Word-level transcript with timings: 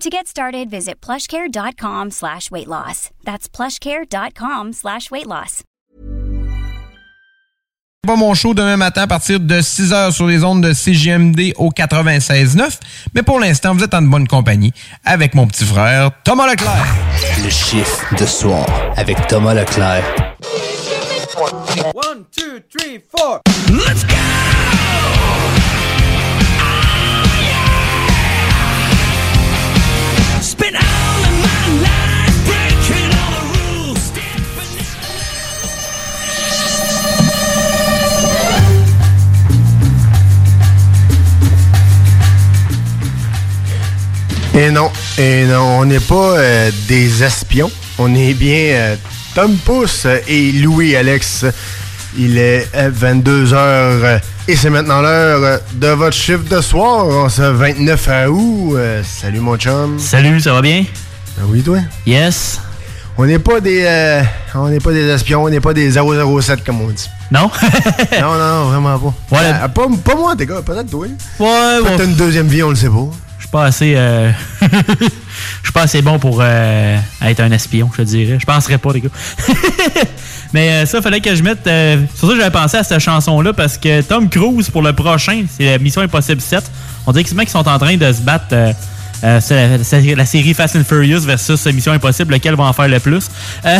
To 0.00 0.10
get 0.10 0.26
started, 0.26 0.68
visit 0.68 1.00
plushcare.com 1.00 2.10
slash 2.10 2.50
weight 2.50 2.68
loss. 2.68 3.10
That's 3.24 3.48
plushcare.com 3.48 4.74
slash 4.74 5.10
weight 5.10 5.26
loss. 5.26 5.62
pas 8.06 8.14
mon 8.16 8.34
show 8.34 8.54
demain 8.54 8.76
matin 8.76 9.02
à 9.02 9.06
partir 9.08 9.40
de 9.40 9.60
6h 9.60 10.12
sur 10.12 10.26
les 10.28 10.44
ondes 10.44 10.62
de 10.62 10.72
CGMD 10.72 11.54
au 11.56 11.70
96.9. 11.70 12.78
Mais 13.14 13.22
pour 13.22 13.40
l'instant, 13.40 13.74
vous 13.74 13.82
êtes 13.82 13.94
en 13.94 14.02
bonne 14.02 14.28
compagnie 14.28 14.72
avec 15.04 15.34
mon 15.34 15.46
petit 15.48 15.64
frère 15.64 16.10
Thomas 16.24 16.46
Leclerc. 16.46 16.86
Le 17.42 17.50
chiffre 17.50 18.14
de 18.14 18.26
soir 18.26 18.64
avec 18.96 19.26
Thomas 19.26 19.54
Leclerc. 19.54 20.04
One, 21.94 22.24
two, 22.30 22.60
three, 22.70 23.00
four. 23.10 23.40
Let's 23.70 24.04
go! 24.04 24.14
Et 44.58 44.70
non, 44.70 44.90
et 45.18 45.44
non, 45.44 45.80
on 45.80 45.84
n'est 45.84 46.00
pas 46.00 46.38
euh, 46.38 46.70
des 46.88 47.22
espions. 47.22 47.70
On 47.98 48.14
est 48.14 48.32
bien 48.32 48.72
euh, 48.72 48.96
Tom 49.34 49.54
Pousse 49.58 50.06
et 50.26 50.50
Louis-Alex. 50.52 51.44
Il 52.18 52.38
est 52.38 52.68
22h 52.74 54.20
et 54.48 54.56
c'est 54.56 54.70
maintenant 54.70 55.02
l'heure 55.02 55.60
de 55.74 55.88
votre 55.88 56.16
chiffre 56.16 56.44
de 56.48 56.60
soir 56.60 57.04
en 57.06 57.28
ce 57.28 57.42
29 57.42 58.08
août. 58.30 58.74
Euh, 58.76 59.02
salut 59.04 59.40
mon 59.40 59.56
chum. 59.56 59.98
Salut, 59.98 60.40
ça 60.40 60.52
va 60.54 60.62
bien? 60.62 60.84
Ben 61.36 61.44
oui, 61.48 61.62
toi? 61.62 61.78
Yes. 62.06 62.60
On 63.18 63.26
n'est 63.26 63.38
pas 63.38 63.60
des 63.60 63.82
euh, 63.84 64.22
on 64.54 64.68
n'est 64.68 64.80
pas 64.80 64.92
des 64.92 65.06
espions, 65.08 65.44
on 65.44 65.48
n'est 65.50 65.60
pas 65.60 65.74
des 65.74 65.90
007 65.92 66.64
comme 66.64 66.80
on 66.80 66.88
dit. 66.88 67.08
Non? 67.32 67.50
non, 68.20 68.34
non, 68.38 68.64
vraiment 68.70 68.98
pas. 69.00 69.36
Ouais. 69.36 69.42
Euh, 69.64 69.68
pas, 69.68 69.86
pas 70.04 70.14
moi, 70.14 70.36
tes 70.36 70.46
gars, 70.46 70.62
peut-être 70.64 70.88
toi. 70.88 71.06
Ouais, 71.40 71.78
Peut-être 71.82 72.04
une 72.04 72.14
deuxième 72.14 72.46
vie, 72.46 72.62
on 72.62 72.70
le 72.70 72.76
sait 72.76 72.88
pas. 72.88 73.08
Je 73.38 73.42
suis 73.42 73.50
pas 73.50 73.64
assez. 73.64 73.94
euh, 73.96 74.30
Je 74.62 75.64
suis 75.64 75.72
pas 75.72 75.82
assez 75.82 76.02
bon 76.02 76.18
pour 76.20 76.38
euh, 76.40 76.96
être 77.22 77.40
un 77.40 77.50
espion, 77.50 77.90
je 77.92 77.96
te 77.98 78.02
dirais. 78.02 78.38
Je 78.40 78.46
penserais 78.46 78.78
pas, 78.78 78.92
les 78.92 79.00
gars. 79.00 79.08
Mais 80.52 80.70
euh, 80.70 80.86
ça, 80.86 81.02
fallait 81.02 81.20
que 81.20 81.34
je 81.34 81.42
mette. 81.42 81.66
euh, 81.66 81.96
pour 82.18 82.28
ça 82.28 82.34
que 82.34 82.40
j'avais 82.40 82.50
pensé 82.52 82.76
à 82.76 82.84
cette 82.84 83.00
chanson-là, 83.00 83.52
parce 83.52 83.76
que 83.78 84.00
Tom 84.02 84.28
Cruise, 84.28 84.70
pour 84.70 84.82
le 84.82 84.92
prochain, 84.92 85.44
c'est 85.56 85.64
la 85.72 85.78
Mission 85.78 86.02
Impossible 86.02 86.40
7. 86.40 86.64
On 87.06 87.12
dirait 87.12 87.24
qu'ils 87.24 87.48
sont 87.48 87.68
en 87.68 87.78
train 87.78 87.96
de 87.96 88.12
se 88.12 88.20
battre. 88.20 88.46
euh, 88.52 88.72
euh, 89.24 89.40
c'est 89.40 90.14
la, 90.14 90.26
série 90.26 90.52
Fast 90.54 90.76
and 90.76 90.84
Furious 90.84 91.20
versus 91.20 91.64
Mission 91.66 91.92
Impossible, 91.92 92.34
lequel 92.34 92.54
va 92.54 92.64
en 92.64 92.72
faire 92.72 92.88
le 92.88 93.00
plus. 93.00 93.30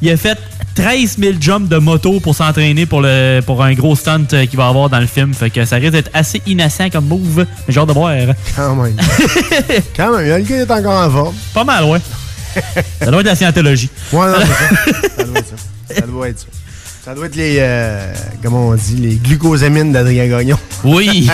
Il 0.00 0.10
a 0.10 0.16
fait 0.16 0.38
13 0.76 1.18
000 1.18 1.34
jumps 1.40 1.68
de 1.68 1.78
moto 1.78 2.20
pour 2.20 2.34
s'entraîner 2.34 2.86
pour, 2.86 3.00
le, 3.00 3.40
pour 3.44 3.62
un 3.62 3.74
gros 3.74 3.96
stunt 3.96 4.24
qu'il 4.24 4.56
va 4.56 4.68
avoir 4.68 4.88
dans 4.88 5.00
le 5.00 5.06
film. 5.06 5.34
Fait 5.34 5.50
que 5.50 5.64
ça 5.64 5.76
risque 5.76 5.92
d'être 5.92 6.10
assez 6.14 6.40
innocent 6.46 6.90
comme 6.90 7.06
move. 7.06 7.44
Mais 7.66 7.76
hâte 7.76 7.88
de 7.88 7.92
voir. 7.92 8.14
Quand 8.56 8.76
même. 8.76 8.96
Quand 9.96 10.16
même, 10.16 10.28
le 10.28 10.44
gars 10.44 10.56
est 10.56 10.70
encore 10.70 11.06
en 11.06 11.10
forme. 11.10 11.34
Pas 11.52 11.64
mal, 11.64 11.84
ouais. 11.84 11.98
Ça 13.00 13.10
doit 13.10 13.20
être 13.20 13.26
la 13.26 13.36
scientologie. 13.36 13.90
Ouais, 14.12 14.26
non, 14.26 14.34
c'est 14.38 14.46
ça. 14.46 15.16
Ça 15.16 15.24
doit 15.24 15.38
être 15.38 15.48
ça. 15.48 15.94
Ça 15.94 16.06
doit 16.06 16.28
être 16.28 16.38
ça. 16.38 16.46
Ça 17.04 17.14
doit 17.14 17.26
être 17.26 17.34
les, 17.34 17.56
euh, 17.58 18.14
comment 18.42 18.68
on 18.68 18.74
dit, 18.74 18.96
les 18.96 19.16
glucosamines 19.16 19.92
d'Adrien 19.92 20.28
Gagnon. 20.28 20.58
Oui. 20.84 21.28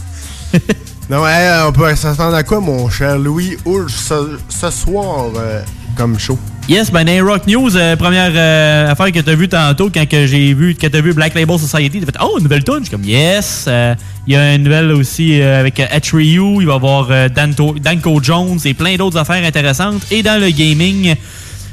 non, 1.10 1.26
hey, 1.26 1.64
on 1.66 1.72
peut 1.72 1.94
s'attendre 1.96 2.36
à 2.36 2.44
quoi, 2.44 2.60
mon 2.60 2.88
cher 2.88 3.18
Louis, 3.18 3.56
Ours, 3.64 3.92
ce, 3.92 4.38
ce 4.48 4.70
soir, 4.70 5.30
euh, 5.36 5.62
comme 5.96 6.16
show? 6.18 6.38
Yes, 6.66 6.90
ben 6.90 7.04
dans 7.04 7.26
Rock 7.26 7.46
News, 7.46 7.76
euh, 7.76 7.94
première 7.94 8.32
euh, 8.34 8.90
affaire 8.90 9.12
que 9.12 9.20
t'as 9.20 9.34
vu 9.34 9.48
tantôt, 9.50 9.90
quand 9.92 10.08
que 10.08 10.26
j'ai 10.26 10.54
vu 10.54 10.74
que 10.74 10.86
t'as 10.86 11.00
vu 11.02 11.12
Black 11.12 11.34
Label 11.34 11.58
Society, 11.58 12.00
t'as 12.00 12.06
fait 12.06 12.18
Oh, 12.24 12.36
une 12.38 12.44
nouvelle 12.44 12.64
tune. 12.64 12.76
Je 12.78 12.84
suis 12.84 12.90
comme 12.90 13.04
Yes. 13.04 13.66
Euh, 13.68 13.94
Il 14.26 14.32
y 14.32 14.36
a 14.36 14.54
une 14.54 14.62
nouvelle 14.62 14.90
aussi 14.92 15.42
euh, 15.42 15.60
avec 15.60 15.78
euh, 15.78 15.84
Ryu, 16.12 16.60
il 16.60 16.66
va 16.66 16.72
y 16.72 16.76
avoir 16.76 17.08
euh, 17.10 17.28
Danto- 17.28 17.78
Danko 17.78 18.18
Jones 18.22 18.58
et 18.64 18.72
plein 18.72 18.96
d'autres 18.96 19.18
affaires 19.18 19.44
intéressantes. 19.44 20.00
Et 20.10 20.22
dans 20.22 20.40
le 20.40 20.48
gaming, 20.50 21.14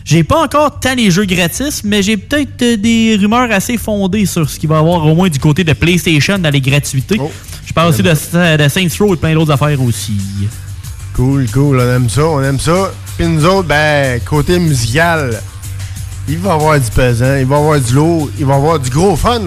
j'ai 0.04 0.26
pas 0.26 0.44
encore 0.44 0.78
tant 0.82 0.94
les 0.94 1.10
jeux 1.10 1.24
gratis, 1.26 1.86
mais 1.86 2.04
j'ai 2.04 2.18
peut-être 2.18 2.62
euh, 2.62 2.76
des 2.76 3.16
rumeurs 3.18 3.50
assez 3.50 3.78
fondées 3.78 4.26
sur 4.26 4.50
ce 4.50 4.60
qu'il 4.60 4.68
va 4.68 4.76
y 4.76 4.80
avoir 4.80 5.06
au 5.06 5.16
moins 5.16 5.30
du 5.30 5.40
côté 5.40 5.64
de 5.64 5.72
PlayStation 5.72 6.38
dans 6.38 6.50
les 6.50 6.60
gratuités. 6.62 7.16
Je 7.66 7.72
parle 7.72 7.92
aussi 7.92 8.04
de, 8.04 8.10
de 8.58 8.68
Saints 8.68 8.88
Row 9.00 9.14
et 9.14 9.18
plein 9.18 9.34
d'autres 9.36 9.52
affaires 9.54 9.82
aussi. 9.82 10.18
Cool, 11.16 11.46
cool, 11.54 11.80
on 11.80 11.96
aime 11.96 12.10
ça, 12.10 12.26
on 12.26 12.42
aime 12.44 12.60
ça. 12.60 12.92
Puis 13.18 13.28
nous 13.28 13.46
autres, 13.46 13.68
ben, 13.68 14.20
côté 14.22 14.58
musical, 14.60 15.42
il 16.28 16.38
va 16.40 16.50
y 16.50 16.54
avoir 16.54 16.80
du 16.80 16.90
pesant, 16.92 17.36
il 17.36 17.46
va 17.46 17.56
y 17.56 17.60
avoir 17.60 17.80
du 17.80 17.94
lourd, 17.94 18.30
il 18.40 18.46
va 18.46 18.54
y 18.54 18.58
avoir 18.58 18.80
du 18.80 18.90
gros 18.90 19.16
fun. 19.16 19.42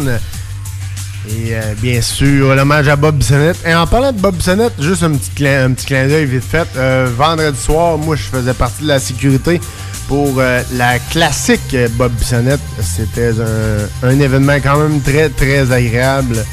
Et 1.27 1.55
euh, 1.55 1.75
bien 1.81 2.03
sûr, 2.03 2.55
l'hommage 2.55 2.87
à 2.89 2.97
Bob 2.97 3.17
Bissonnette. 3.17 3.57
Et 3.67 3.75
en 3.75 3.87
parlant 3.87 4.13
de 4.13 4.19
Bob 4.21 4.37
Bissonnette, 4.37 4.75
juste 4.79 5.03
un 5.03 5.13
petit 5.13 5.31
clin, 5.31 5.65
un 5.65 5.73
petit 5.73 5.87
clin 5.87 6.07
d'œil 6.07 6.27
vite 6.27 6.45
fait. 6.45 6.69
Euh, 6.77 7.09
vendredi 7.17 7.59
soir, 7.59 7.97
moi, 7.97 8.15
je 8.15 8.25
faisais 8.25 8.53
partie 8.53 8.83
de 8.83 8.89
la 8.89 9.01
sécurité 9.01 9.59
pour 10.07 10.35
euh, 10.39 10.61
la 10.75 10.99
classique 10.99 11.75
Bob 11.93 12.13
Bissonnette. 12.13 12.61
C'était 12.83 13.31
un, 13.31 14.07
un 14.09 14.21
événement 14.21 14.57
quand 14.63 14.77
même 14.77 15.01
très, 15.01 15.31
très 15.31 15.73
agréable. 15.73 16.45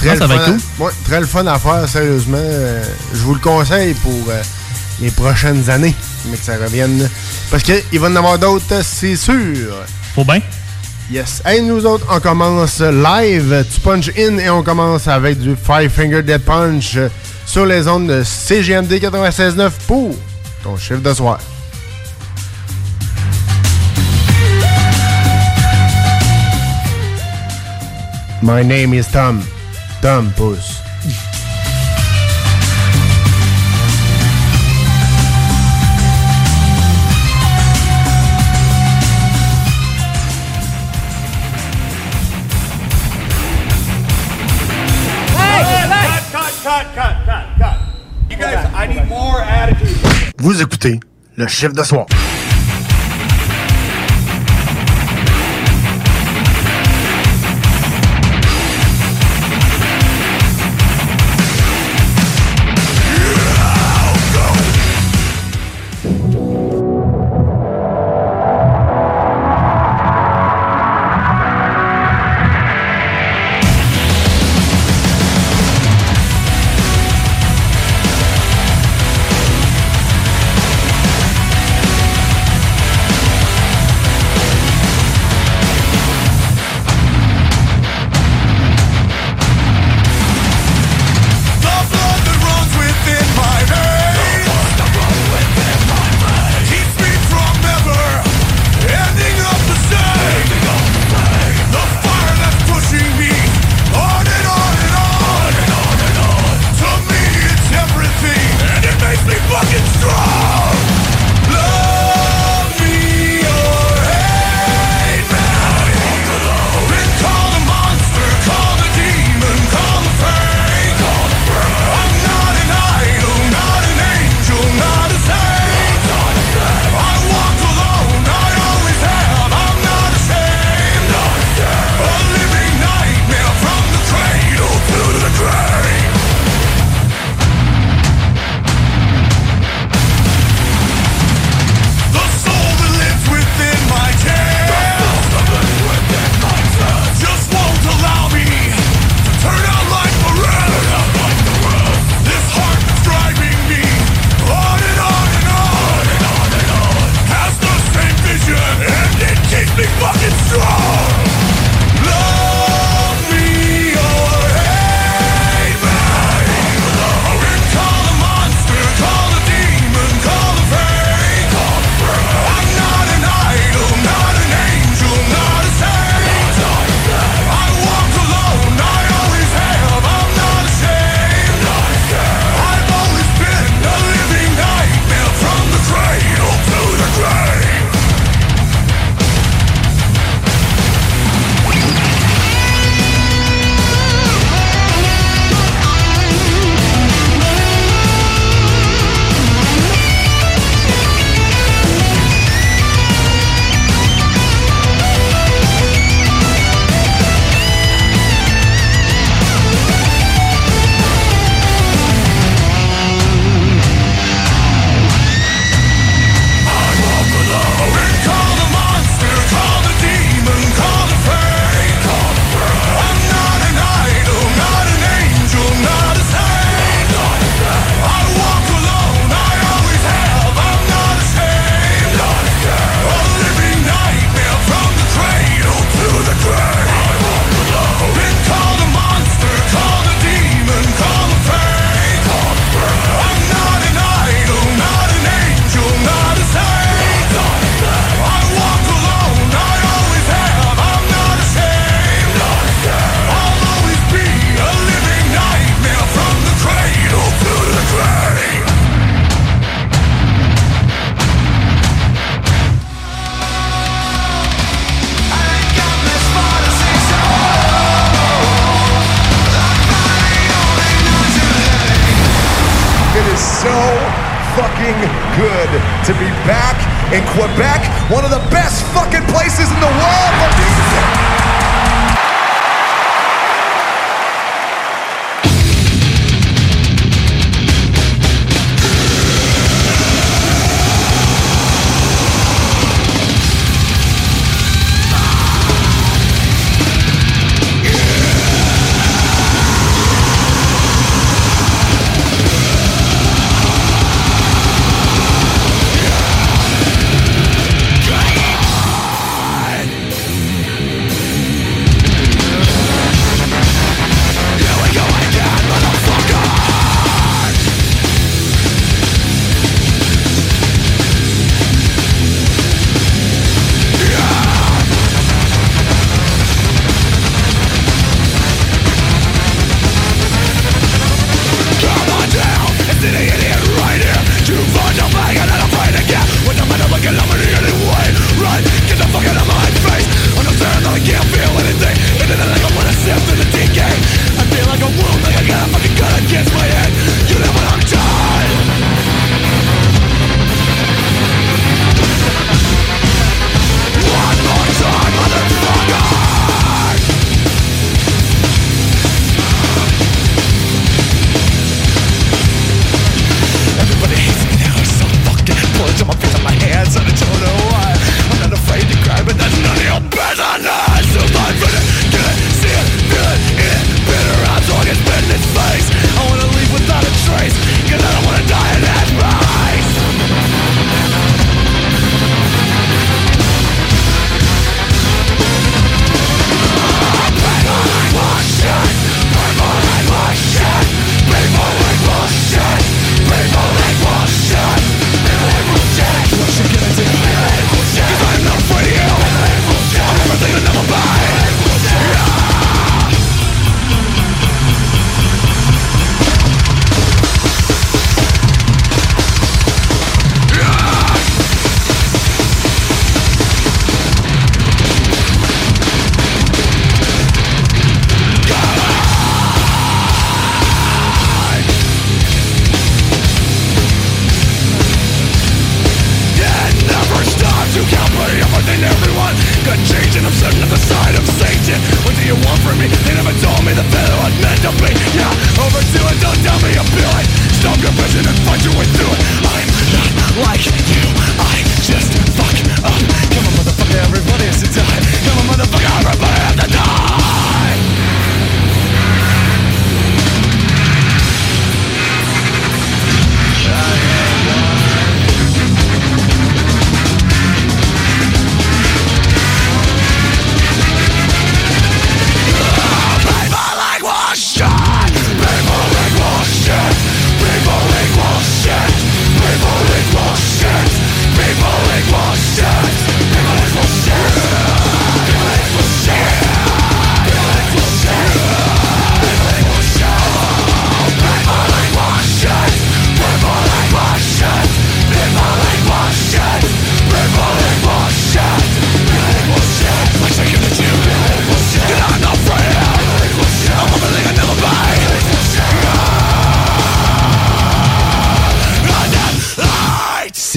Très 0.00 0.10
Ah, 0.10 0.14
le 0.16 0.26
fun 0.28 0.34
à-. 0.34 0.82
Ouais, 0.84 0.92
très 1.06 1.20
le 1.20 1.26
fun 1.26 1.46
à 1.46 1.58
faire, 1.58 1.88
sérieusement. 1.88 2.36
Je 3.14 3.18
vous 3.20 3.32
le 3.34 3.40
conseille 3.40 3.94
pour 3.94 4.12
les 5.00 5.10
prochaines 5.10 5.70
années, 5.70 5.94
mais 6.26 6.36
que 6.36 6.44
ça 6.44 6.56
revienne. 6.56 7.08
Parce 7.50 7.62
qu'il 7.62 8.00
va 8.00 8.08
y 8.08 8.12
en 8.12 8.16
avoir 8.16 8.38
d'autres, 8.38 8.82
c'est 8.82 9.16
sûr. 9.16 9.74
Faut 10.14 10.24
bien. 10.24 10.40
Yes. 11.10 11.42
Hey, 11.44 11.62
nous 11.62 11.84
autres, 11.86 12.06
on 12.08 12.20
commence 12.20 12.80
live. 12.80 13.64
Tu 13.74 13.80
punch 13.80 14.10
in 14.16 14.38
et 14.38 14.48
on 14.48 14.62
commence 14.62 15.08
avec 15.08 15.40
du 15.40 15.56
Five 15.56 15.90
Finger 15.90 16.22
Dead 16.22 16.40
Punch 16.40 16.98
sur 17.46 17.66
les 17.66 17.88
ondes 17.88 18.06
de 18.06 18.22
CGMD 18.22 18.92
96.9 18.92 19.70
pour 19.88 20.14
ton 20.62 20.76
chiffre 20.76 21.00
de 21.00 21.12
soir. 21.12 21.40
My 28.42 28.64
name 28.64 28.94
is 28.94 29.06
Tom. 29.12 29.42
Tom 30.00 30.32
Puss. 30.36 30.89
Vous 50.42 50.62
écoutez 50.62 50.98
le 51.36 51.46
chiffre 51.46 51.74
de 51.74 51.82
soir. 51.82 52.06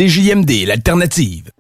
CJMD, 0.04 0.66
l'alternative. 0.66 1.53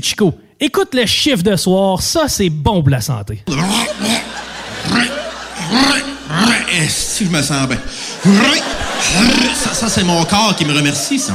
C'est 0.00 0.08
Chico. 0.08 0.34
Écoute 0.58 0.94
le 0.94 1.06
chiffre 1.06 1.42
de 1.42 1.56
soir, 1.56 2.02
ça 2.02 2.24
c'est 2.28 2.50
bon 2.50 2.82
pour 2.82 2.90
la 2.90 3.00
santé. 3.00 3.42
Si 6.88 7.26
je 7.26 7.30
me 7.30 7.42
sens 7.42 7.68
bien? 7.68 7.78
Ça, 9.54 9.74
ça, 9.74 9.88
c'est 9.88 10.04
mon 10.04 10.24
corps 10.24 10.54
qui 10.56 10.64
me 10.64 10.72
remercie. 10.72 11.18
ça. 11.18 11.34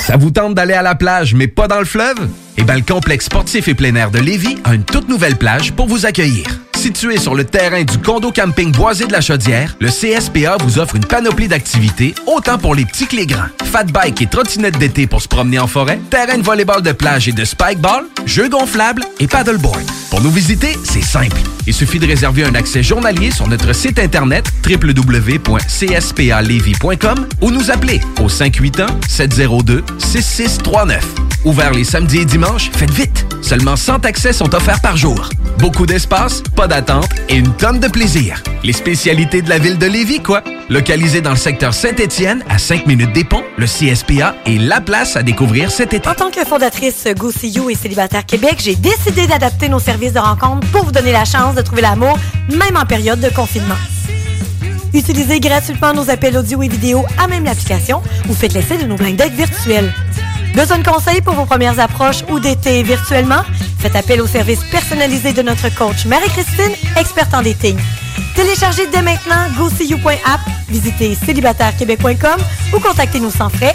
Ça 0.00 0.16
vous 0.16 0.30
tente 0.30 0.54
d'aller 0.54 0.74
à 0.74 0.82
la 0.82 0.94
plage, 0.94 1.34
mais 1.34 1.46
pas 1.46 1.68
dans 1.68 1.78
le 1.78 1.84
fleuve? 1.84 2.28
Eh 2.56 2.64
bien, 2.64 2.76
le 2.76 2.82
complexe 2.82 3.26
sportif 3.26 3.68
et 3.68 3.74
plein 3.74 3.94
air 3.94 4.10
de 4.10 4.18
Lévis 4.18 4.58
a 4.64 4.74
une 4.74 4.84
toute 4.84 5.08
nouvelle 5.08 5.36
plage 5.36 5.72
pour 5.72 5.86
vous 5.86 6.06
accueillir. 6.06 6.61
Situé 6.82 7.16
sur 7.16 7.36
le 7.36 7.44
terrain 7.44 7.84
du 7.84 7.96
condo 7.98 8.32
camping 8.32 8.72
boisé 8.72 9.06
de 9.06 9.12
la 9.12 9.20
Chaudière, 9.20 9.76
le 9.78 9.86
CSPA 9.86 10.56
vous 10.64 10.80
offre 10.80 10.96
une 10.96 11.04
panoplie 11.04 11.46
d'activités, 11.46 12.12
autant 12.26 12.58
pour 12.58 12.74
les 12.74 12.84
petits 12.84 13.06
que 13.06 13.14
les 13.14 13.24
grands. 13.24 13.46
Fat 13.70 13.84
bike 13.84 14.20
et 14.20 14.26
trottinette 14.26 14.76
d'été 14.78 15.06
pour 15.06 15.22
se 15.22 15.28
promener 15.28 15.60
en 15.60 15.68
forêt, 15.68 16.00
terrain 16.10 16.38
de 16.38 16.42
volleyball 16.42 16.82
de 16.82 16.90
plage 16.90 17.28
et 17.28 17.32
de 17.32 17.44
spikeball, 17.44 18.06
jeux 18.26 18.48
gonflables 18.48 19.04
et 19.20 19.28
paddleboard. 19.28 19.80
Pour 20.10 20.22
nous 20.22 20.32
visiter, 20.32 20.76
c'est 20.82 21.04
simple. 21.04 21.40
Il 21.66 21.74
suffit 21.74 21.98
de 21.98 22.06
réserver 22.06 22.44
un 22.44 22.54
accès 22.54 22.82
journalier 22.82 23.30
sur 23.30 23.48
notre 23.48 23.72
site 23.72 23.98
internet 23.98 24.44
www.cspalevy.com 24.68 27.26
ou 27.40 27.50
nous 27.50 27.70
appeler 27.70 28.02
au 28.20 28.28
581-702-6639. 28.28 31.00
Ouvert 31.44 31.72
les 31.72 31.84
samedis 31.84 32.18
et 32.18 32.24
dimanches, 32.24 32.70
faites 32.72 32.92
vite. 32.92 33.26
Seulement 33.42 33.76
100 33.76 34.06
accès 34.06 34.32
sont 34.32 34.54
offerts 34.54 34.80
par 34.80 34.96
jour. 34.96 35.28
Beaucoup 35.58 35.86
d'espace, 35.86 36.42
pas 36.56 36.68
d'attente 36.68 37.08
et 37.28 37.36
une 37.36 37.52
tonne 37.54 37.80
de 37.80 37.88
plaisir. 37.88 38.42
Les 38.62 38.72
spécialités 38.72 39.42
de 39.42 39.48
la 39.48 39.58
ville 39.58 39.78
de 39.78 39.86
Lévis, 39.86 40.20
quoi. 40.20 40.42
Localisé 40.68 41.20
dans 41.20 41.30
le 41.30 41.36
secteur 41.36 41.74
Saint-Étienne, 41.74 42.44
à 42.48 42.58
5 42.58 42.86
minutes 42.86 43.12
des 43.12 43.24
ponts, 43.24 43.42
le 43.58 43.66
CSPA 43.66 44.36
est 44.46 44.58
la 44.58 44.80
place 44.80 45.16
à 45.16 45.22
découvrir 45.22 45.70
cet 45.70 45.92
été. 45.92 46.08
En 46.08 46.14
tant 46.14 46.30
que 46.30 46.44
fondatrice 46.44 47.08
Go 47.16 47.32
See 47.32 47.50
You 47.50 47.70
et 47.70 47.74
Célibataire 47.74 48.24
Québec, 48.24 48.56
j'ai 48.58 48.76
décidé 48.76 49.26
d'adapter 49.26 49.68
nos 49.68 49.80
services 49.80 50.12
de 50.12 50.20
rencontre 50.20 50.66
pour 50.70 50.84
vous 50.84 50.92
donner 50.92 51.12
la 51.12 51.24
chance 51.24 51.51
de 51.54 51.62
trouver 51.62 51.82
l'amour, 51.82 52.18
même 52.48 52.76
en 52.76 52.84
période 52.84 53.20
de 53.20 53.28
confinement. 53.28 53.76
Utilisez 54.94 55.40
gratuitement 55.40 55.94
nos 55.94 56.10
appels 56.10 56.36
audio 56.36 56.62
et 56.62 56.68
vidéo 56.68 57.04
à 57.18 57.26
même 57.26 57.44
l'application 57.44 58.02
ou 58.28 58.34
faites 58.34 58.52
l'essai 58.52 58.76
de 58.76 58.84
nos 58.84 58.96
blindes 58.96 59.16
dates 59.16 59.32
virtuels. 59.32 59.92
Besoin 60.54 60.78
de 60.78 60.86
conseils 60.86 61.22
pour 61.22 61.34
vos 61.34 61.46
premières 61.46 61.80
approches 61.80 62.24
ou 62.28 62.38
d'été 62.38 62.82
virtuellement? 62.82 63.42
Faites 63.78 63.96
appel 63.96 64.20
au 64.20 64.26
service 64.26 64.62
personnalisé 64.70 65.32
de 65.32 65.42
notre 65.42 65.74
coach 65.74 66.04
Marie-Christine, 66.04 66.72
experte 66.98 67.32
en 67.32 67.42
dating. 67.42 67.78
Téléchargez 68.34 68.86
dès 68.92 69.02
maintenant 69.02 69.48
GoSeeYou.app, 69.56 70.40
visitez 70.68 71.14
célibatairequebec.com 71.14 72.40
ou 72.74 72.80
contactez-nous 72.80 73.30
sans 73.30 73.48
frais 73.48 73.74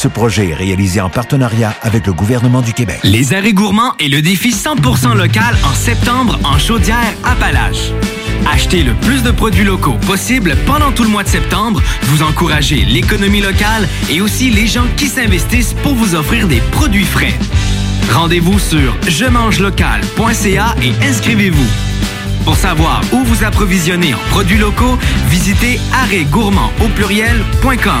Ce 0.00 0.08
projet 0.08 0.48
est 0.48 0.54
réalisé 0.54 1.02
en 1.02 1.10
partenariat 1.10 1.74
avec 1.82 2.06
le 2.06 2.14
gouvernement 2.14 2.62
du 2.62 2.72
Québec. 2.72 3.00
Les 3.04 3.34
arrêts 3.34 3.52
gourmands 3.52 3.92
et 3.98 4.08
le 4.08 4.22
défi 4.22 4.48
100% 4.48 5.14
local 5.14 5.54
en 5.62 5.74
septembre 5.74 6.38
en 6.42 6.58
Chaudière-Appalaches. 6.58 7.92
Achetez 8.50 8.82
le 8.82 8.94
plus 8.94 9.22
de 9.22 9.30
produits 9.30 9.62
locaux 9.62 9.98
possible 10.06 10.56
pendant 10.66 10.90
tout 10.90 11.02
le 11.02 11.10
mois 11.10 11.22
de 11.22 11.28
septembre. 11.28 11.82
Vous 12.04 12.22
encouragez 12.22 12.86
l'économie 12.86 13.42
locale 13.42 13.86
et 14.08 14.22
aussi 14.22 14.48
les 14.48 14.66
gens 14.66 14.86
qui 14.96 15.06
s'investissent 15.06 15.74
pour 15.82 15.94
vous 15.94 16.14
offrir 16.14 16.48
des 16.48 16.62
produits 16.72 17.04
frais. 17.04 17.34
Rendez-vous 18.10 18.58
sur 18.58 18.96
je 19.06 19.26
local.ca 19.62 20.76
et 20.82 20.92
inscrivez-vous. 21.04 21.68
Pour 22.46 22.56
savoir 22.56 23.02
où 23.12 23.22
vous 23.22 23.44
approvisionner 23.44 24.14
en 24.14 24.30
produits 24.30 24.56
locaux, 24.56 24.96
visitez 25.28 25.78
arrêtgourmand 25.92 26.72
au 26.82 26.88
pluriel.com. 26.88 28.00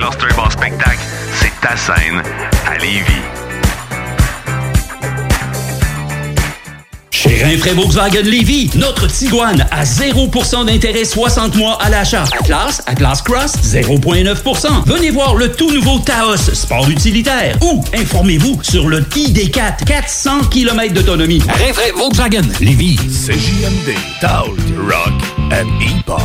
Cluster 0.00 0.34
Bar 0.34 0.50
Spectacle, 0.50 0.98
c'est 1.34 1.52
ta 1.60 1.76
scène 1.76 2.22
à 2.66 2.78
Lévis. 2.78 3.04
Chez 7.10 7.44
Rinfraie 7.44 7.74
Volkswagen 7.74 8.22
Lévy, 8.22 8.70
notre 8.76 9.08
Tiguan 9.08 9.66
à 9.70 9.84
0% 9.84 10.64
d'intérêt 10.64 11.04
60 11.04 11.54
mois 11.56 11.76
à 11.82 11.90
l'achat. 11.90 12.24
Atlas, 12.40 12.82
Atlas 12.86 13.20
Cross, 13.20 13.56
0,9%. 13.62 14.84
Venez 14.86 15.10
voir 15.10 15.34
le 15.34 15.52
tout 15.52 15.70
nouveau 15.70 15.98
Taos, 15.98 16.38
sport 16.54 16.88
utilitaire. 16.88 17.58
Ou 17.60 17.84
informez-vous 17.94 18.58
sur 18.62 18.88
le 18.88 19.02
ID4, 19.02 19.84
400 19.84 20.44
km 20.50 20.94
d'autonomie. 20.94 21.42
Rinfraie 21.46 21.92
Volkswagen 21.94 22.48
Lévy. 22.58 22.96
CJMD, 22.96 23.94
Talk, 24.22 24.56
Rock 24.78 25.12
and 25.52 25.68
Hip-Hop. 25.78 26.22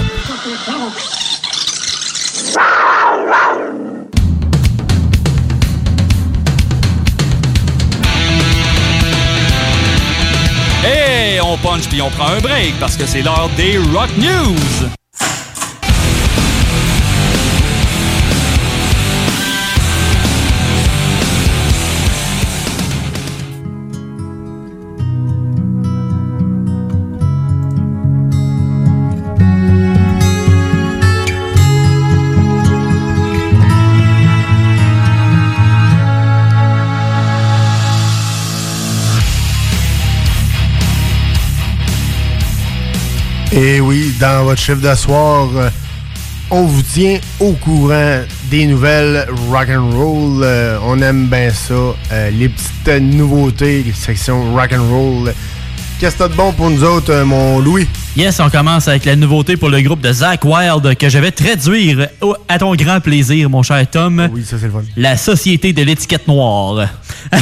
On 11.41 11.57
punch 11.57 11.87
puis 11.87 12.01
on 12.01 12.09
prend 12.09 12.27
un 12.27 12.39
break 12.39 12.79
parce 12.79 12.97
que 12.97 13.05
c'est 13.05 13.21
l'heure 13.21 13.49
des 13.57 13.77
Rock 13.77 14.09
News. 14.17 15.04
Et 43.55 43.79
oui, 43.79 44.13
dans 44.19 44.43
votre 44.43 44.59
chiffre 44.61 44.81
de 44.81 44.93
soir, 44.95 45.47
euh, 45.55 45.69
on 46.51 46.63
vous 46.65 46.81
tient 46.81 47.17
au 47.39 47.53
courant 47.53 48.19
des 48.51 48.65
nouvelles 48.65 49.25
rock 49.49 49.69
and 49.69 49.91
roll. 49.91 50.41
Euh, 50.43 50.77
on 50.85 51.01
aime 51.01 51.27
bien 51.27 51.49
ça. 51.51 51.73
Euh, 52.11 52.29
les 52.31 52.49
petites 52.49 53.01
nouveautés, 53.01 53.85
section 53.95 54.53
rock 54.53 54.73
and 54.73 54.87
roll. 54.89 55.33
Qu'est-ce 55.99 56.15
que 56.15 56.23
t'as 56.23 56.27
de 56.27 56.33
bon 56.33 56.51
pour 56.51 56.69
nous 56.69 56.83
autres, 56.83 57.11
euh, 57.13 57.23
mon 57.23 57.59
Louis? 57.59 57.87
Yes, 58.17 58.41
on 58.41 58.49
commence 58.49 58.89
avec 58.89 59.05
la 59.05 59.15
nouveauté 59.15 59.55
pour 59.55 59.69
le 59.69 59.81
groupe 59.81 60.01
de 60.01 60.11
Zach 60.11 60.43
Wild 60.43 60.97
que 60.97 61.07
je 61.07 61.17
vais 61.17 61.31
traduire 61.31 62.09
au- 62.19 62.35
à 62.49 62.57
ton 62.59 62.75
grand 62.75 62.99
plaisir, 62.99 63.49
mon 63.49 63.63
cher 63.63 63.89
Tom. 63.89 64.27
Oui, 64.33 64.43
ça 64.43 64.57
c'est 64.59 64.65
le 64.65 64.71
fun. 64.73 64.81
La 64.97 65.15
Société 65.15 65.71
de 65.71 65.81
l'étiquette 65.83 66.27
noire. 66.27 66.89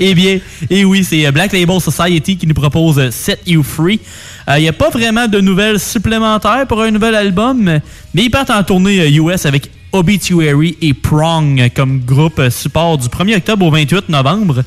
Eh 0.00 0.14
bien, 0.14 0.38
et 0.70 0.84
oui, 0.84 1.04
c'est 1.04 1.24
euh, 1.26 1.30
Black 1.30 1.52
Label 1.52 1.80
Society 1.80 2.36
qui 2.36 2.46
nous 2.46 2.54
propose 2.54 2.98
euh, 2.98 3.10
Set 3.10 3.40
You 3.46 3.62
Free. 3.62 4.00
Il 4.48 4.62
n'y 4.62 4.68
a 4.68 4.72
pas 4.72 4.90
vraiment 4.90 5.28
de 5.28 5.40
nouvelles 5.40 5.78
supplémentaires 5.78 6.66
pour 6.66 6.82
un 6.82 6.90
nouvel 6.90 7.14
album, 7.14 7.62
mais 7.62 8.22
ils 8.24 8.30
partent 8.30 8.50
en 8.50 8.62
tournée 8.62 9.00
euh, 9.00 9.22
US 9.22 9.46
avec 9.46 9.70
Obituary 9.94 10.76
et 10.82 10.92
Prong 10.92 11.60
euh, 11.60 11.68
comme 11.74 12.00
groupe 12.00 12.40
euh, 12.40 12.50
support 12.50 12.98
du 12.98 13.06
1er 13.06 13.36
octobre 13.36 13.64
au 13.64 13.70
28 13.70 14.08
novembre. 14.08 14.64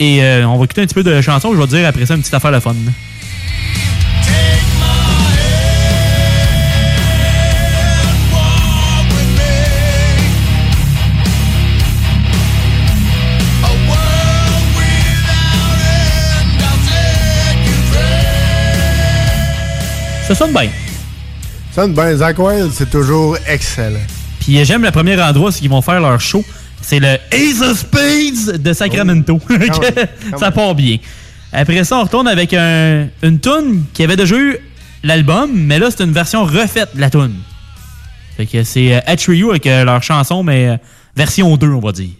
Et 0.00 0.22
euh, 0.22 0.46
on 0.48 0.58
va 0.58 0.64
écouter 0.64 0.82
un 0.82 0.86
petit 0.86 0.94
peu 0.94 1.04
de 1.04 1.20
chansons, 1.20 1.54
je 1.54 1.60
vais 1.60 1.66
dire 1.66 1.88
après 1.88 2.06
ça 2.06 2.14
une 2.14 2.20
petite 2.20 2.34
affaire 2.34 2.52
de 2.52 2.60
fun. 2.60 2.74
Ça 20.28 20.34
sonne 20.34 20.52
bien. 20.52 20.68
Ça 21.72 21.82
sonne 21.82 21.94
bien. 21.94 22.14
Zach 22.16 22.38
Wild, 22.38 22.70
c'est 22.72 22.90
toujours 22.90 23.36
excellent. 23.46 23.98
Puis 24.40 24.64
j'aime 24.64 24.82
le 24.82 24.90
premier 24.90 25.20
endroit, 25.20 25.50
c'est 25.52 25.60
qu'ils 25.60 25.70
vont 25.70 25.82
faire 25.82 26.00
leur 26.00 26.20
show. 26.20 26.44
C'est 26.80 27.00
le 27.00 27.16
Ace 27.32 27.60
of 27.60 27.78
Spades 27.78 28.62
de 28.62 28.72
Sacramento. 28.72 29.40
Oh. 29.42 29.52
Même, 29.52 29.68
quand 30.30 30.38
ça 30.38 30.50
part 30.50 30.74
bien. 30.74 30.98
Après 31.52 31.82
ça, 31.84 31.98
on 31.98 32.02
retourne 32.04 32.28
avec 32.28 32.52
un- 32.54 33.08
une 33.22 33.40
tune 33.40 33.84
qui 33.94 34.04
avait 34.04 34.16
déjà 34.16 34.36
eu 34.36 34.56
l'album, 35.02 35.50
mais 35.54 35.78
là, 35.78 35.88
c'est 35.90 36.04
une 36.04 36.12
version 36.12 36.44
refaite 36.44 36.94
de 36.94 37.00
la 37.00 37.10
tune. 37.10 37.34
Fait 38.36 38.46
que 38.46 38.62
c'est 38.62 38.94
euh, 38.94 39.00
Atreyu 39.06 39.50
avec 39.50 39.66
euh, 39.66 39.84
leur 39.84 40.02
chanson, 40.02 40.42
mais 40.42 40.68
euh, 40.68 40.76
version 41.16 41.56
2, 41.56 41.66
on 41.68 41.80
va 41.80 41.92
dire. 41.92 42.10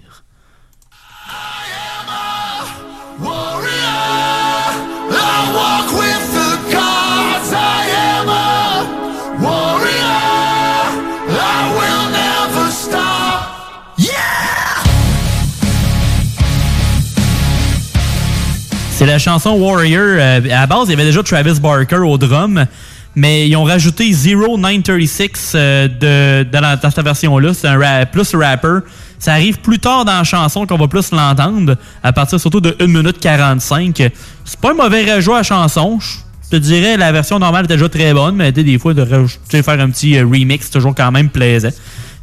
C'est 18.99 19.07
la 19.07 19.19
chanson 19.19 19.51
Warrior. 19.53 20.03
Euh, 20.03 20.41
à 20.47 20.61
la 20.61 20.67
base, 20.67 20.89
il 20.89 20.91
y 20.91 20.95
avait 20.95 21.05
déjà 21.05 21.23
Travis 21.23 21.61
Barker 21.61 21.99
au 21.99 22.19
drum, 22.19 22.67
mais 23.15 23.49
ils 23.49 23.55
ont 23.57 23.63
rajouté 23.63 24.13
Zero 24.13 24.59
936 24.59 25.53
euh, 25.55 25.89
de, 25.89 26.49
dans, 26.51 26.61
la- 26.61 26.77
dans 26.77 26.91
cette 26.91 27.05
version-là. 27.05 27.55
C'est 27.55 27.69
un 27.69 27.79
rap- 27.79 28.11
plus 28.11 28.35
rapper. 28.35 28.79
Ça 29.21 29.33
arrive 29.35 29.59
plus 29.61 29.79
tard 29.79 30.05
dans 30.05 30.19
la 30.19 30.25
chanson 30.25 30.67
qu'on 30.67 30.77
va 30.77 30.89
plus 30.89 31.13
l'entendre, 31.13 31.77
à 32.03 32.13
partir 32.13 32.41
surtout 32.41 32.61
de 32.61 32.77
1 32.81 32.87
minute 32.89 33.19
45. 33.21 34.11
C'est 34.45 34.61
pas 34.61 34.71
un 34.73 34.75
mauvais 34.75 35.15
rejout 35.15 35.35
à 35.35 35.39
la 35.39 35.43
chanson. 35.45 35.99
Je 36.01 36.51
te 36.51 36.57
dirais, 36.57 36.97
la 36.97 37.13
version 37.13 37.39
normale 37.39 37.67
était 37.67 37.75
déjà 37.75 37.89
très 37.89 38.13
bonne, 38.13 38.35
mais 38.35 38.51
des 38.51 38.79
fois, 38.79 38.95
de 38.95 39.05
faire 39.05 39.81
un 39.81 39.91
petit 39.91 40.17
euh, 40.19 40.25
remix, 40.25 40.71
toujours 40.71 40.95
quand 40.97 41.13
même 41.13 41.29
plaisant. 41.29 41.69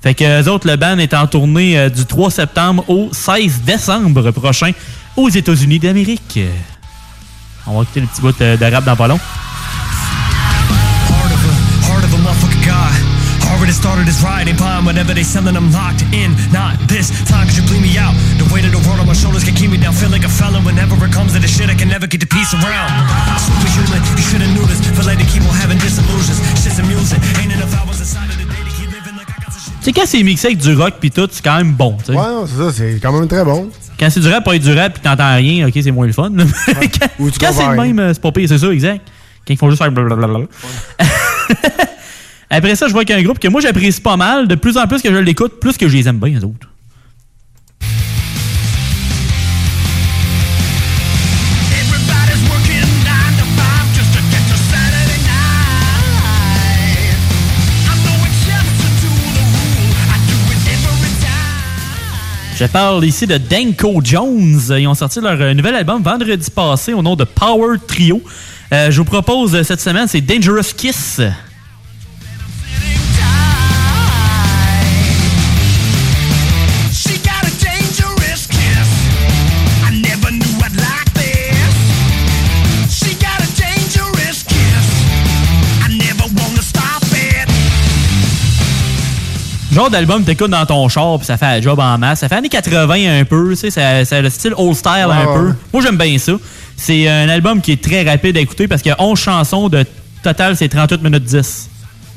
Fait 0.04 0.14
que 0.14 0.42
eux 0.44 0.50
autres, 0.50 0.68
le 0.68 0.76
band 0.76 0.98
est 1.00 1.14
en 1.14 1.26
tournée 1.26 1.90
du 1.90 2.06
3 2.06 2.30
septembre 2.32 2.84
au 2.90 3.10
16 3.14 3.62
décembre 3.66 4.30
prochain 4.32 4.72
aux 5.16 5.30
États-Unis 5.30 5.80
d'Amérique. 5.80 6.40
On 7.68 7.78
va 7.78 7.84
écouter 7.84 8.02
le 8.02 8.08
petit 8.08 8.22
bout 8.22 8.38
de, 8.40 8.56
de 8.56 8.66
rap 8.66 8.84
dans 8.84 8.96
pas 8.96 9.08
long. 9.08 9.20
Already 13.56 13.72
started 13.72 14.06
his 14.06 14.22
riding 14.22 14.58
pine 14.58 14.84
whenever 14.84 15.14
they 15.14 15.24
selling 15.24 15.56
I'm 15.56 15.72
locked 15.72 16.04
in. 16.12 16.36
Not 16.52 16.76
this 16.92 17.08
time, 17.24 17.48
cause 17.48 17.56
you 17.56 17.64
bleed 17.64 17.82
me 17.82 17.96
out. 17.98 18.12
The 18.36 18.44
weight 18.52 18.66
of 18.68 18.76
the 18.76 18.84
world 18.84 19.00
on 19.00 19.08
my 19.08 19.16
shoulders 19.16 19.48
can 19.48 19.56
keep 19.56 19.72
me 19.72 19.78
down. 19.78 19.94
Feel 19.94 20.12
like 20.12 20.26
a 20.26 20.30
felon 20.30 20.66
whenever 20.66 20.94
it 21.00 21.14
comes 21.14 21.34
to 21.34 21.40
the 21.40 21.48
shit 21.48 21.70
I 21.70 21.76
can 21.76 21.88
never 21.88 22.06
get 22.06 22.20
the 22.20 22.28
peace 22.28 22.52
around. 22.54 22.92
Superhuman, 23.40 24.04
you 24.20 24.26
should've 24.28 24.52
knew 24.52 24.66
this. 24.68 24.84
Feel 24.84 25.08
like 25.08 25.18
they 25.18 25.30
keep 25.32 25.42
on 25.48 25.56
having 25.56 25.80
disillusions. 25.80 26.42
Shit's 26.60 26.84
amusing. 26.84 27.22
Ain't 27.40 27.54
enough 27.56 27.72
hours 27.80 28.04
inside 28.04 28.25
sais, 29.86 29.94
quand 29.94 30.06
c'est 30.06 30.24
mixé 30.24 30.48
avec 30.48 30.58
du 30.60 30.74
rock 30.74 30.96
puis 31.00 31.12
tout, 31.12 31.28
c'est 31.32 31.44
quand 31.44 31.58
même 31.58 31.74
bon. 31.74 31.98
tu 32.00 32.06
sais. 32.06 32.14
Ouais, 32.14 32.26
c'est 32.48 32.58
ça, 32.58 32.72
c'est 32.72 33.00
quand 33.02 33.14
même 33.14 33.28
très 33.28 33.44
bon. 33.44 33.70
Quand 34.00 34.10
c'est 34.10 34.20
du 34.20 34.28
rap, 34.28 34.44
pas 34.44 34.56
être 34.56 34.64
du 34.64 34.74
rap 34.74 34.94
puis 34.94 35.02
t'entends 35.02 35.36
rien, 35.36 35.68
ok, 35.68 35.74
c'est 35.82 35.92
moins 35.92 36.08
le 36.08 36.14
fun. 36.14 36.32
quand 36.68 37.08
Ou 37.20 37.32
tu 37.32 37.40
quand 37.40 37.52
c'est 37.54 37.68
le 37.68 37.76
même, 37.76 38.00
euh, 38.00 38.14
c'est 38.14 38.22
pas 38.22 38.32
pire, 38.32 38.50
c'est 38.50 38.58
ça, 38.58 38.70
exact. 38.70 39.08
Quand 39.48 39.54
ils 39.54 39.58
font 39.58 39.70
juste 39.70 39.82
faire 39.82 39.92
blablabla. 39.92 40.40
Après 42.50 42.76
ça, 42.76 42.88
je 42.88 42.94
vois 42.94 43.06
qu'il 43.06 43.16
y 43.16 43.18
a 43.18 43.22
un 43.22 43.24
groupe 43.24 43.40
que 43.40 43.48
moi 43.48 43.62
j'apprécie 43.62 44.02
pas 44.02 44.18
mal. 44.18 44.48
De 44.48 44.56
plus 44.56 44.78
en 44.78 44.88
plus 44.88 45.02
que 45.02 45.12
je 45.12 45.18
l'écoute, 45.18 45.60
plus 45.60 45.78
que 45.78 45.88
je 45.88 45.96
les 45.96 46.08
aime 46.08 46.20
bien, 46.20 46.30
les 46.30 46.44
autres. 46.44 46.68
Je 62.58 62.64
parle 62.64 63.04
ici 63.04 63.28
de 63.28 63.38
Danko 63.38 64.00
Jones. 64.02 64.62
Ils 64.70 64.88
ont 64.88 64.94
sorti 64.94 65.20
leur 65.20 65.42
euh, 65.42 65.54
nouvel 65.54 65.76
album 65.76 66.02
vendredi 66.02 66.50
passé 66.50 66.94
au 66.94 67.02
nom 67.02 67.18
de 67.18 67.26
Power 67.26 67.76
Trio. 67.86 68.22
Euh, 68.72 68.90
je 68.92 68.98
vous 68.98 69.04
propose 69.04 69.54
euh, 69.56 69.64
cette 69.64 69.82
semaine, 69.82 70.08
c'est 70.08 70.22
Dangerous 70.22 70.74
Kiss. 70.78 71.20
Genre 89.76 89.90
d'album 89.90 90.24
t'écoutes 90.24 90.52
dans 90.52 90.66
ton 90.66 90.88
char 90.88 91.18
puis 91.18 91.26
ça 91.26 91.36
fait 91.36 91.48
la 91.48 91.60
job 91.60 91.78
en 91.82 91.98
masse. 91.98 92.20
Ça 92.20 92.30
fait 92.30 92.36
années 92.36 92.48
80 92.48 93.20
un 93.20 93.26
peu, 93.26 93.54
tu 93.58 93.70
sais, 93.70 93.82
a 93.82 94.22
le 94.22 94.30
style 94.30 94.54
old 94.56 94.74
style 94.74 95.08
un 95.12 95.26
peu. 95.26 95.54
Moi 95.74 95.84
j'aime 95.84 95.98
bien 95.98 96.18
ça. 96.18 96.32
C'est 96.78 97.10
un 97.10 97.28
album 97.28 97.60
qui 97.60 97.74
est 97.74 97.84
très 97.84 98.04
rapide 98.10 98.38
à 98.38 98.40
écouter 98.40 98.70
parce 98.70 98.82
qu'il 98.82 98.92
y 98.92 98.94
a 98.94 99.02
11 99.02 99.20
chansons 99.20 99.68
de 99.68 99.84
total, 100.24 100.56
c'est 100.56 100.70
38 100.70 101.04
minutes 101.04 101.26
10. 101.26 101.70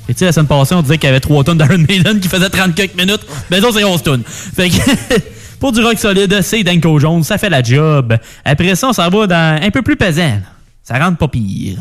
Et 0.08 0.14
tu 0.14 0.20
sais, 0.20 0.26
la 0.26 0.32
semaine 0.32 0.46
passée, 0.46 0.76
on 0.76 0.82
disait 0.82 0.98
qu'il 0.98 1.08
y 1.08 1.10
avait 1.10 1.18
3 1.18 1.42
tonnes 1.42 1.58
d'Iron 1.58 1.78
Maiden 1.78 2.20
qui 2.20 2.28
faisait 2.28 2.48
30 2.48 2.76
quelques 2.76 2.94
minutes. 2.94 3.26
Ben 3.50 3.60
ça, 3.60 3.70
c'est 3.74 3.82
11 3.82 4.02
tonnes. 4.04 4.22
Fait 4.24 4.70
que 4.70 4.76
pour 5.58 5.72
du 5.72 5.82
rock 5.82 5.98
solide, 5.98 6.40
c'est 6.42 6.62
Danko 6.62 7.00
Jones, 7.00 7.24
ça 7.24 7.38
fait 7.38 7.50
la 7.50 7.64
job. 7.64 8.16
Après 8.44 8.76
ça, 8.76 8.90
on 8.90 8.92
s'en 8.92 9.10
va 9.10 9.26
dans 9.26 9.60
un 9.60 9.70
peu 9.72 9.82
plus 9.82 9.96
pesant. 9.96 10.38
Ça 10.84 10.96
rentre 10.96 11.18
pas 11.18 11.26
pire. 11.26 11.78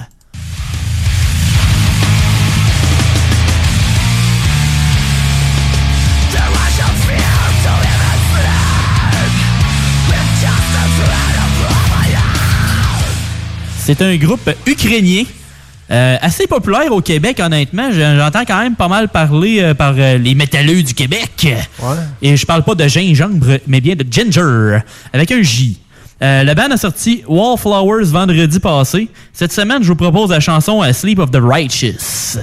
C'est 13.87 14.01
un 14.01 14.15
groupe 14.17 14.49
ukrainien. 14.65 15.23
euh, 15.89 16.17
assez 16.21 16.47
populaire 16.47 16.91
au 16.91 16.99
Québec, 16.99 17.39
honnêtement. 17.39 17.89
Je- 17.93 18.17
J'entends 18.17 18.43
quand 18.45 18.59
même 18.59 18.75
pas 18.75 18.89
mal 18.89 19.07
parler 19.07 19.61
euh, 19.61 19.73
par 19.73 19.93
euh, 19.97 20.17
les 20.17 20.35
métalleux 20.35 20.83
du 20.83 20.93
Québec. 20.93 21.47
Et 22.21 22.35
je 22.35 22.45
parle 22.45 22.63
pas 22.63 22.75
de 22.75 22.85
gingembre, 22.89 23.59
mais 23.67 23.79
bien 23.79 23.95
de 23.95 24.05
ginger, 24.11 24.79
avec 25.13 25.31
un 25.31 25.41
J. 25.41 25.79
Le 26.19 26.53
band 26.55 26.71
a 26.71 26.77
sorti 26.77 27.23
Wallflowers 27.27 28.03
vendredi 28.05 28.59
passé. 28.59 29.07
Cette 29.31 29.53
semaine, 29.53 29.81
je 29.81 29.87
vous 29.87 29.95
propose 29.95 30.31
la 30.31 30.41
chanson 30.41 30.81
Sleep 30.91 31.19
of 31.19 31.31
the 31.31 31.39
Righteous. 31.41 32.39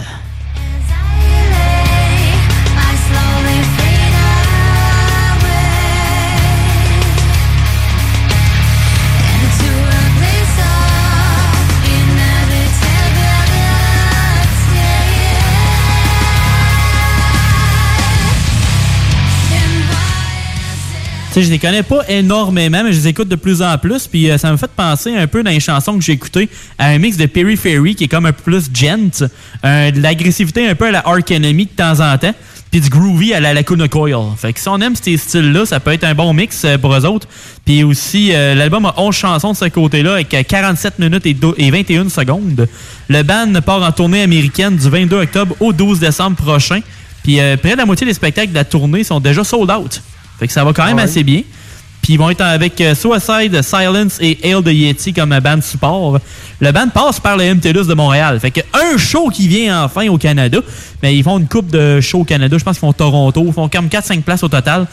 Sais, 21.35 21.43
je 21.43 21.51
les 21.51 21.59
connais 21.59 21.83
pas 21.83 22.01
énormément, 22.09 22.83
mais 22.85 22.93
je 22.93 22.99
les 22.99 23.09
écoute 23.09 23.29
de 23.29 23.37
plus 23.37 23.63
en 23.63 23.77
plus. 23.79 24.07
Puis 24.07 24.31
euh, 24.31 24.39
ça 24.39 24.51
me 24.53 24.57
fait 24.57 24.71
penser 24.75 25.15
un 25.17 25.27
peu 25.27 25.43
dans 25.43 25.51
les 25.51 25.61
chansons 25.61 25.97
que 25.99 26.05
j'ai 26.05 26.13
écoutées 26.13 26.49
à 26.79 26.87
un 26.89 26.99
mix 26.99 27.17
de 27.17 27.27
Perry 27.27 27.57
Ferry 27.57 27.95
qui 27.95 28.05
est 28.05 28.09
comme 28.09 28.27
un 28.27 28.33
peu 28.33 28.43
plus 28.43 28.69
gent, 28.73 29.25
euh, 29.65 29.91
de 29.91 30.01
l'agressivité 30.01 30.69
un 30.69 30.75
peu 30.75 30.87
à 30.87 30.91
la 30.91 31.01
Ark 31.07 31.31
Enemy 31.31 31.67
de 31.67 31.71
temps 31.71 32.01
en 32.01 32.17
temps, 32.19 32.35
puis 32.71 32.81
du 32.81 32.89
groovy 32.89 33.33
à 33.35 33.41
la 33.41 33.55
Lacuna 33.55 33.87
Coil. 33.89 34.17
Fait 34.37 34.53
que 34.53 34.59
si 34.61 34.69
on 34.69 34.81
aime 34.81 34.95
ces 34.97 35.17
styles-là, 35.17 35.65
ça 35.67 35.79
peut 35.81 35.93
être 35.93 36.05
un 36.05 36.15
bon 36.15 36.33
mix 36.35 36.65
euh, 36.65 36.77
pour 36.79 36.95
eux 36.95 37.05
autres. 37.07 37.29
Puis 37.65 37.85
aussi, 37.85 38.31
euh, 38.33 38.55
l'album 38.55 38.85
a 38.87 38.95
11 38.97 39.15
chansons 39.15 39.53
de 39.53 39.57
ce 39.57 39.67
côté-là 39.67 40.15
avec 40.15 40.33
euh, 40.35 40.43
47 40.43 40.99
minutes 40.99 41.27
et, 41.27 41.35
do- 41.35 41.55
et 41.57 41.71
21 41.71 42.09
secondes. 42.09 42.69
Le 43.09 43.23
band 43.23 43.53
part 43.65 43.83
en 43.83 43.93
tournée 43.93 44.23
américaine 44.23 44.77
du 44.77 44.89
22 44.89 45.17
octobre 45.23 45.57
au 45.61 45.73
12 45.73 46.01
décembre 46.01 46.37
prochain. 46.37 46.81
Puis 47.23 47.41
euh, 47.41 47.57
près 47.57 47.73
de 47.73 47.79
la 47.79 47.87
moitié 47.87 48.07
des 48.07 48.15
spectacles 48.15 48.51
de 48.51 48.55
la 48.57 48.65
tournée 48.65 49.03
sont 49.05 49.19
déjà 49.21 49.43
sold 49.45 49.71
out. 49.71 50.03
Fait 50.39 50.47
que 50.47 50.53
ça 50.53 50.65
va 50.65 50.73
quand 50.73 50.85
même 50.87 50.97
Ouais. 50.97 51.03
assez 51.03 51.23
bien. 51.23 51.43
Puis 52.03 52.13
ils 52.15 52.19
vont 52.19 52.29
être 52.29 52.43
avec 52.43 52.79
euh, 52.83 52.95
Suicide, 52.95 53.63
Silence 53.63 54.19
et 54.21 54.39
Hail 54.43 54.63
the 54.63 54.69
Yeti 54.69 55.15
comme 55.15 55.39
band 55.43 55.63
support. 55.63 56.19
Le 56.61 56.71
band 56.71 56.89
passe 56.93 57.19
par 57.19 57.39
le 57.39 57.55
MTLUS 57.55 57.87
de 57.87 57.95
Montréal. 57.95 58.39
Fait 58.41 58.51
que 58.51 58.61
un 58.75 58.99
show 58.99 59.31
qui 59.31 59.49
vient 59.49 59.85
enfin 59.85 60.07
au 60.09 60.19
Canada. 60.19 60.59
Mais 61.03 61.17
ils 61.17 61.23
font 61.25 61.39
une 61.39 61.49
coupe 61.49 61.71
de 61.71 62.03
shows 62.03 62.21
au 62.21 62.25
Canada. 62.25 62.59
Je 62.59 62.63
pense 62.63 62.77
qu'ils 62.77 62.87
font 62.87 62.93
Toronto. 62.93 63.43
Ils 63.47 63.55
font 63.55 63.71
comme 63.71 63.87
4-5 63.87 64.21
places 64.21 64.43
au 64.43 64.49
total. 64.51 64.87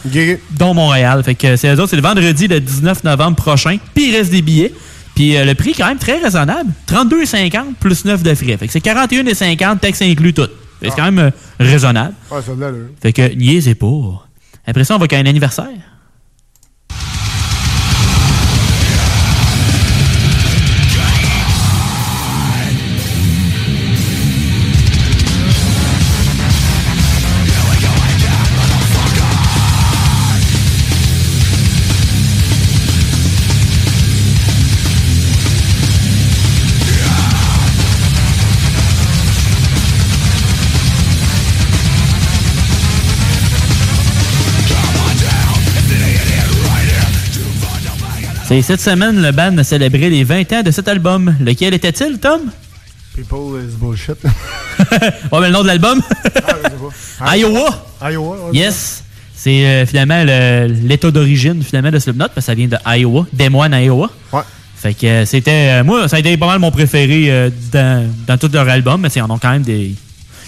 Dont 0.52 0.74
Montréal. 0.74 1.22
Fait 1.26 1.36
que 1.36 1.58
c'est 1.58 1.68
eux 1.76 1.80
autres, 1.82 1.90
c'est 1.90 1.96
le 1.98 2.02
vendredi 2.02 2.48
le 2.48 2.62
19 2.62 3.04
novembre 3.04 3.36
prochain. 3.36 3.78
Puis 3.94 4.10
il 4.10 4.16
reste 4.16 4.32
des 4.32 4.42
billets. 4.42 4.74
Puis 5.14 5.36
euh, 5.36 5.44
le 5.44 5.54
prix 5.54 5.72
est 5.72 5.74
quand 5.74 5.88
même 5.90 5.98
très 5.98 6.18
raisonnable. 6.18 6.70
32,50 6.88 7.74
plus 7.78 8.06
9 8.06 8.24
de 8.24 8.34
frais. 8.36 8.56
Fait 8.56 8.68
que 8.68 8.72
c'est 8.72 8.80
41,50 8.86 9.80
texte 9.80 10.02
inclus 10.02 10.34
tout. 10.34 10.48
C'est 10.82 10.92
quand 10.92 11.04
même 11.12 11.20
euh, 11.20 11.30
raisonnable. 11.60 12.14
Ouais, 12.32 12.40
ça 12.42 12.54
de. 12.54 12.88
Fait 13.02 13.12
que 13.12 13.34
niaisez 13.36 13.76
pas. 13.76 14.28
Après 14.66 14.84
on 14.96 15.00
va 15.00 15.08
qu'à 15.08 15.18
un 15.18 15.26
anniversaire. 15.26 15.68
C'est 48.54 48.62
cette 48.62 48.82
semaine, 48.82 49.22
le 49.22 49.32
band 49.32 49.58
a 49.58 49.64
célébré 49.64 50.10
les 50.10 50.26
20 50.26 50.52
ans 50.52 50.62
de 50.62 50.72
cet 50.72 50.88
album. 50.90 51.34
Lequel 51.40 51.74
était-il, 51.74 52.20
Tom? 52.20 52.42
People 53.16 53.62
is 53.64 53.76
bullshit. 53.78 54.18
Ouais, 55.32 55.40
mais 55.40 55.48
le 55.48 55.54
nom 55.54 55.62
de 55.62 55.68
l'album? 55.68 56.02
Iowa! 57.38 57.86
Iowa, 58.12 58.36
ouais. 58.50 58.58
Yes! 58.58 59.04
C'est 59.34 59.66
euh, 59.66 59.86
finalement 59.86 60.22
le- 60.26 60.68
l'état 60.86 61.12
d'origine 61.12 61.64
finalement 61.64 61.92
de 61.92 62.00
Slipknot, 62.00 62.26
parce 62.26 62.36
que 62.36 62.42
ça 62.42 62.54
vient 62.54 62.68
de 62.68 62.78
Iowa, 62.86 63.26
Des 63.32 63.48
Moines, 63.50 63.74
Iowa. 63.74 64.10
Ouais. 64.34 64.42
Fait 64.76 64.94
que 64.96 65.06
euh, 65.06 65.26
c'était. 65.26 65.80
euh, 65.80 65.84
moi, 65.86 66.08
ça 66.10 66.18
a 66.18 66.20
été 66.20 66.36
pas 66.36 66.48
mal 66.48 66.60
mon 66.60 66.72
préféré 66.72 67.28
euh, 67.30 67.50
dans, 67.72 68.12
dans 68.28 68.38
tout 68.38 68.50
leur 68.52 68.68
album, 68.68 69.00
mais 69.02 69.10
ils 69.16 69.22
en 69.22 69.30
ont 69.30 69.38
quand 69.38 69.52
même 69.52 69.62
des. 69.64 69.94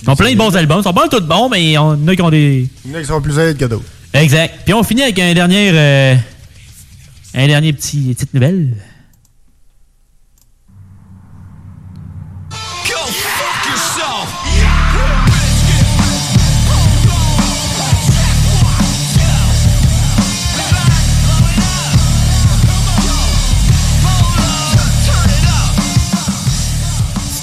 Ils 0.04 0.10
ont 0.10 0.16
plein 0.16 0.32
de 0.32 0.38
bons 0.38 0.56
albums. 0.58 0.80
Ils 0.80 0.84
sont 0.84 0.94
pas 0.94 1.08
tous 1.08 1.22
bons, 1.22 1.48
mais 1.50 1.64
il 1.64 1.72
y 1.72 1.78
en 1.78 2.06
a 2.08 2.16
qui 2.16 2.22
ont 2.22 2.30
des. 2.30 2.68
Il 2.86 2.92
y 2.92 2.96
en 2.96 2.98
a 2.98 3.02
qui 3.02 3.08
sont 3.08 3.22
plus 3.22 3.38
aides 3.40 3.58
que 3.58 3.66
d'autres. 3.66 3.86
Exact. 4.14 4.56
Puis 4.66 4.74
on 4.74 4.84
finit 4.84 5.04
avec 5.04 5.18
un 5.20 5.34
dernier. 5.34 6.18
Un 7.34 7.48
dernier 7.48 7.74
petit 7.74 8.14
petite 8.14 8.34
nouvelle. 8.34 8.76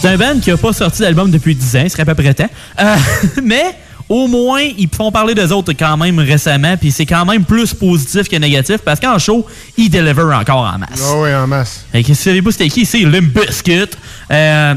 C'est 0.01 0.09
un 0.09 0.17
band 0.17 0.41
qui 0.41 0.51
a 0.51 0.57
pas 0.57 0.73
sorti 0.73 1.03
d'album 1.03 1.31
depuis 1.31 1.55
10 1.55 1.77
ans, 1.77 1.83
il 1.85 1.91
serait 1.91 2.05
à 2.05 2.07
peu 2.07 2.15
près 2.15 2.33
temps. 2.33 2.49
Euh, 2.81 2.97
mais 3.43 3.77
au 4.11 4.27
moins, 4.27 4.61
ils 4.61 4.89
font 4.93 5.13
parler 5.13 5.35
d'eux 5.35 5.53
autres 5.53 5.73
quand 5.73 5.97
même 5.97 6.19
récemment, 6.19 6.77
puis 6.77 6.91
c'est 6.91 7.07
quand 7.07 7.25
même 7.25 7.45
plus 7.45 7.73
positif 7.73 8.29
que 8.29 8.35
négatif, 8.37 8.79
parce 8.85 8.99
qu'en 8.99 9.19
show, 9.19 9.47
ils 9.79 9.89
deliver 9.89 10.23
encore 10.35 10.65
en 10.75 10.79
masse. 10.79 11.01
Ah 11.11 11.17
ouais, 11.21 11.33
en 11.35 11.47
masse. 11.47 11.85
Que 11.93 12.03
si 12.03 12.11
vous 12.11 12.15
savez 12.17 12.43
pas 12.43 12.51
c'était 12.51 12.69
qui, 12.69 12.85
c'est 12.85 13.01
Limp 13.03 13.33
Bizkit. 13.33 13.85
Euh, 14.33 14.75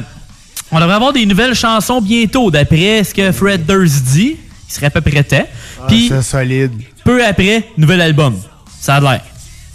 on 0.71 0.79
devrait 0.79 0.93
avoir 0.95 1.13
des 1.13 1.25
nouvelles 1.25 1.55
chansons 1.55 1.99
bientôt, 1.99 2.51
d'après 2.51 3.03
ce 3.03 3.13
que 3.13 3.31
Fred 3.31 3.65
Durst 3.65 4.03
dit. 4.03 4.37
Il 4.69 4.73
serait 4.73 4.85
à 4.87 4.91
peu 4.91 5.01
près 5.01 5.23
temps. 5.23 5.45
Puis, 5.87 6.09
Ah, 6.11 6.21
c'est 6.21 6.29
solide. 6.37 6.71
peu 7.03 7.25
après, 7.25 7.67
nouvel 7.77 8.01
album. 8.01 8.35
Ça 8.79 8.95
a 8.95 8.99
l'air. 8.99 9.21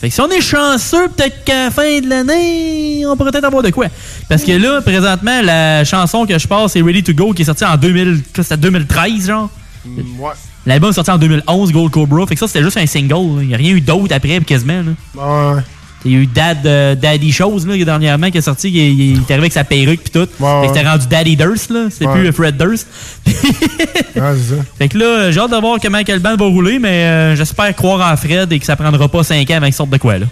Fait 0.01 0.09
que 0.09 0.15
si 0.15 0.21
on 0.21 0.29
est 0.31 0.41
chanceux, 0.41 1.09
peut-être 1.09 1.45
qu'à 1.45 1.65
la 1.65 1.71
fin 1.73 2.01
de 2.01 2.09
l'année, 2.09 3.05
on 3.07 3.17
pourrait 3.17 3.33
peut-être 3.33 3.45
avoir 3.47 3.63
de 3.65 3.71
quoi. 3.71 3.87
Parce 4.29 4.45
que 4.45 4.53
là, 4.53 4.81
présentement, 4.81 5.43
la 5.43 5.85
chanson 5.85 6.25
que 6.25 6.39
je 6.39 6.47
passe, 6.47 6.73
c'est 6.73 6.83
Ready 6.83 7.03
to 7.03 7.13
Go, 7.15 7.33
qui 7.33 7.43
est 7.43 7.45
sortie 7.47 7.65
en 7.65 7.77
2000, 7.77 8.23
quoi, 8.35 8.45
c'était 8.45 8.57
2013, 8.59 9.27
genre? 9.27 9.51
Mm, 9.85 10.21
Ouais. 10.21 10.31
L'album 10.67 10.91
est 10.91 10.93
sorti 10.93 11.11
en 11.11 11.19
2011, 11.19 11.73
Gold 11.73 11.91
Cobra. 11.91 12.27
Fait 12.27 12.35
que 12.35 12.41
ça, 12.41 12.47
c'était 12.47 12.63
juste 12.63 12.77
un 12.77 12.87
single. 12.87 13.43
Il 13.43 13.49
n'y 13.49 13.55
a 13.55 13.57
rien 13.57 13.73
eu 13.73 13.81
d'autre 13.81 14.15
après, 14.15 14.39
quasiment. 14.41 14.83
Là. 14.83 15.55
Ouais. 15.57 15.63
Il 16.05 16.13
y 16.13 16.15
a 16.15 16.19
eu 16.19 16.27
Dad, 16.27 16.59
euh, 16.65 16.95
Daddy 16.95 17.33
Chose, 17.33 17.67
là, 17.67 17.77
dernièrement, 17.85 18.31
qui 18.31 18.39
est 18.39 18.43
sorti. 18.43 18.69
Il, 18.71 18.77
il- 18.77 19.01
il 19.01 19.17
est 19.17 19.31
arrivé 19.31 19.39
avec 19.41 19.53
sa 19.53 19.65
perruque 19.65 20.01
puis 20.05 20.11
tout. 20.13 20.29
Fait 20.39 20.69
que 20.69 20.75
c'était 20.75 20.89
rendu 20.89 21.07
Daddy 21.09 21.35
Durst, 21.37 21.71
là. 21.71 21.87
C'était 21.91 22.07
Ouais. 22.07 22.21
plus 22.21 22.29
euh, 22.29 22.33
Fred 22.33 22.57
Durst. 22.57 22.87
C'est 23.27 24.21
ça. 24.21 24.55
Fait 24.79 24.89
que 24.89 24.99
là, 24.99 25.31
j'ai 25.31 25.41
hâte 25.41 25.51
de 25.51 25.57
voir 25.61 25.79
comment 25.83 26.03
que 26.05 26.13
le 26.13 26.19
band 26.19 26.37
va 26.37 26.45
rouler, 26.47 26.79
mais 26.79 27.05
euh, 27.05 27.37
j'espère 27.37 27.75
croire 27.75 28.13
en 28.13 28.17
Fred 28.17 28.53
et 28.53 28.59
que 28.59 28.65
ça 28.67 28.77
prendra 28.77 29.09
pas 29.09 29.23
5 29.23 29.51
ans 29.51 29.57
avec 29.57 29.75
sorte 29.75 29.91
de 29.91 29.97
quoi, 29.99 30.19
là. 30.19 30.27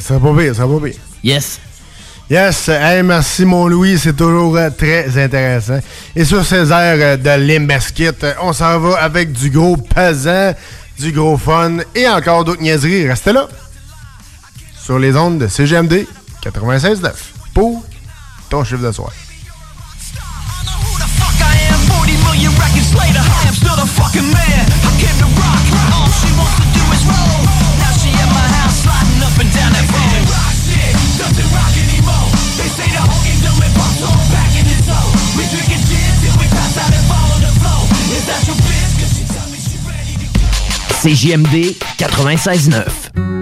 Ça 0.00 0.18
va 0.18 0.30
pas 0.32 0.40
pire, 0.42 0.54
ça 0.54 0.66
va 0.66 0.78
pas 0.78 0.86
pire. 0.86 0.96
Yes. 1.22 1.60
Yes, 2.30 2.68
hey, 2.68 3.02
merci 3.02 3.44
mon 3.44 3.66
Louis, 3.66 3.98
c'est 3.98 4.16
toujours 4.16 4.56
euh, 4.56 4.70
très 4.70 5.18
intéressant. 5.22 5.80
Et 6.14 6.24
sur 6.24 6.44
ces 6.44 6.70
airs 6.70 6.96
euh, 7.00 7.16
de 7.16 7.44
Limbaskit, 7.44 8.10
on 8.42 8.52
s'en 8.52 8.78
va 8.78 8.98
avec 9.02 9.32
du 9.32 9.50
gros 9.50 9.76
pesant, 9.76 10.54
du 10.98 11.10
gros 11.12 11.36
fun 11.36 11.78
et 11.94 12.06
encore 12.08 12.44
d'autres 12.44 12.62
niaiseries. 12.62 13.08
Restez 13.08 13.32
là, 13.32 13.48
sur 14.90 14.98
les 14.98 15.16
ondes 15.16 15.38
de 15.38 15.46
CGMD 15.46 16.04
96.9 16.42 17.12
pour 17.54 17.84
ton 18.48 18.64
chiffre 18.64 18.82
de 18.82 18.90
soirée. 18.90 19.14
CJMD 41.00 41.76
96.9. 41.96 43.39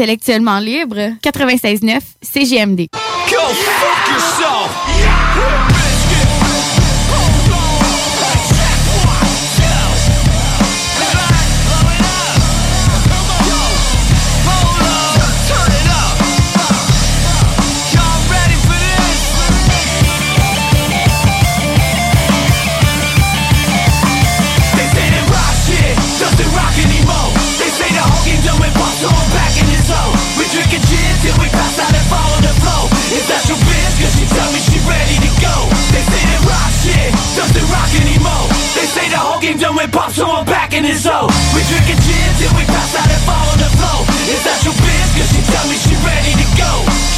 intellectuellement 0.00 0.58
libre. 0.60 1.18
96.9 1.22 2.00
CGMD. 2.22 2.88
Go 3.28 3.36
fuck! 3.52 4.99
The 39.70 39.76
whole 39.76 39.76
game 39.76 39.76
done 39.76 39.76
with 39.76 39.92
pop, 39.92 40.10
so 40.10 40.26
I'm 40.26 40.44
back 40.46 40.72
in 40.72 40.84
his 40.84 41.02
zone. 41.02 41.30
We 41.54 41.62
drinking 41.70 42.00
gin 42.02 42.30
till 42.38 42.54
we 42.56 42.64
pass 42.66 42.94
out 42.96 43.06
and 43.06 43.22
fall 43.22 43.46
on 43.50 43.58
the 43.58 43.70
floor. 43.78 44.02
Is 44.26 44.42
that 44.44 44.58
your 44.64 44.74
bitch? 44.74 45.10
Cause 45.14 45.30
she 45.30 45.42
tell 45.46 45.66
me 45.68 45.76
she 45.76 45.94
ready 46.02 46.32
to 46.34 46.46
go. 46.58 46.72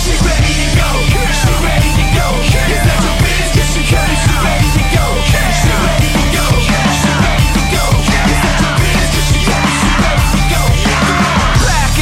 She 0.04 0.12
ready 0.20 0.52
to 0.52 0.66
go. 0.76 0.88
She 1.08 1.52
ready 1.64 1.90
to 1.96 2.04
go. 2.12 2.26
Is 2.44 2.82
that 2.84 2.98
your? 3.00 3.16
Cause 3.56 3.68
she 3.72 3.82
tell 3.88 4.04
me 4.08 4.16
she 4.20 4.34
ready 4.44 4.68
to 4.68 4.84
go. 4.92 5.04
She 5.32 5.72
ready 5.80 6.10
to 6.12 6.24
go. 6.32 6.44
She 6.60 7.12
ready 7.24 7.48
to 7.56 7.62
go. 7.72 7.84
Is 8.02 8.40
that 8.42 8.56
your? 8.60 8.76
Cause 8.76 9.26
she 9.32 9.38
tell 9.48 9.62
me 9.62 9.72
she 9.80 9.90
ready 10.02 10.26
to 10.36 10.42
go. 10.52 10.62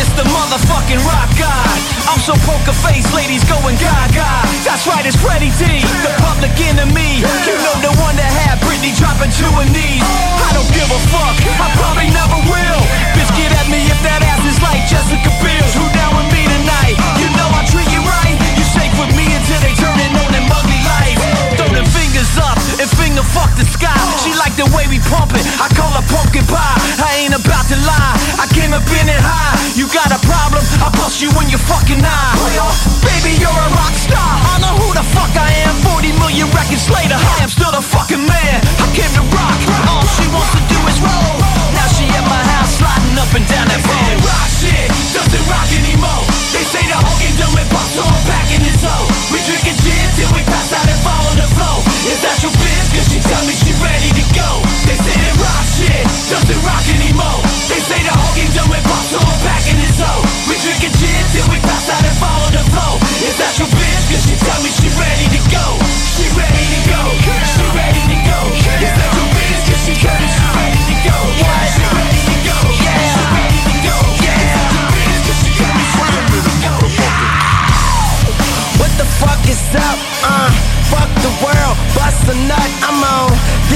Is 0.01 0.11
the 0.16 0.24
motherfucking 0.32 1.01
rock 1.05 1.20
so 2.21 2.37
poker 2.45 2.77
face, 2.85 3.09
ladies 3.16 3.41
going 3.49 3.81
gaga. 3.81 4.29
That's 4.61 4.85
right, 4.85 5.05
it's 5.09 5.16
Freddie 5.16 5.49
D, 5.57 5.81
the 6.05 6.12
public 6.21 6.53
enemy. 6.61 7.25
You 7.49 7.57
know 7.64 7.77
the 7.81 7.93
one 7.97 8.12
that 8.21 8.29
had 8.45 8.61
Britney 8.61 8.93
dropping 8.93 9.33
to 9.33 9.47
her 9.57 9.68
knees. 9.73 10.05
I 10.45 10.53
don't 10.53 10.68
give 10.77 10.85
a 10.93 11.01
fuck, 11.09 11.37
I 11.57 11.66
probably 11.81 12.12
never 12.12 12.37
will. 12.45 12.83
Bitch, 13.16 13.33
get 13.41 13.49
at 13.57 13.66
me 13.73 13.89
if 13.89 13.97
that 14.05 14.21
ass 14.21 14.45
is 14.45 14.61
like 14.61 14.85
Jessica 14.85 15.33
Biel's. 15.41 15.73
Who 15.73 15.89
down 15.97 16.12
with 16.21 16.29
me 16.37 16.39
fuck 23.35 23.51
the 23.55 23.66
sky. 23.66 23.95
She 24.22 24.35
like 24.35 24.55
the 24.59 24.66
way 24.74 24.87
we 24.91 24.99
pump 25.07 25.35
it. 25.35 25.45
I 25.59 25.70
call 25.74 25.91
her 25.95 26.07
pumpkin 26.11 26.45
pie. 26.47 26.76
I 26.99 27.22
ain't 27.22 27.35
about 27.35 27.66
to 27.70 27.78
lie. 27.87 28.14
I 28.39 28.47
came 28.51 28.74
up 28.74 28.87
in 28.87 29.07
it 29.07 29.22
high. 29.22 29.55
You 29.78 29.87
got 29.91 30.11
a 30.11 30.20
problem? 30.26 30.62
I 30.83 30.91
bust 30.99 31.22
you 31.22 31.31
in 31.41 31.49
your 31.49 31.62
fucking 31.62 32.03
eye. 32.03 32.35
Baby, 33.03 33.39
you're 33.39 33.51
a 33.51 33.68
rock 33.78 33.95
star. 33.95 34.33
I 34.53 34.62
know 34.62 34.74
who 34.78 34.89
the 34.95 35.07
fuck 35.14 35.33
I 35.39 35.51
am. 35.66 35.74
40 35.95 36.12
million 36.18 36.49
records 36.53 36.91
later, 36.91 37.16
I 37.16 37.47
am 37.47 37.51
still 37.51 37.72
the 37.72 37.83
fucking 37.83 38.22
man. 38.22 38.57
I 38.83 38.87
came 38.93 39.12
to 39.14 39.24
rock. 39.31 39.59
All 39.91 40.05
she 40.07 40.26
wants 40.35 40.53
to 40.59 40.62
do 40.66 40.78
is 40.91 40.99
roll. 41.01 41.35
Now 41.74 41.87
she 41.95 42.05
at 42.11 42.26
my 42.26 42.43
house 42.59 42.83
sliding 42.83 43.16
up 43.16 43.31
and 43.35 43.47
down 43.47 43.66
that 43.70 43.81
that 43.81 44.18
rock 44.26 44.47
shit 44.51 44.91
doesn't 45.14 45.45
rock 45.47 45.70
anymore. 45.70 46.24
They 46.51 46.66
say 46.66 46.83
the 46.91 46.99
whole 46.99 47.20
done 47.39 47.55
with 47.55 47.68
pop, 47.70 47.87
so 47.87 48.03
I'm 48.03 48.22
back 48.26 48.51
in 48.51 48.61
his 48.61 48.76
zone. 48.83 49.07
We 49.31 49.39
drinking 49.47 49.78
gin 49.87 50.07
till 50.18 50.31
we 50.35 50.43
pass 50.43 50.74
out 50.74 50.85
and 50.85 50.99
fall 51.01 51.24
on 51.31 51.37
the 51.39 51.49
floor. 51.55 51.78
Is 52.11 52.18
that 52.26 52.43
your 52.43 52.53
bitch? 52.59 52.80
Ready 53.81 54.11
to 54.12 54.24
go. 54.37 54.49
They 54.87 54.97
say 54.97 55.16
that 55.16 55.35
rock 55.41 55.64
shit 55.64 56.05
doesn't 56.31 56.61
rock 56.62 56.85
anymore. 56.93 57.41
They 57.66 57.81
say 57.81 57.99
the 58.05 58.12
whole 58.12 58.35
game 58.37 58.53
done 58.53 58.70
with 58.70 58.85
pop, 58.85 59.05
so 59.09 59.18
I'm 59.18 59.41
back 59.43 59.64
in 59.66 59.76
his 59.81 59.97
zone. 59.99 60.22
We 60.47 60.55
drinking 60.61 60.95
gin 61.01 61.22
till 61.33 61.49
we 61.49 61.59
pass 61.64 61.89
out 61.91 62.05
and 62.05 62.16
fall 62.20 62.41
on 62.47 62.53
the 62.53 62.64
floor. 62.70 63.01
Is 63.24 63.37
that 63.41 63.57
your 63.59 63.70
bitch? 63.72 64.05
Cause 64.11 64.22
she 64.28 64.35
tell 64.37 64.61
me 64.62 64.70
she 64.70 64.89
ready 64.97 65.26
to 65.35 65.41
go. 65.51 65.64
She 66.14 66.26
ready 66.37 66.64
to 66.64 66.81
go. 66.91 67.03
She 67.51 67.64
ready 67.74 68.03
to 68.11 68.18
go. 68.26 68.39
Is 68.55 68.93
that 68.95 69.11
your 69.16 69.28
bitch? 69.35 69.62
Cause 69.68 69.83
she 69.89 69.95
tell 69.97 70.16
me 70.20 70.28
she 70.28 70.45
ready 70.55 70.83
to 70.85 70.97
go. 71.07 71.16
She 71.72 71.85
ready 71.89 72.20
to 72.20 72.37
go. 72.47 72.57
She 72.76 73.22
ready 73.33 73.61
to 73.64 73.74
go. 73.87 73.97
Is 74.20 74.53
that 74.57 74.70
your 74.76 75.37
she 75.41 75.51
tell 75.57 75.72
me 75.74 75.85
she 75.89 76.01
ready 76.05 76.41
to 76.47 76.55
go. 76.64 76.74
What 78.81 78.93
the 79.01 79.07
fuck 79.18 79.43
is 79.49 79.62
up? 79.76 80.09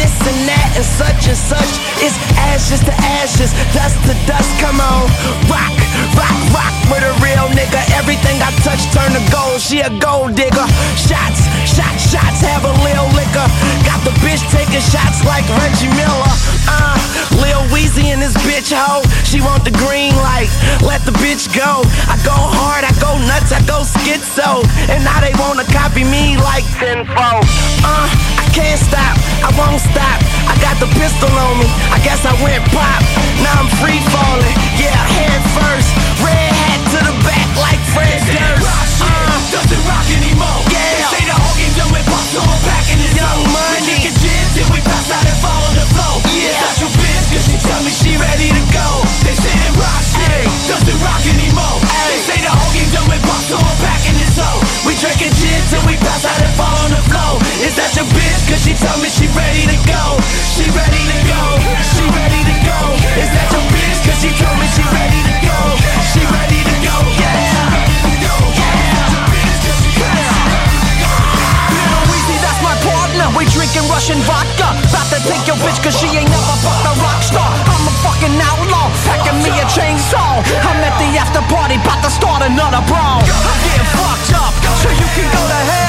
This 0.04 0.20
and 0.28 0.40
that 0.44 0.68
and 0.76 0.84
such 0.84 1.22
and 1.32 1.38
such. 1.38 1.72
It's 2.04 2.16
ashes 2.52 2.84
to 2.84 2.92
ashes, 3.20 3.50
dust 3.72 3.96
to 4.04 4.14
dust. 4.28 4.52
Come 4.60 4.76
on, 4.80 5.08
rock, 5.48 5.72
rock, 6.20 6.38
rock 6.52 6.74
with 6.92 7.00
a 7.00 7.12
real 7.24 7.48
nigga. 7.56 7.80
Everything 7.96 8.36
I 8.44 8.52
touch 8.60 8.84
turn 8.92 9.16
to 9.16 9.22
gold. 9.32 9.60
She 9.60 9.80
a 9.80 9.88
gold 10.00 10.36
digger. 10.36 10.68
Shots, 11.00 11.48
shots, 11.64 12.12
shots. 12.12 12.44
Have 12.44 12.68
a 12.68 12.74
lil 12.84 13.08
liquor. 13.16 13.48
Got 13.88 14.04
the 14.04 14.12
bitch 14.20 14.44
taking 14.52 14.84
shots 14.84 15.24
like 15.24 15.48
Reggie 15.64 15.88
Miller. 15.96 16.32
Uh, 16.68 17.00
Lil 17.40 17.64
Weezy 17.72 18.12
and 18.12 18.20
this 18.20 18.36
bitch 18.44 18.72
hoe. 18.72 19.04
She 19.24 19.40
want 19.40 19.64
the 19.64 19.72
green 19.80 20.12
light. 20.20 20.52
Let 20.84 21.00
the 21.08 21.16
bitch 21.24 21.48
go. 21.56 21.80
I 22.12 22.20
go 22.20 22.36
hard, 22.36 22.84
I 22.84 22.92
go 23.00 23.16
nuts, 23.24 23.52
I 23.56 23.64
go 23.64 23.82
schizo. 23.88 24.64
And 24.92 25.00
now 25.04 25.20
they 25.24 25.32
wanna 25.40 25.64
copy 25.72 26.04
me 26.04 26.36
like 26.36 26.64
tenfold. 26.76 27.48
Uh, 27.80 28.33
can't 28.54 28.78
stop, 28.78 29.18
I 29.42 29.50
won't 29.58 29.82
stop. 29.82 30.22
I 30.46 30.54
got 30.62 30.78
the 30.78 30.86
pistol 30.94 31.26
on 31.26 31.58
me. 31.58 31.66
I 31.90 31.98
guess 32.06 32.22
I 32.22 32.30
went 32.38 32.62
pop. 32.70 33.02
Now 33.42 33.66
I'm 33.66 33.70
free 33.82 33.98
falling. 34.14 34.56
Yeah, 34.78 34.94
head 34.94 35.42
first. 35.58 35.90
Red 36.22 36.54
hat 36.54 36.80
to 36.94 36.98
the 37.02 37.14
back 37.26 37.50
like 37.58 37.82
Fred 37.90 38.14
Durst. 38.30 38.62
shit 38.94 39.10
uh, 39.10 39.58
doesn't 39.58 39.82
rock 39.90 40.06
anymore. 40.06 40.62
Yeah. 40.70 40.78
They 40.86 41.02
say 41.18 41.22
the 41.26 41.34
whole 41.34 41.56
game 41.58 41.74
done 41.74 41.90
with 41.90 42.06
pop, 42.06 42.22
so 42.30 42.38
I'm 42.46 42.62
back 42.62 42.86
in 42.94 43.02
his 43.02 43.10
Young 43.18 43.42
zone. 43.42 43.50
Money. 43.50 43.74
We 43.74 43.90
drinking 43.90 44.16
gin 44.22 44.44
till 44.54 44.70
we 44.70 44.80
pass 44.86 45.10
out 45.10 45.26
and 45.26 45.38
fall 45.42 45.62
on 45.66 45.74
the 45.74 45.86
floor. 45.90 46.14
Yeah. 46.30 46.54
Is 46.54 46.58
that 46.62 46.74
your 46.78 46.92
bitch? 46.94 47.26
Cause 47.34 47.44
she 47.50 47.56
tell 47.58 47.82
me 47.82 47.90
she 47.90 48.14
ready 48.22 48.54
to 48.54 48.62
go. 48.70 48.88
They 49.26 49.34
say 49.34 49.50
that 49.50 49.74
rock 49.74 49.98
shit 49.98 50.46
doesn't 50.70 50.98
rock 51.02 51.26
anymore. 51.26 51.82
They 52.06 52.22
say 52.22 52.38
the 52.38 52.54
whole 52.54 52.70
game 52.70 52.90
done 52.94 53.08
with 53.10 53.22
pop, 53.26 53.42
so 53.42 53.58
I'm 53.58 53.78
back 53.82 53.98
in 54.06 54.14
his 54.14 54.30
zone. 54.38 54.62
We 54.86 54.94
drinking 54.94 55.34
gin 55.42 55.60
till 55.74 55.82
we 55.90 55.98
pass 55.98 56.22
out 56.22 56.38
and 56.38 56.54
fall 56.54 56.76
on 56.86 56.90
the 56.94 57.02
floor. 57.10 57.42
Is 57.66 57.74
that 57.74 57.90
your 57.98 58.06
she 58.64 58.72
told 58.80 58.96
me 59.04 59.12
she 59.12 59.28
ready 59.36 59.68
to 59.68 59.76
go. 59.84 60.16
She 60.56 60.64
ready 60.72 61.04
to 61.04 61.18
go. 61.28 61.42
She 61.84 62.00
ready 62.16 62.40
to 62.48 62.56
go. 62.64 62.96
Is 63.20 63.28
that 63.28 63.52
your 63.52 63.60
bitch? 63.68 64.00
Cause 64.08 64.16
she 64.24 64.32
told 64.40 64.56
me 64.56 64.64
she 64.72 64.80
ready 64.88 65.20
to 65.20 65.36
go. 65.44 65.76
She 66.08 66.24
ready 66.32 66.64
to 66.64 66.76
go. 66.80 66.96
Yeah. 67.20 67.44
Lil 71.76 72.02
Weezy, 72.08 72.40
that's 72.40 72.60
my 72.64 72.72
partner. 72.80 73.28
We 73.36 73.44
drinking 73.52 73.84
Russian 73.92 74.16
vodka. 74.24 74.72
About 74.88 75.12
to 75.12 75.20
take 75.28 75.44
your 75.44 75.60
bitch 75.60 75.84
cause 75.84 76.00
she 76.00 76.08
ain't 76.16 76.32
never 76.32 76.56
fucked 76.64 76.88
a 76.88 76.96
rock 77.04 77.20
star. 77.20 77.52
I'm 77.68 77.84
a 77.84 77.94
fucking 78.00 78.32
outlaw, 78.48 78.88
packing 79.04 79.44
me 79.44 79.52
a 79.60 79.68
chainsaw. 79.68 80.40
I'm 80.40 80.80
at 80.80 80.96
the 80.96 81.12
after 81.20 81.44
party, 81.52 81.76
about 81.76 82.00
to 82.00 82.08
start 82.08 82.40
another 82.40 82.80
brawl. 82.88 83.20
I'm 83.20 83.60
getting 83.60 83.92
fucked 83.92 84.32
up, 84.40 84.56
so 84.80 84.88
you 84.88 85.08
can 85.12 85.28
go 85.28 85.42
to 85.52 85.60
hell. 85.68 85.84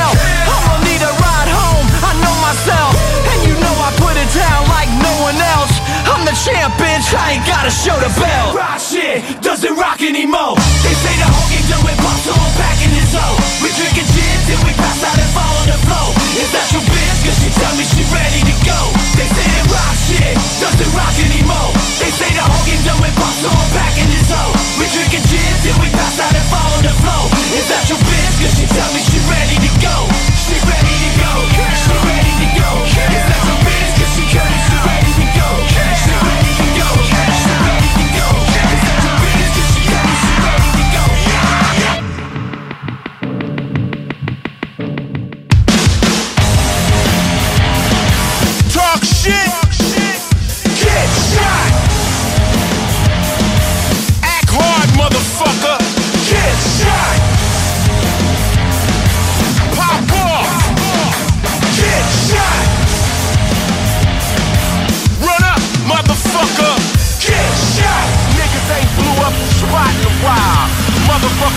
Champ, 6.35 6.75
bitch, 6.75 7.15
I 7.15 7.39
ain't 7.39 7.45
gotta 7.47 7.71
show 7.71 7.95
the 7.95 8.11
belt. 8.19 8.55
Rock 8.55 8.79
shit 8.79 9.23
doesn't 9.39 9.75
rock 9.79 10.03
anymore. 10.03 10.59
They 10.83 10.91
say 10.91 11.15
the 11.15 11.27
whole 11.31 11.47
game 11.47 11.67
done 11.71 11.83
with 11.87 11.95
I'm 11.95 12.53
back 12.59 12.77
in 12.83 12.91
his 12.91 13.13
zone. 13.13 13.37
We 13.63 13.71
drinking 13.77 14.09
gin 14.11 14.37
till 14.49 14.61
we 14.67 14.73
pass 14.75 14.99
out 15.05 15.15
and 15.15 15.31
fall 15.31 15.55
on 15.63 15.67
the 15.69 15.79
floor. 15.85 16.09
Is 16.35 16.49
that 16.51 16.67
your 16.73 16.83
bitch? 16.83 17.19
Cause 17.23 17.37
she 17.39 17.49
tell 17.55 17.71
me 17.79 17.85
she 17.87 18.03
ready 18.11 18.41
to 18.43 18.55
go. 18.67 18.79
They 19.15 19.27
say 19.29 19.45
that 19.45 19.65
rock 19.71 19.95
shit 19.95 20.35
doesn't 20.59 20.91
rock 20.97 21.15
anymore. 21.21 21.71
They 22.01 22.11
say 22.11 22.27
the 22.33 22.43
whole 22.43 22.65
game 22.67 22.83
done 22.83 22.99
with 22.99 23.15
I'm 23.15 23.69
back 23.77 23.93
in 23.95 24.09
his 24.09 24.25
zone. 24.27 24.53
We 24.81 24.89
drinking 24.91 25.23
gin 25.29 25.53
till 25.63 25.77
we 25.79 25.87
pass 25.93 26.19
out 26.19 26.33
and 26.33 26.47
fall 26.49 26.71
on 26.75 26.83
the 26.83 26.95
floor. 26.99 27.29
Is 27.55 27.69
that 27.71 27.85
your 27.87 28.01
bitch? 28.01 28.35
Cause 28.41 28.53
she 28.57 28.65
tell 28.73 28.89
me 28.91 29.01
she 29.05 29.21
ready 29.29 29.57
to 29.61 29.71
go. 29.79 29.95
She 30.33 30.57
ready 30.65 30.95
to 30.99 31.09
go. 31.21 31.31
She 31.79 31.93
ready 32.03 32.33
to 32.41 32.47
go. 32.57 32.69
Is 32.89 33.23
that 33.29 33.41
your 33.45 33.64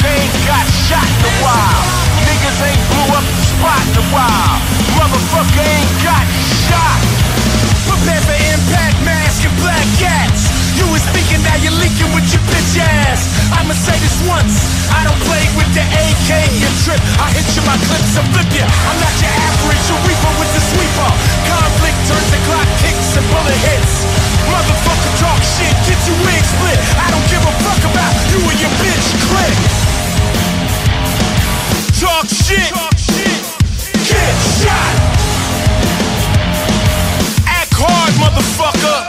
ain't 0.05 0.35
got 0.47 0.67
shot 0.87 1.07
in 1.07 1.25
a 1.25 1.35
while. 1.43 1.83
Niggas 2.27 2.59
ain't 2.63 2.83
blew 2.91 3.09
up 3.17 3.25
the 3.25 3.43
spot 3.43 3.83
in 3.89 3.97
a 3.99 4.07
while. 4.15 4.57
Motherfucker 4.99 5.65
ain't 5.65 5.95
got 6.05 6.27
shot. 6.69 7.01
Prepare 7.87 8.23
for 8.23 8.39
impact, 8.55 8.97
mask 9.05 9.45
and 9.47 9.57
black 9.59 9.87
cats. 9.99 10.58
You 10.79 10.87
was 10.95 11.03
speaking, 11.03 11.43
now 11.43 11.59
you're 11.59 11.74
leaking 11.74 12.07
with 12.14 12.22
your 12.31 12.43
bitch 12.47 12.79
ass. 12.79 13.26
I'ma 13.51 13.74
say 13.74 13.99
this 13.99 14.14
once. 14.31 14.62
I 14.95 15.03
don't 15.03 15.18
play 15.26 15.43
with 15.59 15.66
the 15.74 15.83
AK, 15.83 16.31
you 16.55 16.70
trip. 16.87 17.03
I 17.18 17.35
hit 17.35 17.51
you 17.59 17.62
my 17.66 17.74
clips 17.83 18.14
and 18.14 18.26
flip 18.31 18.47
you. 18.55 18.62
I'm 18.62 18.99
not 19.03 19.14
your 19.18 19.35
average, 19.35 19.85
you 19.91 19.99
reaper 20.07 20.33
with 20.39 20.51
the 20.55 20.62
sweeper. 20.70 21.11
Conflict 21.51 21.99
turns 22.07 22.29
to 22.31 22.39
clock 22.47 22.68
kicks 22.79 23.11
and 23.18 23.26
bullet 23.26 23.59
hits. 23.66 24.07
Motherfucker 24.47 25.12
talk 25.18 25.41
shit, 25.43 25.74
get 25.83 25.99
your 26.07 26.18
wig 26.22 26.45
split. 26.47 26.79
I 27.03 27.11
don't 27.11 27.26
give 27.26 27.43
a 27.43 27.55
fuck 27.66 27.83
about 27.91 28.14
you 28.31 28.39
and 28.47 28.59
your 28.62 28.74
bitch 28.79 29.09
click. 29.35 29.59
Talk 31.99 32.31
shit. 32.31 32.70
Get 34.07 34.35
shot. 34.62 34.95
Act 37.51 37.74
hard, 37.74 38.14
motherfucker. 38.22 39.08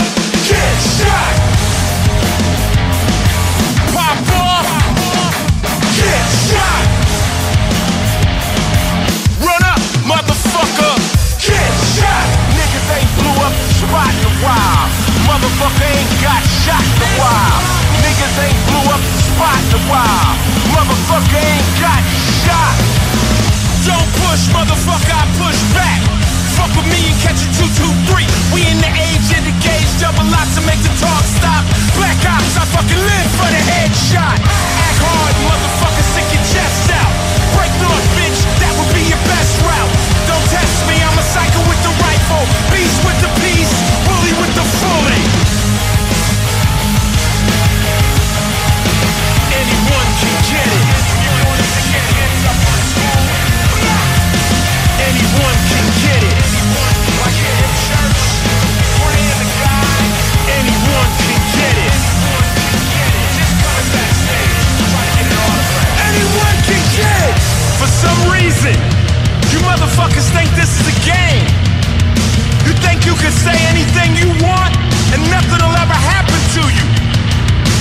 The 14.21 14.27
in 14.27 14.35
while. 14.43 14.85
Motherfucker 15.27 15.87
ain't 15.87 16.13
got 16.19 16.41
shot 16.43 16.83
in 16.83 17.01
a 17.03 17.11
while. 17.19 17.59
Niggas 18.03 18.35
ain't 18.43 18.59
blew 18.67 18.85
up 18.91 19.01
the 19.01 19.21
spot 19.23 19.59
in 19.59 19.75
a 19.75 19.81
while. 19.87 20.31
Motherfucker 20.75 21.39
ain't 21.39 21.69
got 21.79 22.01
shot. 22.43 22.75
Don't 23.87 24.09
push, 24.27 24.51
motherfucker, 24.51 25.13
I 25.15 25.23
push 25.39 25.59
back. 25.71 25.99
Fuck 26.59 26.71
with 26.75 26.87
me 26.91 26.99
and 27.07 27.17
catch 27.23 27.39
a 27.39 27.49
223. 27.55 28.27
We 28.51 28.67
in 28.67 28.77
the 28.83 28.91
age 28.91 29.27
of 29.31 29.43
the 29.47 29.55
gauge, 29.63 29.91
double 30.03 30.27
lots 30.27 30.59
to 30.59 30.61
make 30.67 30.81
the 30.83 30.91
talk 30.99 31.23
stop. 31.23 31.63
Black 31.95 32.19
ops, 32.27 32.59
I 32.59 32.67
fucking 32.75 32.99
live 32.99 33.31
for 33.39 33.47
the 33.47 33.61
headshot. 33.71 34.35
Act 34.35 34.99
hard, 34.99 35.35
motherfucker, 35.47 36.03
stick 36.11 36.27
your 36.35 36.43
chest 36.51 36.91
out. 36.91 37.13
Break 37.55 37.71
north, 37.79 38.07
bitch, 38.19 38.39
that 38.59 38.71
would 38.75 38.91
be 38.91 39.07
your 39.07 39.21
best 39.31 39.55
route. 39.63 39.93
Don't 40.27 40.47
test 40.51 40.75
me, 40.91 40.99
I'm 40.99 41.15
a 41.15 41.23
psycho 41.23 41.63
with 41.71 41.81
the 41.87 41.93
rifle. 42.03 42.43
Beast 42.75 42.99
with 43.07 43.19
the 43.23 43.28
For 67.79 67.87
some 67.87 68.31
reason, 68.31 68.73
you 69.51 69.59
motherfuckers 69.59 70.29
think 70.33 70.49
this 70.51 70.81
is 70.81 70.87
a 70.87 71.05
game. 71.05 71.68
You 72.69 72.77
think 72.85 73.01
you 73.01 73.17
can 73.17 73.33
say 73.33 73.57
anything 73.73 74.13
you 74.13 74.29
want 74.45 74.69
and 75.09 75.25
nothing 75.33 75.57
will 75.57 75.73
ever 75.73 75.97
happen 75.97 76.37
to 76.53 76.63
you. 76.69 76.85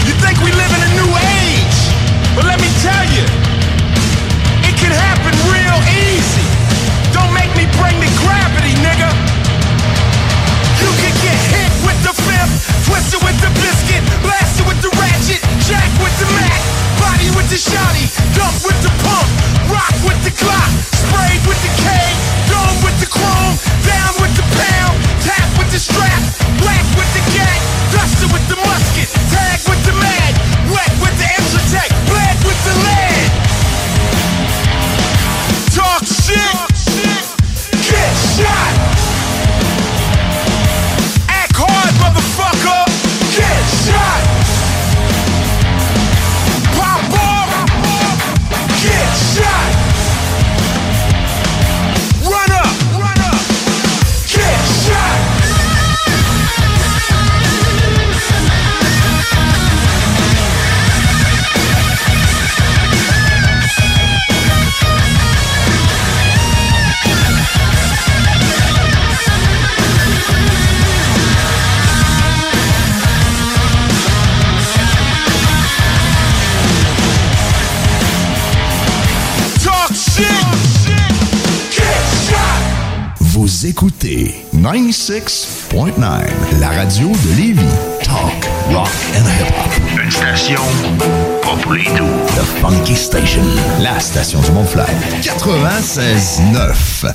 You 0.09 0.17
think 0.17 0.41
we 0.41 0.49
live 0.57 0.73
in 0.73 0.81
a 0.81 0.93
new 0.97 1.13
age. 1.13 1.79
But 2.33 2.49
let 2.49 2.57
me 2.57 2.73
tell 2.81 3.05
you, 3.13 3.21
it 4.65 4.73
can 4.81 4.89
happen 4.89 5.37
real 5.53 5.77
easy. 5.93 6.41
Don't 7.13 7.29
make 7.37 7.53
me 7.53 7.69
bring 7.77 8.01
the 8.01 8.09
gravity, 8.25 8.73
nigga. 8.81 9.13
You 10.81 10.89
can 11.05 11.13
get 11.21 11.37
hit 11.53 11.69
with 11.85 12.01
the 12.01 12.17
fifth, 12.25 12.89
twisted 12.89 13.21
with 13.21 13.37
the 13.45 13.53
biscuit, 13.61 14.01
blasted 14.25 14.65
with 14.65 14.81
the 14.81 14.89
ratchet, 14.97 15.45
jack 15.69 15.93
with 16.01 16.17
the 16.17 16.33
mac, 16.33 16.61
body 16.97 17.29
with 17.37 17.53
the 17.53 17.61
shotty, 17.61 18.09
dump 18.33 18.57
with 18.65 18.81
the 18.81 18.93
pump, 19.05 19.29
rock 19.69 19.93
with 20.09 20.17
the 20.25 20.33
clock, 20.33 20.73
sprayed 20.97 21.45
with 21.45 21.61
the 21.61 21.73
K, 21.77 21.93
96.9, 85.09 86.61
la 86.61 86.69
radio 86.69 87.09
de 87.09 87.37
Lévis. 87.41 87.65
Talk, 88.03 88.47
rock 88.71 88.91
and 89.17 89.25
hip-hop. 89.25 90.05
Une 90.05 90.11
station 90.11 90.61
pas 91.41 91.57
pour 91.63 91.73
les. 91.73 91.85
The 91.85 92.45
Funky 92.61 92.95
Station, 92.95 93.41
la 93.81 93.99
station 94.01 94.39
du 94.43 94.51
Mont-Flair. 94.51 94.87
96.9. 95.23 97.15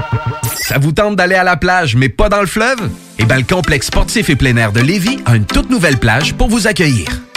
Ça 0.63 0.77
vous 0.77 0.91
tente 0.91 1.15
d'aller 1.15 1.35
à 1.35 1.43
la 1.43 1.57
plage, 1.57 1.95
mais 1.95 2.07
pas 2.07 2.29
dans 2.29 2.39
le 2.39 2.45
fleuve? 2.45 2.89
Eh 3.17 3.25
bien, 3.25 3.37
le 3.37 3.43
complexe 3.43 3.87
sportif 3.87 4.29
et 4.29 4.35
plein 4.35 4.55
air 4.57 4.71
de 4.71 4.79
Lévis 4.79 5.19
a 5.25 5.35
une 5.35 5.45
toute 5.45 5.69
nouvelle 5.69 5.97
plage 5.97 6.35
pour 6.35 6.49
vous 6.49 6.67
accueillir. 6.67 7.07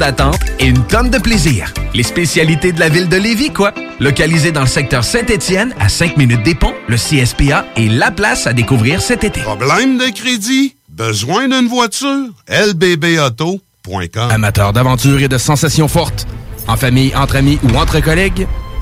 d'attente 0.00 0.40
et 0.58 0.66
une 0.66 0.84
tonne 0.86 1.10
de 1.10 1.18
plaisir. 1.18 1.72
Les 1.94 2.02
spécialités 2.02 2.72
de 2.72 2.80
la 2.80 2.88
ville 2.88 3.08
de 3.08 3.16
Lévis, 3.16 3.52
quoi. 3.52 3.72
Localisé 4.00 4.50
dans 4.50 4.62
le 4.62 4.66
secteur 4.66 5.04
Saint-Étienne, 5.04 5.74
à 5.78 5.88
5 5.88 6.16
minutes 6.16 6.42
des 6.42 6.56
ponts, 6.56 6.74
le 6.88 6.96
CSPA 6.96 7.66
est 7.76 7.88
la 7.88 8.10
place 8.10 8.48
à 8.48 8.52
découvrir 8.52 9.00
cet 9.00 9.22
été. 9.22 9.42
Problème 9.42 9.98
de 9.98 10.06
crédit? 10.12 10.74
Besoin 10.88 11.46
d'une 11.46 11.68
voiture? 11.68 12.26
lbbauto.com 12.48 14.30
Amateur 14.30 14.72
d'aventure 14.72 15.20
et 15.20 15.28
de 15.28 15.38
sensations 15.38 15.88
fortes, 15.88 16.26
en 16.66 16.76
famille, 16.76 17.14
entre 17.14 17.36
amis 17.36 17.58
ou 17.62 17.76
entre 17.76 18.00
collègues, 18.00 18.46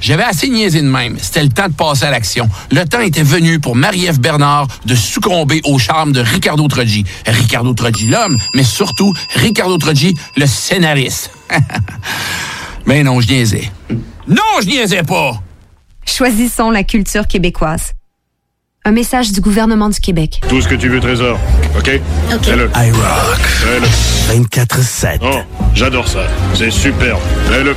J'avais 0.00 0.24
assez 0.24 0.48
niaisé 0.48 0.82
de 0.82 0.88
même. 0.88 1.16
C'était 1.20 1.42
le 1.42 1.48
temps 1.48 1.68
de 1.68 1.74
passer 1.74 2.04
à 2.04 2.10
l'action. 2.10 2.48
Le 2.70 2.84
temps 2.84 3.00
était 3.00 3.22
venu 3.22 3.58
pour 3.58 3.74
Marie-Ève 3.76 4.20
Bernard 4.20 4.68
de 4.84 4.94
succomber 4.94 5.60
au 5.64 5.78
charme 5.78 6.12
de 6.12 6.20
Ricardo 6.20 6.66
Troggi. 6.68 7.04
Ricardo 7.26 7.72
Troggi, 7.74 8.06
l'homme, 8.08 8.38
mais 8.54 8.64
surtout 8.64 9.14
Ricardo 9.34 9.78
Troggi, 9.78 10.14
le 10.36 10.46
scénariste. 10.46 11.30
mais 12.86 13.02
non, 13.02 13.20
je 13.20 13.28
niaisais. 13.28 13.70
Non, 14.28 14.60
je 14.62 14.66
niaisais 14.66 15.02
pas! 15.02 15.40
Choisissons 16.06 16.70
la 16.70 16.84
culture 16.84 17.26
québécoise. 17.26 17.92
Un 18.86 18.92
message 18.92 19.32
du 19.32 19.40
gouvernement 19.40 19.88
du 19.88 19.98
Québec. 19.98 20.42
Tout 20.46 20.60
ce 20.60 20.68
que 20.68 20.74
tu 20.74 20.90
veux, 20.90 21.00
Trésor. 21.00 21.38
OK? 21.78 21.90
OK. 22.34 22.44
Fais-le. 22.44 22.70
iRock. 22.74 23.38
Fais-le. 23.40 24.44
24-7. 24.44 25.18
Oh, 25.22 25.38
j'adore 25.74 26.06
ça. 26.06 26.26
C'est 26.54 26.70
superbe. 26.70 27.20
Fais-le. 27.48 27.74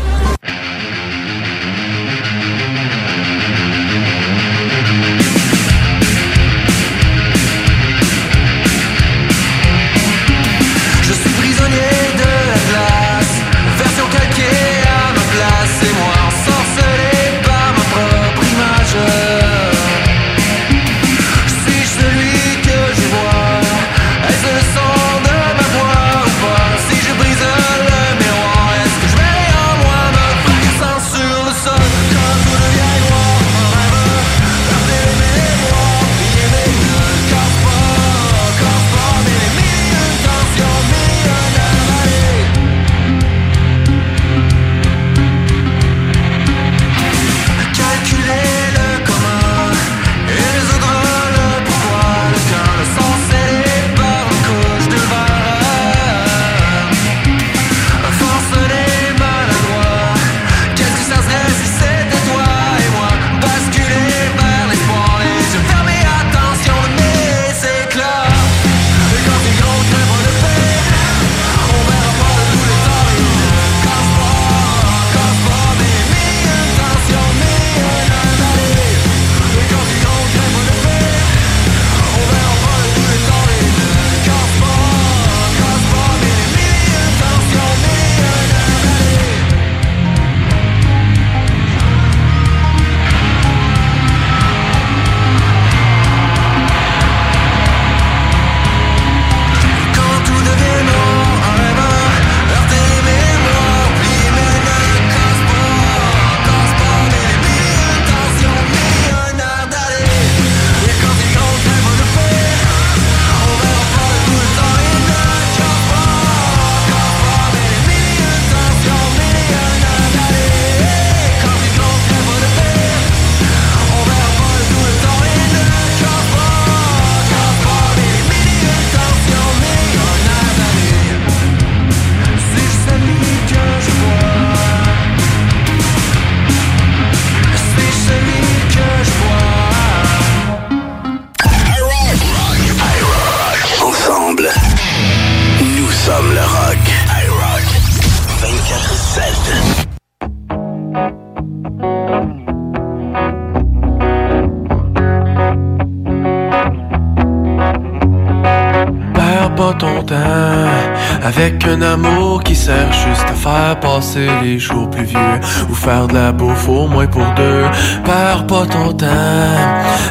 Faire 165.88 166.08
de 166.08 166.14
la 166.16 166.32
bouffe 166.34 166.68
au 166.68 166.86
moins 166.88 167.08
pour 167.08 167.26
deux. 167.38 167.64
Perds 168.04 168.46
pas 168.46 168.66
ton 168.66 168.92
temps 168.92 169.08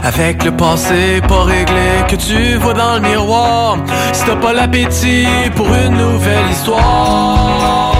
avec 0.02 0.42
le 0.44 0.52
passé 0.52 1.20
pas 1.28 1.44
réglé 1.44 1.88
que 2.08 2.16
tu 2.16 2.56
vois 2.56 2.72
dans 2.72 2.94
le 2.94 3.00
miroir. 3.00 3.76
Si 4.14 4.24
t'as 4.24 4.36
pas 4.36 4.54
l'appétit 4.54 5.26
pour 5.54 5.66
une 5.66 5.96
nouvelle 5.96 6.48
histoire, 6.50 7.94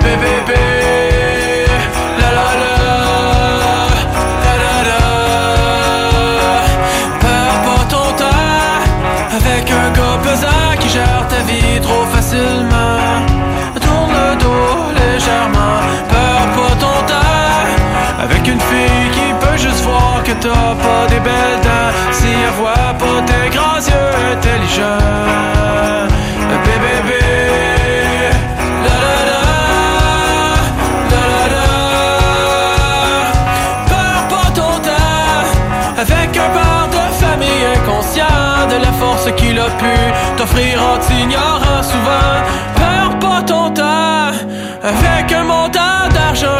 bébé. 0.00 0.28
La 0.54 0.67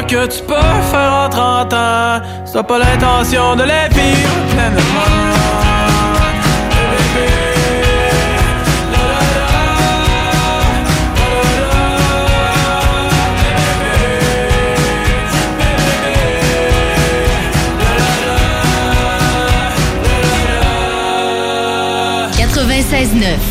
que 0.09 0.27
tu 0.27 0.43
peux 0.43 0.55
faire 0.91 1.13
en 1.13 1.29
30 1.29 1.73
ans. 1.75 2.21
T'as 2.51 2.63
pas 2.63 2.79
l'intention 2.79 3.57
de 3.57 3.63
les 3.63 3.89
vivre 3.95 4.47
pleinement. 4.51 5.39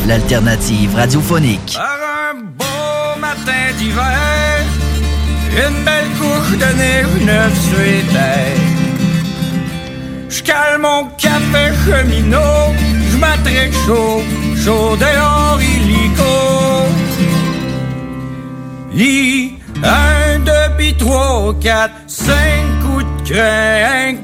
L'alternative 0.07 0.95
radiophonique. 0.95 1.77
Neuve 6.55 7.55
sur 7.59 7.79
les 7.79 8.03
terres. 8.13 8.63
Je 10.29 10.43
cale 10.43 10.79
mon 10.79 11.05
café 11.17 11.71
cheminot, 11.85 12.73
je 13.11 13.17
m'attrape 13.17 13.73
chaud, 13.85 14.21
chaud 14.63 14.95
dehors 14.97 15.59
illico. 15.61 16.33
I, 18.93 19.53
un, 19.83 20.39
deux, 20.39 20.69
puis 20.77 20.95
trois, 20.97 21.53
quatre, 21.61 21.93
cinq 22.07 22.63
coups 22.81 23.05
de 23.05 23.33
crainte, 23.33 24.17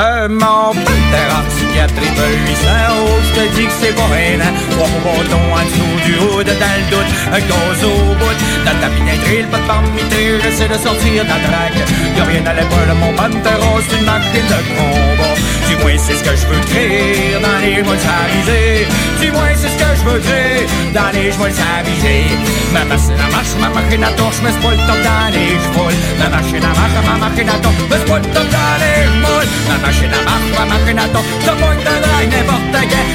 de 0.00 0.28
mon 0.28 0.72
pantera 0.72 1.40
psychiatrie 1.48 2.12
de 2.18 2.26
800 2.48 2.68
euros. 2.90 3.18
Je 3.26 3.32
te 3.36 3.44
dis 3.54 3.66
que 3.66 3.72
c'est 3.80 3.94
pas 3.94 4.02
hein. 4.02 4.52
Trois 4.72 4.88
bâtons 5.04 5.48
en 5.52 5.64
dessous 5.68 5.96
du 6.06 6.14
haut, 6.18 6.42
dans 6.42 6.76
le 6.78 6.84
doute, 6.90 7.10
un 7.36 7.40
gaz 7.50 7.84
au 7.84 8.14
bout. 8.18 8.38
Dans 8.64 8.78
ta 8.80 8.88
pinaiderie, 8.94 9.44
pas 9.50 9.58
de 9.58 9.66
parmité, 9.66 10.20
j'essaie 10.42 10.68
de 10.68 10.78
sortir 10.86 11.24
de 11.24 11.28
la 11.28 11.40
drague. 11.46 11.80
Y'a 12.16 12.24
rien 12.24 12.44
à 12.46 12.54
l'épaule, 12.54 12.92
mon 13.02 13.12
pantera, 13.12 13.70
c'est 13.86 13.98
une 13.98 14.06
machine 14.06 14.48
de 14.52 14.60
combat. 14.76 15.29
Du 15.70 15.76
moins, 15.76 15.96
c'est 15.96 16.16
ce 16.16 16.24
que 16.24 16.34
je 16.34 16.46
veux 16.48 16.60
créer 16.66 17.38
dans 17.40 17.58
les 17.62 17.80
mois 17.84 17.94
avisés. 17.94 18.88
Du 19.20 19.30
moins, 19.30 19.54
c'est 19.54 19.68
ce 19.68 19.78
que 19.78 19.90
je 19.94 20.02
veux 20.02 20.18
créer 20.18 20.66
dans 20.92 21.10
les 21.14 21.30
mois 21.38 21.46
avisés. 21.46 22.26
Ma 22.74 22.84
machine 22.84 23.14
à 23.14 23.30
marche, 23.30 23.54
ma 23.60 23.68
machine 23.70 24.02
à 24.02 24.10
torche, 24.18 24.40
mais 24.42 24.50
c'est 24.50 24.66
pas 24.66 24.74
le 24.74 24.82
top 24.88 24.98
dans 25.06 25.30
les 25.30 25.54
chevaux. 25.62 25.94
Ma 26.18 26.28
machine 26.28 26.64
à 26.64 26.74
marche, 26.74 26.98
ma 27.06 27.16
machine 27.22 27.48
à 27.48 27.58
torche, 27.62 27.86
mais 27.88 27.96
c'est 28.02 28.10
pas 28.10 28.18
le 28.18 28.28
top 28.34 28.48
dans 28.50 28.74
les 28.82 29.06
moules. 29.22 29.50
Ma 29.70 29.78
machine 29.86 30.10
à 30.10 30.22
marche, 30.26 30.50
ma 30.58 30.64
machine 30.74 30.98
à 30.98 31.06
torche, 31.14 31.29
t'as 31.44 31.52
pas 31.52 31.74
de 31.74 31.84
drague 31.84 32.30
n'importe 32.30 32.88
quel. 32.90 33.10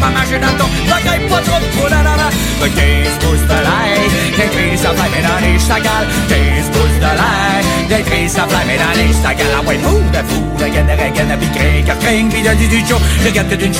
Ma 0.00 0.10
machine 0.10 0.42
à 0.42 1.00
gagne 1.04 1.28
pas 1.28 1.40
trop 1.40 1.86
de 1.86 1.90
la 1.90 2.02
la 2.02 2.16
la. 2.16 2.28
Le 2.62 2.68
15 2.68 3.18
pouces 3.20 3.46
de 3.48 3.58
l'ail, 3.66 4.04
des 4.36 4.76
flamme 4.76 4.96
dans 4.96 5.40
les 5.46 5.58
chagales. 5.58 6.08
15 6.28 6.70
pouces 6.72 6.98
de 6.98 7.12
l'ail, 7.18 7.64
des 7.88 8.04
flamme 8.04 8.50
dans 8.50 8.94
les. 8.98 9.06
Ah 9.26 9.62
ouais, 9.66 9.78
fou, 9.82 9.98
de 10.12 10.18
fou, 10.28 10.42
de 10.58 10.64
gaine, 10.72 10.86
de 10.86 11.16
gaine, 11.16 11.28
de 11.28 11.36
picré, 11.44 11.82
car 11.86 11.98
cring, 11.98 12.28
puis 12.28 12.42
de 12.42 12.54
du 12.54 13.56
d'une 13.56 13.72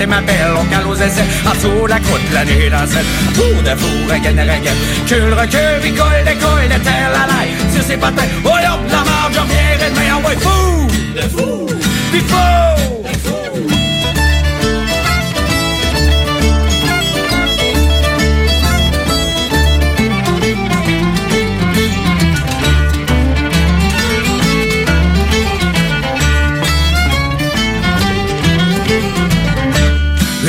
et 0.00 0.06
ma 0.06 0.20
belle, 0.20 0.54
on 0.58 0.64
cale 0.64 0.86
aux 0.86 0.94
essais. 0.94 1.24
En 1.46 1.54
dessous, 1.54 1.86
la 1.86 1.98
croûte, 2.00 2.20
la 2.32 2.44
nuit 2.44 2.70
dans 2.70 2.86
cette. 2.86 3.06
Fou, 3.34 3.62
de 3.62 3.76
fou, 3.76 4.08
de 4.08 4.22
gaine, 4.22 4.36
de 4.36 4.64
gaine. 4.64 4.80
Cul, 5.06 5.32
recul, 5.32 5.80
picole, 5.82 6.24
décolle, 6.24 6.68
de 6.68 6.84
terre, 6.84 7.10
la 7.12 7.26
laille. 7.32 7.54
Sur 7.74 7.82
ses 7.82 7.96
patins, 7.96 8.28
oh 8.44 8.50
la 8.56 9.04
marge, 9.04 9.34
je 9.34 9.40
reviendrai 9.40 9.90
demain. 9.90 10.00
Ah 10.12 10.28
ouais, 10.28 10.36
fou, 10.40 10.86
de 11.16 11.22
fou, 11.22 11.79
puis 12.10 13.39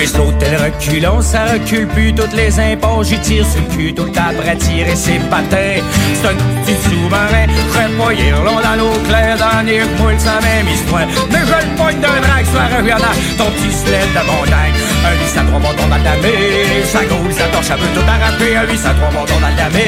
J'ai 0.01 0.07
sauté 0.07 0.47
le 0.49 0.57
reculon, 0.57 1.21
ça 1.21 1.45
recule 1.45 1.85
plus 1.85 2.11
toutes 2.11 2.33
les 2.33 2.59
impôts. 2.59 3.03
J'y 3.03 3.19
tire 3.19 3.45
sur 3.45 3.61
le 3.61 3.67
cul 3.75 3.93
tout 3.93 4.05
le 4.05 4.11
temps 4.11 4.33
après 4.33 4.57
tirer 4.57 4.95
ses 4.95 5.19
patins. 5.29 5.77
C'est 6.15 6.27
un 6.27 6.33
petit 6.33 6.73
sous-marin, 6.89 7.45
pas 7.99 8.43
long 8.43 8.59
dans 8.65 8.81
l'eau 8.81 8.97
claire, 9.07 9.37
dans 9.37 9.63
les 9.63 9.81
moule 10.01 10.17
sa 10.17 10.41
même 10.41 10.67
histoire. 10.73 11.05
Mais 11.29 11.45
je 11.45 11.53
le 11.53 11.75
pointe 11.77 12.01
d'un 12.01 12.19
drague, 12.19 12.47
soit 12.49 12.77
reviendant 12.77 13.13
ton 13.37 13.45
petit 13.51 13.77
sled 13.77 14.09
de 14.17 14.25
montagne. 14.25 14.73
Un 15.05 15.13
8 15.13 15.37
à 15.37 15.43
3 15.45 15.59
bâtons 15.59 15.87
dans 15.87 15.97
le 15.97 16.83
sa 16.85 17.05
gaule, 17.05 17.33
sa 17.33 17.45
torche, 17.53 17.69
elle 17.69 17.81
veut 17.81 17.93
tout 17.93 18.07
arracher. 18.09 18.57
Un 18.57 18.65
8 18.65 18.85
à 18.85 18.93
3 18.97 19.09
bâtons 19.21 19.39
dans 19.39 19.53
le 19.53 19.85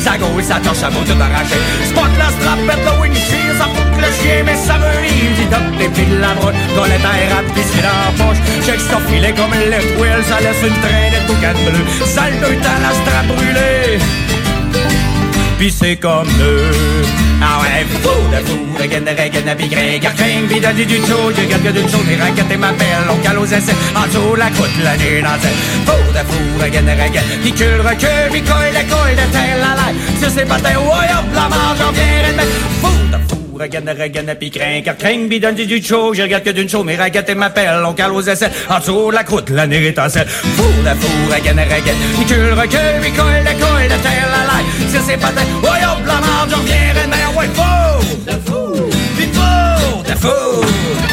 sa 0.00 0.16
gaule, 0.16 0.42
sa 0.42 0.56
torche, 0.60 0.80
elle 0.84 0.94
veut 0.96 1.04
tout 1.04 1.20
arracher. 1.20 1.60
Spot 1.84 2.12
la 2.16 2.32
strapette, 2.32 2.80
le 2.80 2.92
windshield, 3.02 3.56
ça 3.60 3.68
fout 3.68 3.92
le 3.92 4.08
chien, 4.16 4.40
mais 4.40 4.56
ça 4.56 4.80
me 4.80 4.88
livre. 5.04 5.36
Dit 5.36 5.48
top 5.52 5.68
les 5.78 5.88
de 5.88 6.20
la 6.20 6.32
broche, 6.32 6.56
dans 6.76 6.84
les 6.84 7.00
terres 7.04 7.36
à 7.36 7.42
pisser 7.52 7.84
dans 7.84 8.00
la 8.00 8.12
poche. 8.16 8.40
Que 8.64 8.78
ça 8.78 8.98
filet 9.08 9.32
comme 9.32 9.49
le 9.58 9.70
left 9.70 9.98
wheel, 9.98 10.22
ça 10.28 10.40
laisse 10.40 10.62
une 10.62 10.80
traînée 10.80 11.10
de 11.16 11.26
boucan 11.26 11.58
bleu. 11.64 11.84
Sale 12.06 12.38
temps, 12.40 12.80
la 12.82 12.92
strap 13.00 13.26
brûlée. 13.26 13.98
Pis 15.58 15.70
c'est 15.70 15.96
comme 15.96 16.28
eux. 16.40 16.72
Ah 17.42 17.60
ouais, 17.60 17.86
fou 18.02 18.08
de 18.32 18.46
fou, 18.46 18.58
regaine 18.78 19.04
de 19.04 19.10
regaine 19.10 19.44
de 19.44 19.54
pis 19.54 19.68
de 19.68 20.84
du 20.84 20.96
chaud, 21.06 21.32
je 21.36 21.44
garde 21.44 21.90
chose, 21.90 22.06
les 22.08 22.16
raquettes 22.16 22.50
et 22.50 22.56
ma 22.56 22.72
belle, 22.72 23.08
on 23.10 23.16
cale 23.16 23.38
aux 23.38 23.46
essais, 23.46 23.74
la 23.94 24.50
croûte, 24.50 24.70
la 24.82 24.96
nuit 24.98 25.22
dans 25.22 25.40
cette. 25.40 25.52
Fou 25.86 26.12
de 26.12 26.18
fou, 26.18 26.62
regaine 26.62 26.84
de 26.84 26.90
regaine, 26.90 27.24
pis 27.42 27.52
cul, 27.52 27.80
recul, 27.80 28.30
pis 28.32 28.42
coille, 28.42 28.72
de 28.72 28.90
coille, 28.90 29.14
de 29.14 29.32
terre, 29.32 29.58
la 29.58 29.74
laille, 29.82 29.96
sur 30.20 30.30
ses 30.30 30.44
patins, 30.44 30.76
ouais, 30.76 31.10
hop, 31.12 31.26
la 31.34 31.48
marge, 31.48 31.78
de 31.78 32.42
Fou 32.82 32.88
de 33.12 33.18
fou, 33.28 33.39
regaine 33.60 33.84
de 33.84 33.90
regaine, 33.90 34.34
pis 34.38 34.50
crin, 34.50 34.80
garcring, 34.80 35.28
pis 35.28 35.40
de 35.40 35.50
du 35.50 35.82
chaud, 35.82 36.14
je 36.14 36.22
regarde 36.22 36.44
que 36.44 36.50
d'une 36.50 36.68
chose, 36.68 36.84
mes 36.84 36.96
raquettes 36.96 37.28
et 37.28 37.34
ma 37.34 37.50
pelle, 37.50 37.82
on 37.86 37.92
cale 37.92 38.12
aux 38.12 38.22
essais, 38.22 38.50
en 38.68 38.78
dessous 38.78 39.10
la 39.10 39.22
croûte, 39.22 39.50
la 39.50 39.66
nuit 39.66 39.92
dans 39.92 40.08
cette. 40.08 40.28
Fou 40.28 40.62
de 40.82 40.94
fou, 41.00 41.34
regaine 41.34 41.56
de 41.56 41.62
regaine, 41.62 41.96
pis 42.16 42.24
cul, 42.24 42.52
recul, 42.52 43.00
pis 43.02 43.12
coille, 43.12 43.42
de 43.42 43.62
coille, 43.62 43.84
de 43.84 44.02
terre, 44.02 44.28
la 44.32 44.42
laille, 44.50 44.90
sur 44.90 45.02
ses 45.02 45.16
patins, 45.16 45.42
ouais, 45.62 45.84
hop, 45.84 46.06
la 46.06 46.20
marge, 46.26 46.50
j'en 46.50 46.60
viens, 46.60 46.94
de 46.94 47.38
ouais, 47.38 47.48
fou. 47.54 48.24
De 48.26 48.32
fou, 48.46 48.90
pis 49.16 49.28
fou. 49.32 50.02
De 50.04 50.18
fou. 50.18 51.09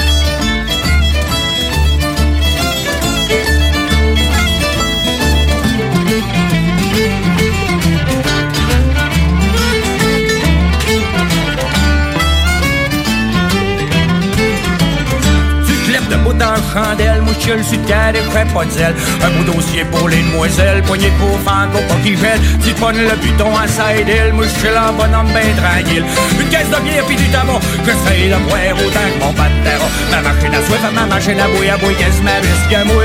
Dans 16.37 16.53
le 16.53 16.61
chandelle, 16.73 17.21
mouchule 17.21 17.63
sur 17.63 17.81
terre 17.85 18.13
et 18.13 18.25
fais 18.31 18.45
pas 18.53 18.65
de 18.65 18.71
zèle. 18.71 18.95
Un 19.23 19.29
beau 19.29 19.51
dossier 19.51 19.83
pour 19.85 20.07
les 20.07 20.21
demoiselles, 20.21 20.81
poignée 20.83 21.11
pour 21.19 21.39
fango, 21.45 21.79
pas 21.87 21.99
qui 22.03 22.15
gèle. 22.15 22.39
Tu 22.63 22.71
le 22.71 23.15
buton 23.21 23.51
à 23.55 23.67
side 23.67 24.07
hill, 24.07 24.33
mouchule 24.33 24.77
en 24.77 24.93
bonhomme 24.93 25.31
ben 25.33 25.49
tranquille. 25.57 26.05
Une 26.39 26.49
caisse 26.49 26.69
de 26.69 26.79
bière 26.83 27.05
pis 27.05 27.15
du 27.15 27.27
tabac, 27.29 27.59
j'essaye 27.85 28.29
de 28.29 28.37
boire 28.47 28.77
autant 28.77 29.07
que 29.11 29.19
mon 29.19 29.33
pantera. 29.33 29.87
Ma 30.11 30.21
machine 30.21 30.53
à 30.53 30.61
soif, 30.65 30.83
ma 30.93 31.05
machine 31.05 31.39
à 31.39 31.47
bouille, 31.47 31.69
à 31.69 31.77
bouille, 31.77 31.95
qu'est-ce 31.95 32.21
ma 32.21 32.37
plus 32.41 32.63
que 32.69 32.83
moi? 32.85 33.03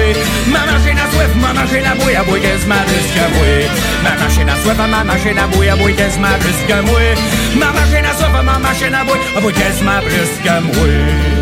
Ma 0.53 0.63
machine 0.71 0.99
à 0.99 1.07
soif, 1.13 1.33
ma 1.41 1.53
machine 1.53 1.87
à 1.87 1.95
bouille, 1.95 2.17
à 2.17 2.23
bouille, 2.23 2.41
qu'est-ce 2.41 2.67
ma 2.67 2.81
plus 2.87 3.09
que 3.15 3.27
moi? 3.35 3.49
Ma 4.03 4.13
machine 4.23 4.49
à 4.49 4.57
soif, 4.63 4.77
ma 4.79 5.05
machine 5.05 5.39
à 5.39 5.47
bouille, 5.47 5.69
à 5.69 5.77
bouille, 5.77 5.95
qu'est-ce 5.95 6.19
ma 6.19 6.33
plus 6.39 6.61
que 6.69 6.79
moi? 6.87 7.01
Ma 7.57 7.73
machine 7.73 8.05
à 8.05 8.13
soif, 8.19 8.33
ma 8.45 8.59
machine 8.59 8.95
à 8.95 9.05
bouille, 9.05 9.21
à 9.37 9.41
bouille, 9.41 9.55
qu'est-ce 9.55 9.83
ma 9.85 10.01
plus 10.01 10.33
que 10.45 10.55
moi? 10.61 11.42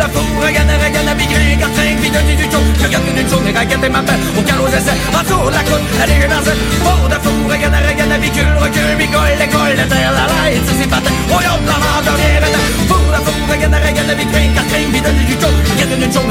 de 0.00 0.08
fou, 0.14 0.24
regarde, 0.40 0.72
regarde 0.80 1.06
la 1.06 1.14
bigrin, 1.14 1.58
cartin, 1.60 1.92
bidon 2.00 2.24
du 2.24 2.34
je 2.40 2.84
regarde 2.84 3.04
d'une 3.04 3.28
chose, 3.28 3.44
et 3.44 3.52
regarde 3.52 3.86
ma 3.92 4.00
paix, 4.00 4.20
au 4.38 4.42
essais, 4.72 4.96
en 5.12 5.50
la 5.50 5.62
côte, 5.68 5.84
j'ai 5.92 6.26
en 6.26 6.42
scène, 6.44 6.62
four 6.84 7.04
de 7.12 7.18
fou, 7.24 7.36
regarde, 7.44 7.76
regarde, 7.84 8.14
recule, 8.24 8.56
recule, 8.64 8.96
il 8.96 9.10
colle, 9.52 9.76
la 9.76 9.86
terre, 9.92 10.12
la 10.16 10.24
laille, 10.32 10.60
si 10.66 10.74
c'est 10.80 10.88
pas 10.88 11.00
terre, 11.04 11.12
oh 11.28 11.40
yop, 11.44 11.60
la 11.68 11.76
mort, 11.84 12.00
viens, 12.16 12.40
rendre, 12.40 12.64
four 12.88 13.08
de 13.12 13.20
fou, 13.26 13.36
regarde, 13.52 13.76
regarde 13.76 14.12
cartin, 14.56 14.82
bidon 14.88 15.12
du 15.20 15.24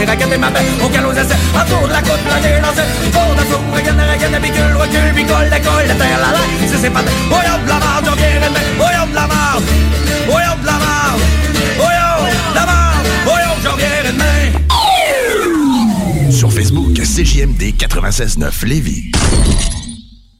et 0.02 0.38
paix, 0.50 0.66
au 0.82 0.90
essais, 1.14 1.42
la 1.54 2.02
côte, 2.02 2.26
de 3.38 3.44
fou, 3.50 3.62
regarde, 3.76 4.02
regarde 4.02 4.34
la 5.86 5.96
terre, 6.02 6.18
la 6.18 6.30
si 6.66 6.78
c'est 6.82 6.90
oh 6.90 7.42
yop, 7.46 7.62
la 7.70 7.78
mort, 7.78 8.02
j'en 8.02 8.16
viens, 8.18 8.42
rendre, 8.42 8.62
oh 8.82 8.90
yop, 8.98 9.12
la 9.14 9.26
mort, 9.30 9.62
oh 10.34 10.40
la 11.94 11.99
CJMD 17.20 17.76
96.9 17.76 18.66
Lévis. 18.66 19.12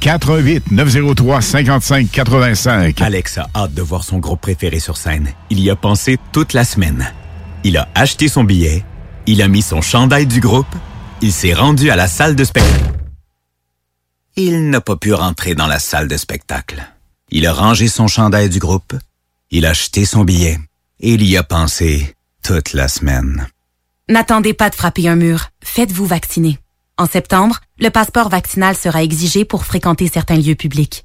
418 0.00 0.70
903 0.70 1.40
55 1.40 2.10
85. 2.10 3.00
Alex 3.00 3.38
a 3.38 3.48
hâte 3.54 3.74
de 3.74 3.82
voir 3.82 4.04
son 4.04 4.18
groupe 4.18 4.40
préféré 4.40 4.80
sur 4.80 4.96
scène. 4.96 5.32
Il 5.50 5.60
y 5.60 5.70
a 5.70 5.76
pensé 5.76 6.18
toute 6.32 6.52
la 6.52 6.64
semaine. 6.64 7.12
Il 7.64 7.76
a 7.76 7.88
acheté 7.94 8.28
son 8.28 8.44
billet, 8.44 8.84
il 9.26 9.40
a 9.42 9.48
mis 9.48 9.62
son 9.62 9.80
chandail 9.80 10.26
du 10.26 10.40
groupe, 10.40 10.74
il 11.20 11.32
s'est 11.32 11.54
rendu 11.54 11.90
à 11.90 11.96
la 11.96 12.08
salle 12.08 12.34
de 12.34 12.44
spectacle. 12.44 12.92
Il 14.36 14.70
n'a 14.70 14.80
pas 14.80 14.96
pu 14.96 15.12
rentrer 15.12 15.54
dans 15.54 15.66
la 15.66 15.78
salle 15.78 16.08
de 16.08 16.16
spectacle. 16.16 16.82
Il 17.30 17.46
a 17.46 17.52
rangé 17.52 17.88
son 17.88 18.08
chandail 18.08 18.48
du 18.48 18.58
groupe, 18.58 18.94
il 19.50 19.66
a 19.66 19.70
acheté 19.70 20.04
son 20.04 20.24
billet 20.24 20.58
et 21.00 21.14
il 21.14 21.24
y 21.24 21.36
a 21.36 21.42
pensé 21.42 22.14
toute 22.42 22.72
la 22.72 22.88
semaine. 22.88 23.46
N'attendez 24.08 24.54
pas 24.54 24.70
de 24.70 24.74
frapper 24.74 25.08
un 25.08 25.16
mur. 25.16 25.48
Faites-vous 25.62 26.06
vacciner. 26.06 26.58
En 27.02 27.06
septembre, 27.06 27.58
le 27.80 27.90
passeport 27.90 28.28
vaccinal 28.28 28.76
sera 28.76 29.02
exigé 29.02 29.44
pour 29.44 29.64
fréquenter 29.64 30.06
certains 30.06 30.36
lieux 30.36 30.54
publics. 30.54 31.04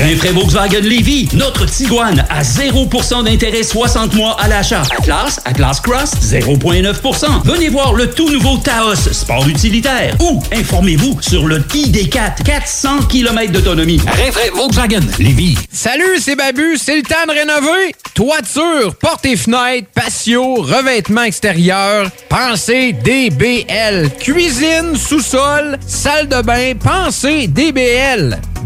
Rinfraie 0.00 0.30
Volkswagen 0.30 0.80
Lévy, 0.82 1.28
notre 1.32 1.66
Tiguan 1.66 2.24
à 2.30 2.42
0% 2.42 3.24
d'intérêt 3.24 3.64
60 3.64 4.14
mois 4.14 4.36
à 4.40 4.46
l'achat. 4.46 4.82
Atlas, 4.96 5.40
Atlas 5.44 5.80
Cross, 5.80 6.12
0,9%. 6.22 7.42
Venez 7.44 7.68
voir 7.68 7.94
le 7.94 8.08
tout 8.08 8.30
nouveau 8.30 8.58
Taos, 8.58 8.94
sport 8.94 9.48
utilitaire. 9.48 10.14
Ou 10.20 10.40
informez-vous 10.52 11.18
sur 11.20 11.48
le 11.48 11.58
ID4, 11.58 12.44
400 12.44 13.06
km 13.08 13.50
d'autonomie. 13.50 14.00
Rinfraie 14.06 14.50
Volkswagen 14.54 15.00
Lévy. 15.18 15.58
Salut, 15.72 16.18
c'est 16.20 16.36
Babu, 16.36 16.78
c'est 16.80 16.96
le 16.96 17.02
temps 17.02 17.26
de 17.26 17.32
rénover. 17.32 17.94
Toiture, 18.14 18.94
portes 18.94 19.26
et 19.26 19.36
fenêtres, 19.36 19.88
patio, 19.94 20.56
revêtement 20.56 21.24
extérieur, 21.24 22.08
pensez 22.28 22.92
DBL. 22.92 24.10
Cuisine, 24.20 24.96
sous-sol, 24.96 25.76
salle 25.86 26.28
de 26.28 26.40
bain, 26.42 26.74
pensez 26.74 27.48
DBL. 27.48 28.38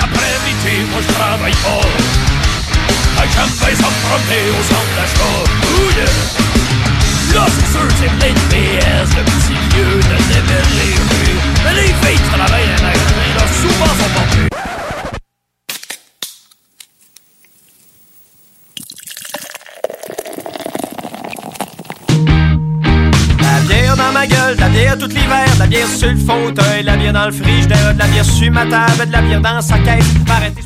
Après-midi, 0.00 0.84
moi 0.90 1.00
je 1.00 1.12
travaille 1.14 1.52
fort. 1.54 1.84
Avec 3.18 3.30
champagne 3.32 3.76
sans 3.76 3.92
promener 4.06 4.50
au 4.50 4.62
centre 4.62 4.92
d'achat. 4.96 5.36
Oh 5.64 5.90
yeah! 5.96 6.48
De 9.68 10.16
démêlés, 10.32 10.96
Mais 11.64 11.74
les 11.74 11.88
filles 11.88 12.24
travaillent 12.32 12.66
dans 12.76 12.84
la 12.84 12.90
rue, 12.90 13.34
là, 13.36 13.44
souvent 13.60 14.67
bière 23.88 24.06
dans 24.06 24.12
ma 24.12 24.26
gueule, 24.26 24.56
de 24.56 24.60
la 24.60 24.68
bière 24.68 24.98
tout 24.98 25.06
l'hiver, 25.06 25.54
de 25.54 25.58
la 25.60 25.66
bière 25.66 25.88
sur 25.88 26.10
le 26.10 26.16
fauteuil, 26.16 26.82
de 26.82 26.86
la 26.86 26.96
bière 26.96 27.12
dans 27.12 27.26
le 27.26 27.32
frigidaire, 27.32 27.94
de 27.94 27.98
la 27.98 28.06
bière 28.06 28.24
sur 28.24 28.50
ma 28.50 28.66
table, 28.66 29.06
de 29.06 29.12
la 29.12 29.22
bière 29.22 29.40
dans 29.40 29.60
sa 29.62 29.78
caisse. 29.78 30.04
Arrêtez, 30.28 30.62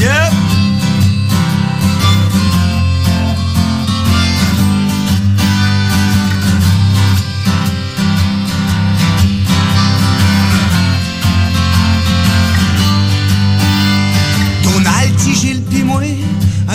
Yep! 0.00 0.49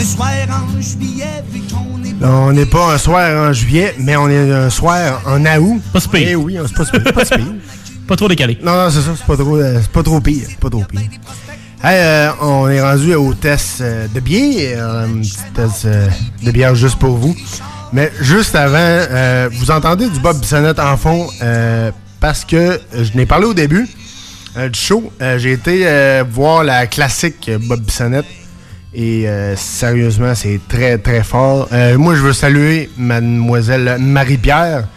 Soir 0.05 0.29
en 0.51 0.81
juillet, 0.81 1.43
vu 1.51 1.61
qu'on 1.61 2.03
est 2.03 2.25
On 2.25 2.51
n'est 2.51 2.65
pas 2.65 2.93
un 2.93 2.97
soir 2.97 3.49
en 3.49 3.53
juillet, 3.53 3.95
mais 3.99 4.15
on 4.15 4.29
est 4.29 4.51
un 4.51 4.69
soir 4.69 5.21
en 5.25 5.43
août. 5.57 5.81
Pas 5.91 5.99
si 5.99 6.07
pire. 6.09 6.27
Eh 6.29 6.35
oui, 6.35 6.57
c'est 6.65 6.75
pas 6.75 6.85
si 6.85 6.91
pire. 6.91 7.13
Pas 7.13 7.25
si 7.25 7.35
pire. 7.35 7.45
Pas 8.07 8.15
trop 8.15 8.27
décalé. 8.27 8.59
Non, 8.61 8.75
non, 8.75 8.89
c'est 8.91 9.01
ça, 9.01 9.13
c'est 9.17 9.25
pas 9.25 9.35
trop, 9.35 9.57
euh, 9.57 9.79
c'est 9.81 9.89
pas 9.91 10.03
trop 10.03 10.21
pire. 10.21 10.47
Pas 10.61 10.69
trop 10.69 10.83
pire. 10.83 11.01
Hey, 11.83 11.97
euh, 12.03 12.29
on 12.39 12.67
est 12.69 12.79
rendu 12.79 13.15
au 13.15 13.33
test 13.33 13.81
euh, 13.81 14.05
de 14.13 14.19
bière, 14.19 14.77
euh, 14.79 15.05
un 15.07 15.21
petit 15.21 15.33
test 15.55 15.85
euh, 15.85 16.07
de 16.43 16.51
bière 16.51 16.75
juste 16.75 16.99
pour 16.99 17.17
vous. 17.17 17.35
Mais 17.93 18.11
juste 18.21 18.53
avant, 18.53 18.77
euh, 18.77 19.49
vous 19.53 19.71
entendez 19.71 20.07
du 20.07 20.19
Bob 20.19 20.39
Bissonnette 20.39 20.77
en 20.77 20.95
fond 20.97 21.27
euh, 21.41 21.89
parce 22.19 22.45
que 22.45 22.79
je 22.93 23.17
n'ai 23.17 23.25
parlé 23.25 23.47
au 23.47 23.55
début. 23.55 23.87
euh, 24.57 24.69
du 24.69 24.79
show. 24.79 25.11
Euh, 25.21 25.39
j'ai 25.39 25.53
été 25.53 25.81
euh, 25.87 26.23
voir 26.29 26.63
la 26.63 26.85
classique 26.85 27.49
Bob 27.67 27.81
Bissonnette. 27.81 28.25
Et 28.97 29.27
euh, 29.27 29.55
sérieusement, 29.57 30.33
c'est 30.35 30.59
très, 30.69 30.97
très 30.97 31.21
fort. 31.21 31.67
Euh, 31.73 31.97
moi, 31.97 32.15
je 32.15 32.21
veux 32.21 32.31
saluer 32.33 32.89
mademoiselle 32.97 33.97
Marie-Pierre 33.99 34.87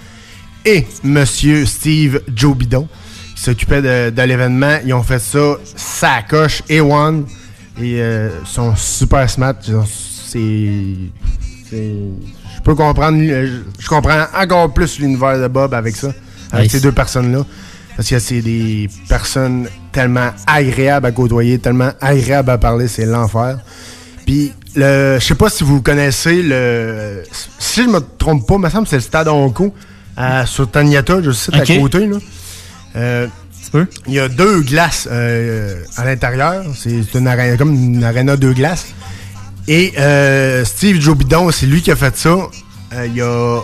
et 0.64 0.86
monsieur 1.02 1.66
Steve 1.66 2.20
Joe 2.32 2.56
Bidon 2.56 2.86
qui 3.34 3.42
s'occupaient 3.42 3.82
de, 3.82 4.10
de 4.10 4.22
l'événement. 4.22 4.78
Ils 4.86 4.94
ont 4.94 5.02
fait 5.02 5.18
ça, 5.18 5.56
ça 5.74 6.22
coche, 6.28 6.62
et 6.68 6.80
one. 6.80 7.26
Et 7.80 8.00
euh, 8.00 8.30
ils 8.40 8.46
sont 8.48 8.76
super 8.76 9.28
smart. 9.28 9.54
C'est. 10.28 10.94
Je 11.72 12.62
peux 12.62 12.74
comprendre. 12.76 13.18
Je 13.20 13.62
je 13.80 13.88
comprends 13.88 14.26
encore 14.40 14.72
plus 14.72 15.00
l'univers 15.00 15.40
de 15.40 15.48
Bob 15.48 15.74
avec 15.74 15.96
ça. 15.96 16.12
Avec 16.52 16.64
Nice. 16.66 16.72
ces 16.72 16.80
deux 16.80 16.92
personnes-là. 16.92 17.44
Parce 17.98 18.10
que 18.10 18.20
c'est 18.20 18.42
des 18.42 18.88
personnes 19.08 19.68
tellement 19.90 20.30
agréables 20.46 21.04
à 21.06 21.10
côtoyer, 21.10 21.58
tellement 21.58 21.90
agréables 22.00 22.48
à 22.50 22.56
parler, 22.56 22.86
c'est 22.86 23.04
l'enfer. 23.04 23.58
Puis, 24.24 24.52
le, 24.76 25.18
je 25.18 25.24
sais 25.26 25.34
pas 25.34 25.50
si 25.50 25.64
vous 25.64 25.82
connaissez 25.82 26.40
le. 26.40 27.24
Si 27.58 27.82
je 27.82 27.88
me 27.88 27.98
trompe 28.16 28.46
pas, 28.46 28.54
il 28.54 28.60
me 28.60 28.70
semble 28.70 28.84
que 28.84 28.90
c'est 28.90 28.96
le 28.98 29.02
stade 29.02 29.26
Onco 29.26 29.74
à, 30.16 30.46
sur 30.46 30.70
Taniata, 30.70 31.22
je 31.22 31.32
sais, 31.32 31.50
Ok. 31.52 31.70
à 31.70 31.76
côté. 31.76 32.06
Là. 32.06 32.18
Euh, 32.94 33.26
Il 34.06 34.12
y 34.14 34.20
a 34.20 34.28
deux 34.28 34.60
glaces 34.60 35.08
euh, 35.10 35.82
à 35.96 36.04
l'intérieur. 36.04 36.66
C'est 36.76 37.02
une 37.14 37.26
arène, 37.26 37.58
comme 37.58 37.74
une 37.74 38.04
arena 38.04 38.36
deux 38.36 38.52
glaces. 38.52 38.86
Et 39.66 39.92
euh, 39.98 40.64
Steve 40.64 41.00
Jobidon, 41.00 41.50
c'est 41.50 41.66
lui 41.66 41.82
qui 41.82 41.90
a 41.90 41.96
fait 41.96 42.16
ça. 42.16 42.36
Euh, 42.94 43.06
il 43.12 43.20
a. 43.22 43.60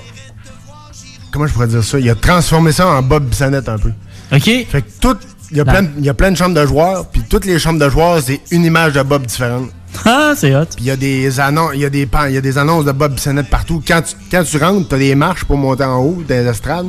Comment 1.30 1.46
je 1.46 1.52
pourrais 1.52 1.68
dire 1.68 1.84
ça? 1.84 2.00
Il 2.00 2.10
a 2.10 2.16
transformé 2.16 2.72
ça 2.72 2.88
en 2.88 3.00
Bob 3.00 3.26
Bissonnette 3.26 3.68
un 3.68 3.78
peu. 3.78 3.92
OK. 4.32 4.42
Fait 4.44 4.82
que 4.82 4.90
tout. 5.00 5.16
Il 5.50 5.58
y, 5.58 5.60
a 5.60 5.64
plein, 5.64 5.82
de- 5.82 5.90
il 5.98 6.04
y 6.04 6.08
a 6.08 6.14
plein 6.14 6.32
de 6.32 6.36
chambres 6.36 6.54
de 6.60 6.66
joueurs, 6.66 7.06
puis 7.10 7.22
toutes 7.28 7.44
les 7.44 7.58
chambres 7.60 7.78
de 7.78 7.88
joueurs, 7.88 8.20
c'est 8.20 8.40
une 8.50 8.64
image 8.64 8.94
de 8.94 9.02
Bob 9.02 9.24
différente. 9.26 9.68
Ah, 10.04 10.32
c'est 10.36 10.52
hot. 10.56 10.64
Puis 10.74 10.80
il 10.80 10.86
y 10.86 10.90
a 10.90 10.96
des 10.96 11.38
annonces, 11.38 11.72
il 11.74 11.80
y 11.80 11.84
a 11.84 11.90
des 11.90 12.06
pan- 12.06 12.26
y 12.26 12.36
a 12.36 12.40
des 12.40 12.58
annonces 12.58 12.84
de 12.86 12.90
Bob 12.92 13.12
Bissonnette 13.14 13.50
partout. 13.50 13.80
Quand 13.86 14.02
tu, 14.02 14.14
quand 14.30 14.42
tu 14.42 14.56
rentres, 14.56 14.88
t'as 14.88 14.98
des 14.98 15.14
marches 15.14 15.44
pour 15.44 15.56
monter 15.56 15.84
en 15.84 15.98
haut 15.98 16.22
des 16.26 16.44
estrades. 16.46 16.88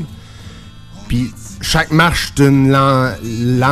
Puis 1.07 1.31
chaque 1.61 1.91
marche 1.91 2.31
c'est 2.35 2.43
une 2.45 2.71
lan- 2.71 3.11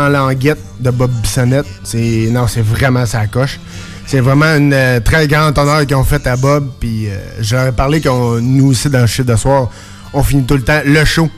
languette 0.10 0.62
de 0.80 0.92
Bob 0.92 1.10
Bissonnette. 1.22 1.66
C'est 1.84 2.28
non, 2.32 2.46
c'est 2.48 2.62
vraiment 2.62 3.06
sa 3.08 3.26
coche. 3.26 3.60
C'est 4.06 4.20
vraiment 4.20 4.54
une 4.58 4.74
euh, 4.74 5.00
très 5.00 5.28
grande 5.28 5.58
honneur 5.58 5.88
qu'ils 5.88 5.96
ont 5.96 6.04
fait 6.04 6.28
à 6.28 6.36
Bob. 6.36 6.70
Puis 6.80 7.08
euh, 7.08 7.18
j'aurais 7.40 7.72
parlé 7.72 8.02
qu'on 8.02 8.40
nous 8.42 8.68
aussi 8.68 8.90
dans 8.90 9.00
le 9.02 9.08
shit 9.08 9.26
de 9.26 9.36
soir, 9.38 9.70
on 10.14 10.22
finit 10.22 10.44
tout 10.44 10.56
le 10.58 10.64
temps 10.64 10.82
le 10.86 11.04
show 11.06 11.30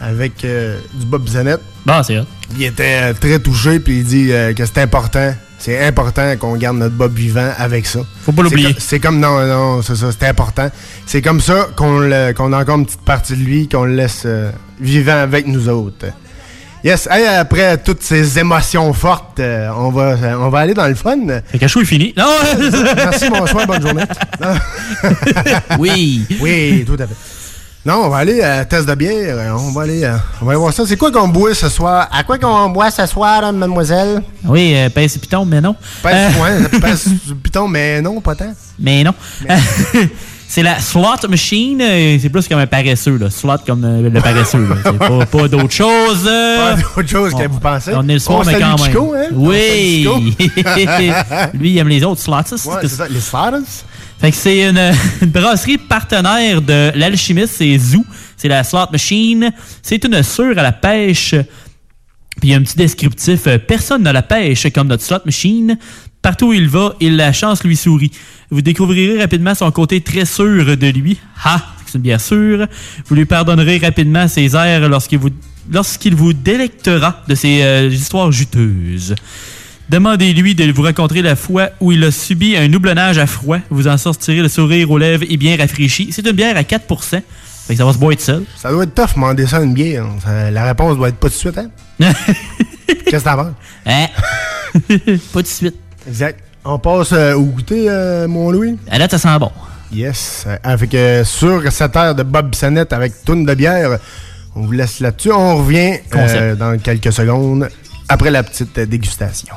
avec 0.00 0.44
euh, 0.44 0.78
du 0.94 1.06
Bob 1.06 1.22
Bissonnette. 1.22 1.60
Bon, 1.86 2.02
c'est. 2.02 2.18
Il 2.56 2.62
était 2.64 2.98
euh, 3.02 3.12
très 3.18 3.38
touché, 3.38 3.80
puis 3.80 3.98
il 3.98 4.04
dit 4.04 4.32
euh, 4.32 4.52
que 4.54 4.64
c'est 4.64 4.78
important. 4.78 5.34
C'est 5.60 5.84
important 5.84 6.36
qu'on 6.38 6.54
garde 6.56 6.76
notre 6.76 6.94
Bob 6.94 7.12
vivant 7.14 7.50
avec 7.58 7.84
ça. 7.86 7.98
Faut 8.24 8.30
pas 8.32 8.42
l'oublier. 8.44 8.68
C'est 8.68 8.74
co- 8.74 8.80
C'est 8.80 9.00
comme, 9.00 9.18
non, 9.18 9.44
non, 9.44 9.82
c'est 9.82 9.96
ça, 9.96 10.06
c'est 10.16 10.28
important. 10.28 10.70
C'est 11.04 11.20
comme 11.20 11.40
ça 11.40 11.66
qu'on 11.74 11.98
le- 11.98 12.32
qu'on 12.32 12.52
a 12.52 12.60
encore 12.60 12.78
une 12.78 12.86
petite 12.86 13.00
partie 13.00 13.32
de 13.36 13.42
lui, 13.42 13.68
qu'on 13.68 13.84
le 13.84 13.94
laisse 13.96 14.22
euh, 14.24 14.52
vivant 14.80 15.16
avec 15.20 15.46
nous 15.48 15.68
autres. 15.68 16.06
Yes, 16.84 17.08
hey, 17.10 17.26
après 17.26 17.76
toutes 17.78 18.04
ces 18.04 18.38
émotions 18.38 18.92
fortes, 18.92 19.40
euh, 19.40 19.68
on, 19.76 19.90
va, 19.90 20.10
euh, 20.12 20.34
on 20.38 20.48
va 20.48 20.60
aller 20.60 20.74
dans 20.74 20.86
le 20.86 20.94
fun. 20.94 21.16
Fait 21.50 21.58
que 21.58 21.64
le 21.64 21.68
show 21.68 21.80
est 21.80 21.84
fini. 21.84 22.14
Non! 22.16 22.30
Merci, 22.94 23.28
bonsoir, 23.28 23.66
bonne 23.66 23.82
journée. 23.82 24.04
Oui. 25.78 26.24
Oui, 26.40 26.84
tout 26.86 26.94
à 27.02 27.06
fait. 27.08 27.14
Non, 27.86 28.02
on 28.04 28.08
va 28.10 28.18
aller 28.18 28.42
à 28.42 28.64
test 28.64 28.86
de 28.88 28.94
bière. 28.94 29.36
euh, 29.38 29.50
On 29.52 29.70
va 29.70 29.82
aller, 29.82 30.04
euh, 30.04 30.16
on 30.42 30.44
va 30.44 30.52
aller 30.52 30.60
voir 30.60 30.72
ça. 30.74 30.84
C'est 30.86 30.96
quoi 30.96 31.10
qu'on 31.10 31.28
boit 31.28 31.54
ce 31.54 31.68
soir? 31.68 32.08
À 32.12 32.22
quoi 32.24 32.36
qu'on 32.36 32.68
boit 32.70 32.90
ce 32.90 33.06
soir, 33.06 33.42
hein, 33.44 33.52
mademoiselle? 33.52 34.22
Oui, 34.44 34.72
euh, 34.74 34.90
pince 34.90 35.16
et 35.16 35.18
piton, 35.18 35.44
mais 35.46 35.60
non. 35.60 35.74
Euh, 36.04 36.28
ouais, 36.42 36.68
pèse 36.80 37.08
du 37.08 37.34
piton, 37.36 37.66
mais 37.68 38.02
non, 38.02 38.20
pas 38.20 38.34
tant. 38.34 38.52
Mais 38.78 39.02
non. 39.04 39.14
c'est 40.48 40.62
la 40.62 40.80
slot 40.80 41.28
machine. 41.30 41.80
euh, 41.80 42.18
C'est 42.20 42.28
plus 42.28 42.46
comme 42.48 42.58
un 42.58 42.66
paresseux. 42.66 43.16
Là. 43.16 43.30
Slot 43.30 43.58
comme 43.66 43.84
euh, 43.84 44.10
le 44.10 44.20
paresseux. 44.20 44.66
là. 44.68 44.76
C'est 44.84 44.98
pas, 44.98 45.24
pas 45.26 45.48
d'autre 45.48 45.70
chose. 45.72 46.26
euh. 46.26 46.74
Pas 46.74 46.82
d'autre 46.82 47.08
chose 47.08 47.32
que 47.34 47.48
vous 47.48 47.60
pensez. 47.60 47.92
On 47.94 48.06
est 48.08 48.14
le 48.14 48.18
soir, 48.18 48.40
On 48.40 48.44
mais 48.44 48.58
quand 48.58 48.76
même. 48.76 48.78
Chico, 48.78 49.14
hein? 49.16 49.28
Oui. 49.32 50.06
Lui, 51.54 51.70
il 51.70 51.78
aime 51.78 51.88
les 51.88 52.04
autres 52.04 52.20
slots. 52.20 52.34
Ouais, 52.36 52.78
c'est 52.82 52.88
ça, 52.88 53.06
les 53.08 53.20
slotters. 53.20 53.60
Fait 54.20 54.30
que 54.30 54.36
c'est 54.36 54.68
une, 54.68 54.92
brasserie 55.28 55.78
partenaire 55.78 56.60
de 56.60 56.90
l'alchimiste, 56.94 57.54
c'est 57.58 57.78
Zoo. 57.78 58.04
C'est 58.36 58.48
la 58.48 58.64
slot 58.64 58.90
machine. 58.92 59.52
C'est 59.82 60.04
une 60.04 60.22
sûre 60.22 60.58
à 60.58 60.62
la 60.62 60.72
pêche. 60.72 61.34
Puis 62.40 62.48
il 62.48 62.50
y 62.50 62.54
a 62.54 62.56
un 62.56 62.62
petit 62.62 62.76
descriptif. 62.76 63.46
euh, 63.46 63.58
Personne 63.58 64.02
n'a 64.02 64.12
la 64.12 64.22
pêche 64.22 64.66
comme 64.72 64.88
notre 64.88 65.02
slot 65.02 65.20
machine. 65.24 65.78
Partout 66.22 66.48
où 66.48 66.52
il 66.52 66.68
va, 66.68 66.94
il 67.00 67.16
la 67.16 67.32
chance 67.32 67.62
lui 67.62 67.76
sourit. 67.76 68.10
Vous 68.50 68.60
découvrirez 68.60 69.20
rapidement 69.20 69.54
son 69.54 69.70
côté 69.70 70.00
très 70.00 70.24
sûr 70.24 70.76
de 70.76 70.86
lui. 70.88 71.18
Ha! 71.44 71.74
C'est 71.86 72.00
bière 72.02 72.20
sûre. 72.20 72.66
Vous 73.06 73.14
lui 73.14 73.24
pardonnerez 73.24 73.78
rapidement 73.78 74.28
ses 74.28 74.54
airs 74.54 74.88
lorsqu'il 74.88 75.18
vous, 75.18 75.30
lorsqu'il 75.70 76.14
vous 76.14 76.32
délectera 76.34 77.22
de 77.26 77.34
ses 77.34 77.62
euh, 77.62 77.88
histoires 77.88 78.30
juteuses. 78.30 79.14
Demandez-lui 79.88 80.54
de 80.54 80.70
vous 80.70 80.82
raconter 80.82 81.22
la 81.22 81.34
fois 81.34 81.70
où 81.80 81.92
il 81.92 82.04
a 82.04 82.10
subi 82.10 82.56
un 82.56 82.70
houblonnage 82.72 83.16
à 83.18 83.26
froid. 83.26 83.58
Vous 83.70 83.88
en 83.88 83.96
sortirez 83.96 84.40
le 84.42 84.48
sourire 84.48 84.90
aux 84.90 84.98
lèvres 84.98 85.24
et 85.28 85.36
bien 85.38 85.56
rafraîchi. 85.56 86.10
C'est 86.12 86.26
une 86.26 86.32
bière 86.32 86.56
à 86.58 86.62
4% 86.62 87.00
Fait 87.10 87.22
que 87.68 87.74
ça 87.76 87.84
va 87.86 87.92
se 87.94 87.98
boire 87.98 88.14
tout 88.16 88.22
seul. 88.22 88.44
Ça 88.56 88.70
doit 88.70 88.84
être 88.84 88.94
tough, 88.94 89.14
demander 89.14 89.46
ça 89.46 89.62
une 89.62 89.72
bière. 89.72 90.04
Ça- 90.22 90.50
la 90.50 90.64
réponse 90.64 90.96
doit 90.96 91.08
être 91.08 91.16
pas 91.16 91.28
tout 91.28 91.34
de 91.34 91.38
suite, 91.38 91.58
hein? 91.58 91.70
Qu'est-ce 92.86 93.24
que 93.24 93.30
t'en 93.30 93.36
penses? 93.36 93.52
Hein? 93.86 94.06
pas 94.88 94.88
tout 95.32 95.42
de 95.42 95.46
suite. 95.46 95.76
Exact. 96.06 96.38
On 96.66 96.78
passe 96.78 97.12
euh, 97.12 97.32
au 97.34 97.44
goûter, 97.44 97.86
euh, 97.88 98.28
mon 98.28 98.50
Louis? 98.50 98.76
À 98.90 98.98
date, 98.98 99.12
ça 99.12 99.18
sent 99.18 99.38
bon. 99.40 99.50
Yes. 99.90 100.46
Avec 100.62 100.94
euh, 100.94 101.24
sur 101.24 101.62
cette 101.72 101.92
terre 101.92 102.14
de 102.14 102.22
Bob 102.24 102.50
Bissonnette 102.50 102.92
avec 102.92 103.24
toune 103.24 103.46
de 103.46 103.54
bière, 103.54 103.98
on 104.54 104.62
vous 104.66 104.72
laisse 104.72 105.00
là-dessus. 105.00 105.32
On 105.32 105.56
revient 105.64 105.94
euh, 106.14 106.54
dans 106.56 106.78
quelques 106.78 107.10
secondes 107.12 107.70
après 108.06 108.30
la 108.30 108.42
petite 108.42 108.78
dégustation. 108.80 109.54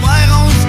Soir, 0.00 0.44
on 0.44 0.50
se 0.50 0.66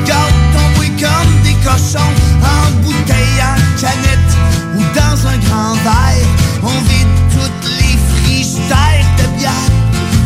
on 0.57 0.67
boit 0.77 0.93
comme 0.99 1.33
des 1.43 1.55
cochons 1.63 2.13
En 2.41 2.71
bouteille, 2.81 3.41
en 3.41 3.79
canette 3.79 4.31
ou 4.75 4.81
dans 4.95 5.27
un 5.27 5.37
grand 5.37 5.73
verre 5.83 6.27
On 6.63 6.79
vide 6.89 7.13
toutes 7.33 7.69
les 7.79 7.97
frigidaires 8.09 9.05
de 9.17 9.25
bière 9.37 9.69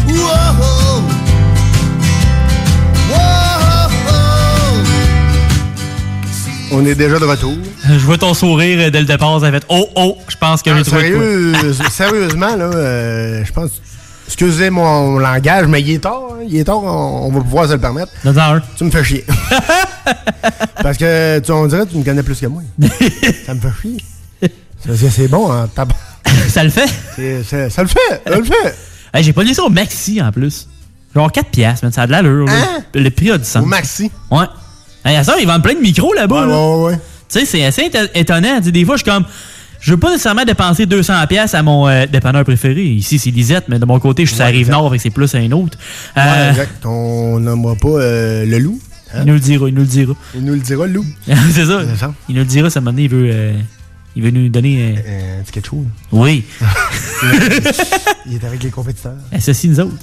Wow, 0.07 0.55
oh. 0.61 1.01
Wow, 3.11 3.89
oh. 4.09 4.13
On 6.73 6.85
est 6.85 6.95
déjà 6.95 7.19
de 7.19 7.25
retour. 7.25 7.57
Je 7.85 7.97
vois 8.05 8.17
ton 8.17 8.33
sourire 8.33 8.79
euh, 8.79 8.89
dès 8.89 8.99
le 9.01 9.05
départ. 9.05 9.39
Ça 9.41 9.51
fait 9.51 9.63
Oh, 9.69 9.89
oh, 9.95 10.17
je 10.29 10.35
pense 10.37 10.61
que 10.61 10.69
Ah, 10.69 10.77
j'ai 10.77 10.83
trouvé 10.83 11.09
de 11.09 11.15
quoi. 11.15 11.23
sérieux, 11.61 11.73
sérieusement, 11.91 12.55
là, 12.55 12.65
euh, 12.65 13.43
je 13.45 13.51
pense. 13.51 13.71
Excusez 14.31 14.69
mon 14.69 15.19
langage, 15.19 15.67
mais 15.67 15.81
il 15.81 15.91
est 15.91 15.99
tard. 15.99 16.21
hein, 16.31 16.43
il 16.47 16.55
est 16.57 16.63
tard, 16.63 16.81
on, 16.83 17.27
on 17.27 17.31
va 17.31 17.41
pouvoir 17.41 17.67
se 17.67 17.73
le 17.73 17.79
permettre. 17.79 18.11
Un. 18.25 18.61
Tu 18.77 18.85
me 18.85 18.89
fais 18.89 19.03
chier. 19.03 19.25
Parce 20.81 20.97
que 20.97 21.39
tu, 21.39 21.51
on 21.51 21.67
dirait 21.67 21.85
que 21.85 21.91
tu 21.91 21.97
me 21.97 22.03
connais 22.03 22.23
plus 22.23 22.39
que 22.39 22.45
moi. 22.47 22.61
ça 23.45 23.53
me 23.53 23.59
fait 23.59 23.69
chier. 23.81 23.97
Ça, 24.85 24.95
C'est 24.95 25.09
c'est 25.09 25.27
bon, 25.27 25.51
hein, 25.51 25.69
tabac. 25.75 25.95
ça 26.47 26.63
le 26.63 26.69
fait? 26.69 26.87
Ça 26.87 27.21
le 27.21 27.43
fait, 27.43 27.69
ça 28.25 28.37
le 28.37 28.43
fait. 28.43 28.75
Hey, 29.13 29.23
j'ai 29.23 29.33
pas 29.33 29.43
lu 29.43 29.53
ça 29.53 29.63
au 29.63 29.69
Maxi 29.69 30.21
en 30.21 30.31
plus. 30.31 30.67
Genre 31.13 31.29
4 31.31 31.49
piastres, 31.49 31.85
mais 31.85 31.91
ça 31.91 32.03
a 32.03 32.07
de 32.07 32.11
l'allure. 32.13 32.45
là. 32.45 32.53
Hein? 32.53 32.83
Le 32.95 33.09
prix 33.09 33.31
a 33.31 33.37
du 33.37 33.43
sens. 33.43 33.61
Au 33.63 33.65
Maxi? 33.65 34.09
Ouais. 34.31 34.45
Hey, 35.03 35.17
à 35.17 35.23
ça, 35.25 35.35
ils 35.39 35.45
vendent 35.45 35.61
plein 35.61 35.73
de 35.73 35.79
micros 35.81 36.13
là-bas. 36.13 36.45
Ouais, 36.45 36.51
là. 36.51 36.67
ouais, 36.77 36.83
ouais. 36.93 36.99
Tu 37.29 37.39
sais, 37.39 37.45
c'est 37.45 37.65
assez 37.65 37.83
éton- 37.89 38.09
étonnant. 38.15 38.59
Des 38.61 38.85
fois, 38.85 38.95
je 38.95 39.03
suis 39.03 39.11
comme. 39.11 39.25
Je 39.81 39.91
veux 39.91 39.97
pas 39.97 40.11
nécessairement 40.11 40.45
dépenser 40.45 40.85
200$ 40.85 41.25
piastres 41.27 41.55
à 41.55 41.63
mon 41.63 41.87
euh, 41.87 42.05
dépanneur 42.05 42.43
préféré. 42.43 42.83
Ici, 42.85 43.17
c'est 43.17 43.31
Lisette, 43.31 43.65
mais 43.67 43.79
de 43.79 43.85
mon 43.85 43.99
côté, 43.99 44.25
je 44.27 44.31
suis 44.33 44.39
Ouais, 44.41 44.47
rive 44.49 44.59
exact. 44.61 44.73
nord, 44.73 44.91
fait 44.91 44.97
que 44.97 45.03
c'est 45.03 45.09
plus 45.09 45.33
un 45.35 45.51
autre. 45.51 45.77
Ouais, 46.15 46.21
Euh, 46.23 46.49
exact. 46.51 46.85
On 46.85 47.39
nommera 47.39 47.75
pas 47.75 47.87
euh, 47.87 48.45
le 48.45 48.59
loup. 48.59 48.79
hein? 49.13 49.21
il 49.21 49.25
nous 49.25 49.33
le 49.33 49.39
dira, 49.39 49.67
il 49.69 49.73
nous 49.73 49.81
le 49.81 49.87
dira. 49.87 50.13
Il 50.35 50.45
nous 50.45 50.53
le 50.53 50.59
dira, 50.59 50.85
le 50.85 50.93
loup. 50.93 51.05
c'est 51.51 51.65
ça. 51.65 51.81
Il 52.29 52.35
nous 52.35 52.41
le 52.41 52.45
dira, 52.45 52.69
ça 52.69 52.79
m'a 52.79 52.91
donné, 52.91 53.03
il 53.03 53.09
veut, 53.09 53.53
il 54.15 54.21
veut 54.23 54.29
nous 54.29 54.49
donner. 54.49 54.95
euh, 55.05 55.41
c'est 55.45 55.51
quelque 55.53 55.67
chose. 55.69 55.85
Oui. 56.11 56.43
Il 58.27 58.35
est 58.35 58.43
avec 58.45 58.61
les 58.63 58.69
compétiteurs. 58.69 59.13
Assassine 59.31 59.71
nous 59.71 59.79
autres. 59.79 59.93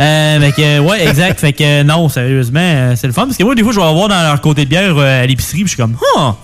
Euh, 0.00 0.40
fait 0.40 0.52
que, 0.52 0.78
ouais, 0.80 1.06
exact. 1.08 1.38
fait 1.40 1.52
que, 1.52 1.82
non, 1.84 2.08
sérieusement, 2.08 2.94
c'est 2.96 3.06
le 3.06 3.12
fun. 3.12 3.24
Parce 3.26 3.36
que 3.36 3.44
moi, 3.44 3.54
des 3.54 3.62
fois, 3.62 3.72
je 3.72 3.78
vais 3.78 3.86
avoir 3.86 4.08
dans 4.08 4.20
leur 4.20 4.40
côté 4.40 4.64
de 4.64 4.70
bière 4.70 4.96
à 4.98 5.24
l'épicerie, 5.26 5.58
puis 5.58 5.66
je 5.66 5.74
suis 5.74 5.76
comme, 5.82 5.96
ah, 6.16 6.36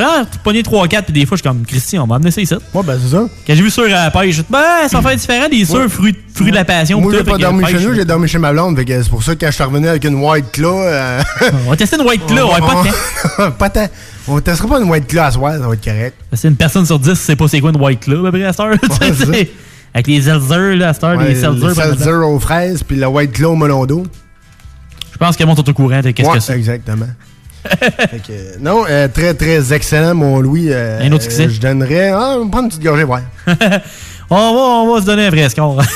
je 0.00 0.04
vais 0.04 0.10
aller 0.10 0.26
pogner 0.42 0.62
3-4, 0.62 1.02
puis 1.02 1.12
des 1.12 1.26
fois, 1.26 1.36
je 1.36 1.42
suis 1.42 1.48
comme, 1.48 1.64
Christian, 1.64 2.04
on 2.04 2.06
va 2.06 2.16
amener 2.16 2.30
ça 2.30 2.40
ici. 2.40 2.54
Ouais, 2.54 2.82
ben, 2.84 2.98
c'est 3.02 3.10
ça. 3.10 3.26
Quand 3.46 3.54
j'ai 3.54 3.62
vu 3.62 3.70
sur 3.70 3.84
la 3.84 4.10
pêche, 4.10 4.36
je 4.36 4.40
dis, 4.42 4.46
ben, 4.50 4.88
ça 4.88 5.00
va 5.00 5.08
faire 5.08 5.18
différent 5.18 5.48
des 5.48 5.64
sûrs 5.64 5.88
fruits, 5.90 6.16
fruits 6.34 6.50
de 6.50 6.56
la 6.56 6.64
passion. 6.64 7.00
Moi, 7.00 7.12
j'ai 7.16 7.24
pas 7.24 7.38
dormi 7.38 7.64
chez 7.66 7.80
nous, 7.80 7.94
j'ai 7.94 8.04
dormi 8.04 8.28
chez 8.28 8.38
ma 8.38 8.52
blonde. 8.52 8.78
C'est 8.86 9.08
pour 9.08 9.22
ça 9.22 9.34
que 9.34 9.40
quand 9.40 9.50
je 9.50 9.54
suis 9.54 9.64
revenu 9.64 9.88
avec 9.88 10.04
une 10.04 10.16
White 10.16 10.52
Claw. 10.52 10.80
euh, 10.82 11.22
On 11.66 11.70
va 11.70 11.76
tester 11.76 11.96
une 11.96 12.06
White 12.06 12.26
Claw, 12.26 12.46
ouais, 12.52 12.60
pas 12.60 12.82
de 12.82 12.88
temps. 13.36 13.50
pas 13.58 13.70
tant. 13.70 13.88
On 14.28 14.40
testera 14.40 14.68
pas 14.68 14.80
une 14.80 14.88
White 14.88 15.08
Claw 15.08 15.22
à 15.22 15.30
soir, 15.30 15.52
ça 15.54 15.66
va 15.66 15.74
être 15.74 15.84
correct. 15.84 16.16
C'est 16.32 16.48
une 16.48 16.56
personne 16.56 16.86
sur 16.86 16.98
10 16.98 17.10
qui 17.10 17.16
sait 17.16 17.36
pas 17.36 17.48
c'est 17.48 17.60
quoi 17.60 17.70
une 17.70 17.80
White 17.80 18.00
Claw, 18.00 18.26
à 18.26 18.30
peu 18.30 18.38
près, 18.38 18.44
à 18.44 18.52
cette 18.52 18.60
heure. 18.60 18.76
c'est. 19.16 19.50
Avec 19.94 20.06
les 20.06 20.20
Zelzer, 20.22 20.76
là, 20.76 20.88
à 20.90 20.92
cette 20.94 21.04
heure, 21.04 21.18
Ouais, 21.18 21.28
les 21.28 21.34
Seltzer. 21.34 21.66
le 21.68 21.74
par 21.74 21.84
exemple. 21.84 21.98
Seltzer 21.98 22.24
aux 22.24 22.38
fraises, 22.38 22.82
puis 22.82 22.96
le 22.96 23.06
White 23.06 23.32
Claw 23.32 23.52
au 23.52 23.56
melon 23.56 23.84
d'eau. 23.84 24.04
Je 25.12 25.18
pense 25.18 25.36
que 25.36 25.42
le 25.42 25.48
monde 25.48 25.58
est 25.58 25.68
au 25.68 25.74
courant 25.74 26.00
de 26.00 26.10
qu'est-ce 26.12 26.30
que 26.30 26.40
c'est? 26.40 26.56
exactement. 26.56 27.06
Fait 28.10 28.20
que, 28.26 28.58
non, 28.58 28.84
euh, 28.88 29.08
très, 29.08 29.34
très 29.34 29.72
excellent, 29.72 30.14
mon 30.14 30.40
Louis. 30.40 30.66
Euh, 30.72 31.00
Un 31.00 31.12
autre 31.12 31.22
succès? 31.24 31.48
Je 31.48 31.60
donnerais... 31.60 32.10
Ah, 32.10 32.36
on 32.38 32.44
va 32.44 32.50
prendre 32.50 32.64
une 32.64 32.68
petite 32.70 32.82
gorgée, 32.82 33.04
ouais. 33.04 33.20
on, 34.30 34.34
va, 34.36 34.60
on 34.60 34.94
va 34.94 35.00
se 35.00 35.06
donner 35.06 35.26
un 35.26 35.30
vrai 35.30 35.48
score. 35.48 35.80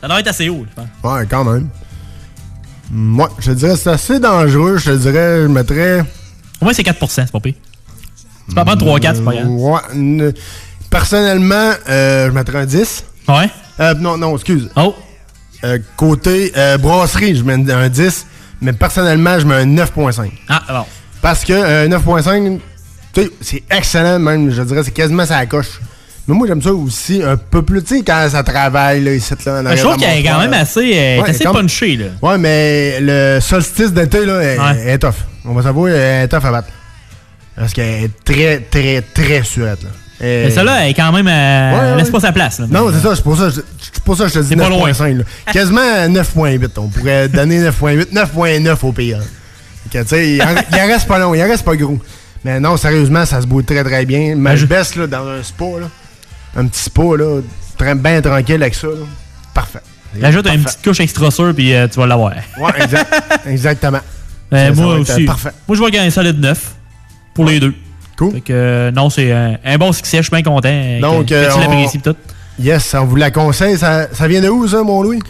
Ça 0.00 0.06
doit 0.06 0.20
être 0.20 0.28
assez 0.28 0.48
haut, 0.48 0.64
je 0.68 0.74
pense. 0.74 0.88
Ouais, 1.18 1.26
quand 1.28 1.44
même. 1.44 1.68
Moi, 2.90 3.28
je 3.38 3.50
te 3.50 3.56
dirais, 3.56 3.76
c'est 3.76 3.90
assez 3.90 4.18
dangereux. 4.20 4.78
Je 4.78 4.90
te 4.92 4.96
dirais, 4.96 5.42
je 5.42 5.48
mettrais... 5.48 6.00
Au 6.60 6.64
moins, 6.64 6.72
c'est 6.72 6.82
4% 6.82 7.06
c'est 7.08 7.30
pas 7.32 7.40
pire. 7.40 7.54
Tu 8.48 8.54
peux 8.54 8.60
en 8.60 8.64
prendre 8.64 8.98
3-4, 8.98 9.14
c'est 9.16 9.24
pas 9.24 9.32
grave. 9.34 9.46
Ouais. 9.48 9.80
n- 9.94 10.32
Personnellement, 10.90 11.72
euh, 11.88 12.28
je 12.28 12.32
mettrais 12.32 12.58
un 12.60 12.64
10. 12.66 13.04
Ouais? 13.28 13.50
Euh, 13.80 13.94
non, 13.94 14.16
non, 14.16 14.34
excuse. 14.34 14.70
Oh. 14.76 14.94
côté 15.96 16.52
brasserie, 16.80 17.36
je 17.36 17.42
mets 17.44 17.70
un 17.72 17.88
10. 17.88 18.26
Mais 18.60 18.72
personnellement, 18.72 19.38
je 19.38 19.46
mets 19.46 19.54
un 19.54 19.66
9.5. 19.66 20.30
Ah, 20.48 20.62
bon. 20.68 20.84
Parce 21.22 21.44
que 21.44 21.52
euh, 21.52 21.88
9.5, 21.88 22.58
tu 23.12 23.22
sais, 23.22 23.30
c'est 23.40 23.62
excellent 23.70 24.18
même. 24.18 24.50
Je 24.50 24.62
dirais, 24.62 24.82
c'est 24.84 24.90
quasiment 24.92 25.26
ça 25.26 25.44
coche. 25.46 25.80
Mais 26.26 26.34
moi, 26.34 26.46
j'aime 26.46 26.60
ça 26.60 26.72
aussi 26.72 27.22
un 27.22 27.36
peu 27.38 27.62
plus, 27.62 27.82
tu 27.82 27.96
sais, 27.96 28.02
quand 28.04 28.28
ça 28.30 28.42
travaille, 28.42 29.02
là, 29.02 29.14
ici, 29.14 29.32
là, 29.46 29.62
en 29.64 29.76
Je 29.76 29.82
trouve 29.82 29.96
qu'elle 29.96 30.18
est 30.18 30.22
quand 30.22 30.38
même 30.40 30.52
assez, 30.52 30.92
euh, 30.94 31.22
Ouais, 31.22 31.30
assez 31.30 31.44
punchée, 31.44 31.96
là. 31.96 32.06
Ouais, 32.20 32.36
mais 32.36 32.98
le 33.00 33.38
solstice 33.40 33.92
d'été, 33.92 34.26
là, 34.26 34.42
est, 34.42 34.88
est 34.92 34.98
tough. 34.98 35.14
On 35.46 35.54
va 35.54 35.62
savoir, 35.62 35.88
elle 35.88 36.24
est 36.24 36.28
tough 36.28 36.44
à 36.44 36.50
battre. 36.50 36.68
Parce 37.56 37.72
qu'elle 37.72 38.04
est 38.04 38.24
très, 38.24 38.60
très, 38.70 39.00
très 39.00 39.42
suette, 39.42 39.82
là. 39.82 39.88
Et- 40.20 40.44
Mais 40.44 40.50
celle-là, 40.50 40.84
elle 40.84 40.90
est 40.90 40.94
quand 40.94 41.12
même. 41.12 41.28
euh, 41.28 41.72
Ouais, 41.72 41.90
ouais. 41.92 41.96
laisse 41.98 42.10
pas 42.10 42.20
sa 42.20 42.32
place, 42.32 42.58
là. 42.58 42.66
Non, 42.68 42.90
c'est 42.92 43.00
ça, 43.00 43.14
c'est 43.14 43.22
pour 43.22 43.36
ça, 43.36 43.50
c'est 43.52 44.02
pour 44.02 44.16
ça 44.16 44.24
que 44.24 44.30
je 44.30 44.34
te 44.34 44.38
dis 44.40 44.48
C'est 44.48 44.56
pas 44.56 44.68
loin. 44.68 44.90
9.5. 44.90 45.18
là. 45.18 45.24
Quasiment 45.52 46.08
9.8. 46.08 46.70
On 46.78 46.88
pourrait 46.88 47.28
donner 47.28 47.60
9.8, 47.60 48.12
9.9 48.12 48.76
au 48.84 48.92
pire. 48.92 49.20
Que, 49.92 50.02
tu 50.02 50.08
sais, 50.08 50.34
il, 50.34 50.42
en- 50.42 50.46
il 50.72 50.80
en 50.80 50.86
reste 50.86 51.06
pas 51.06 51.18
long, 51.18 51.34
il 51.34 51.42
en 51.42 51.46
reste 51.46 51.64
pas 51.64 51.76
gros. 51.76 51.98
Mais 52.44 52.58
non, 52.60 52.76
sérieusement, 52.76 53.24
ça 53.24 53.40
se 53.40 53.46
bout 53.46 53.62
très 53.62 53.82
très 53.84 54.04
bien. 54.06 54.34
Mais 54.36 54.56
je 54.56 54.66
baisse 54.66 54.94
là, 54.96 55.06
dans 55.06 55.26
un 55.26 55.42
spa, 55.42 55.64
là. 55.80 55.86
un 56.56 56.66
petit 56.66 56.80
spa, 56.80 57.02
là, 57.16 57.40
bien 57.94 58.20
tranquille 58.20 58.60
avec 58.62 58.74
ça. 58.74 58.88
Là. 58.88 59.06
Parfait. 59.54 59.80
Ajoute 60.22 60.46
une 60.52 60.62
petite 60.64 60.82
couche 60.82 61.00
extra 61.00 61.30
sûre, 61.30 61.54
puis 61.54 61.72
euh, 61.74 61.86
tu 61.86 61.98
vas 62.00 62.06
l'avoir. 62.06 62.32
Ouais, 62.58 62.70
exact- 62.82 63.14
exactement. 63.46 64.00
Euh, 64.52 64.68
Ça, 64.70 64.74
ça 64.74 64.80
moi 64.82 64.94
aussi. 64.96 65.22
euh, 65.22 65.26
parfait. 65.26 65.50
Moi, 65.68 65.76
je 65.76 65.82
vais 65.84 65.90
gagner 65.90 66.06
un 66.08 66.10
solide 66.10 66.40
9 66.40 66.58
pour 67.34 67.44
les 67.44 67.60
deux. 67.60 67.74
Cool. 68.18 68.32
Fait 68.34 68.40
que, 68.40 68.52
euh, 68.52 68.90
non, 68.90 69.08
c'est 69.10 69.30
un, 69.32 69.56
un 69.64 69.78
bon 69.78 69.92
succès. 69.92 70.18
Je 70.18 70.22
suis 70.24 70.30
bien 70.30 70.42
content. 70.42 70.68
euh, 70.70 71.00
Donc, 71.00 71.30
euh, 71.32 71.48
on- 71.56 71.98
tout. 72.00 72.16
Yes, 72.60 72.94
on 72.98 73.04
vous 73.04 73.16
la 73.16 73.30
conseille. 73.30 73.78
Ça, 73.78 74.08
ça 74.12 74.26
vient 74.26 74.40
de 74.40 74.48
où, 74.48 74.66
ça, 74.66 74.82
mon 74.82 75.02
Louis? 75.02 75.20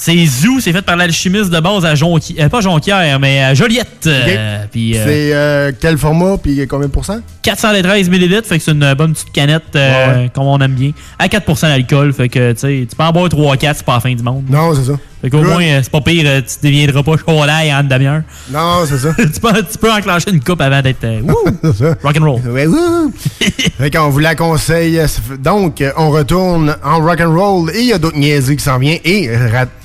C'est 0.00 0.24
Zoo, 0.26 0.60
c'est 0.60 0.72
fait 0.72 0.80
par 0.82 0.96
l'alchimiste 0.96 1.50
de 1.50 1.58
base 1.58 1.84
à 1.84 1.96
Jonquière. 1.96 2.48
pas 2.48 2.60
Jonquière, 2.60 3.18
mais 3.18 3.42
à 3.42 3.52
Joliette. 3.52 4.06
Euh, 4.06 4.24
euh, 4.28 4.64
C'est 5.04 5.34
euh, 5.34 5.72
quel 5.78 5.98
format, 5.98 6.38
puis 6.38 6.64
combien 6.68 6.86
de 6.86 6.92
pourcents? 6.92 7.18
413 7.42 8.08
ml, 8.08 8.44
fait 8.44 8.58
que 8.58 8.64
c'est 8.64 8.70
une 8.70 8.94
bonne 8.94 9.12
petite 9.12 9.32
canette, 9.32 9.64
euh, 9.74 10.28
comme 10.32 10.44
on 10.44 10.58
aime 10.60 10.74
bien. 10.74 10.92
À 11.18 11.26
4% 11.26 11.62
d'alcool, 11.62 12.12
fait 12.12 12.28
que 12.28 12.52
tu 12.52 12.58
sais, 12.60 12.86
tu 12.88 12.94
peux 12.96 13.02
en 13.02 13.10
boire 13.10 13.28
3-4, 13.28 13.74
c'est 13.78 13.84
pas 13.84 13.94
la 13.94 14.00
fin 14.00 14.14
du 14.14 14.22
monde. 14.22 14.44
Non, 14.48 14.72
c'est 14.72 14.84
ça. 14.84 14.96
Fait 15.20 15.30
qu'au 15.30 15.42
moins, 15.42 15.62
euh, 15.62 15.80
c'est 15.82 15.90
pas 15.90 16.00
pire, 16.00 16.24
euh, 16.26 16.40
tu 16.42 16.66
deviendras 16.66 17.02
pas 17.02 17.16
chaud 17.16 17.24
en 17.40 17.48
une 17.48 17.88
demi-heure. 17.88 18.22
Non, 18.50 18.84
c'est 18.86 18.98
ça. 18.98 19.12
tu, 19.18 19.40
peux, 19.40 19.62
tu 19.70 19.78
peux 19.78 19.92
enclencher 19.92 20.30
une 20.30 20.40
coupe 20.40 20.60
avant 20.60 20.80
d'être. 20.80 21.02
euh! 21.04 21.94
Rock'n'roll. 22.02 22.40
Ouais, 22.48 22.66
wouh! 22.66 23.12
fait 23.78 23.90
qu'on 23.90 24.10
vous 24.10 24.20
la 24.20 24.34
conseille. 24.36 25.00
Donc, 25.40 25.80
euh, 25.80 25.90
on 25.96 26.10
retourne 26.10 26.76
en 26.84 27.00
rock'n'roll 27.00 27.70
et 27.74 27.80
il 27.80 27.86
y 27.86 27.92
a 27.92 27.98
d'autres 27.98 28.16
niaiseries 28.18 28.56
qui 28.56 28.64
s'en 28.64 28.78
viennent. 28.78 29.00
Et 29.04 29.28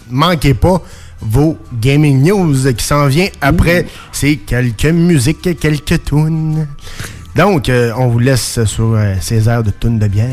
manquez 0.09 0.53
pas 0.53 0.81
vos 1.19 1.57
gaming 1.79 2.21
news 2.23 2.73
qui 2.73 2.85
s'en 2.85 3.07
vient 3.07 3.27
après. 3.41 3.87
C'est 4.11 4.35
quelques 4.35 4.85
musiques, 4.85 5.57
quelques 5.59 6.03
tunes. 6.03 6.67
Donc, 7.35 7.69
euh, 7.69 7.91
on 7.97 8.07
vous 8.09 8.19
laisse 8.19 8.63
sur 8.65 8.93
euh, 8.93 9.15
ces 9.19 9.49
airs 9.49 9.63
de 9.63 9.71
tunes 9.71 9.97
de 9.97 10.07
bière. 10.07 10.27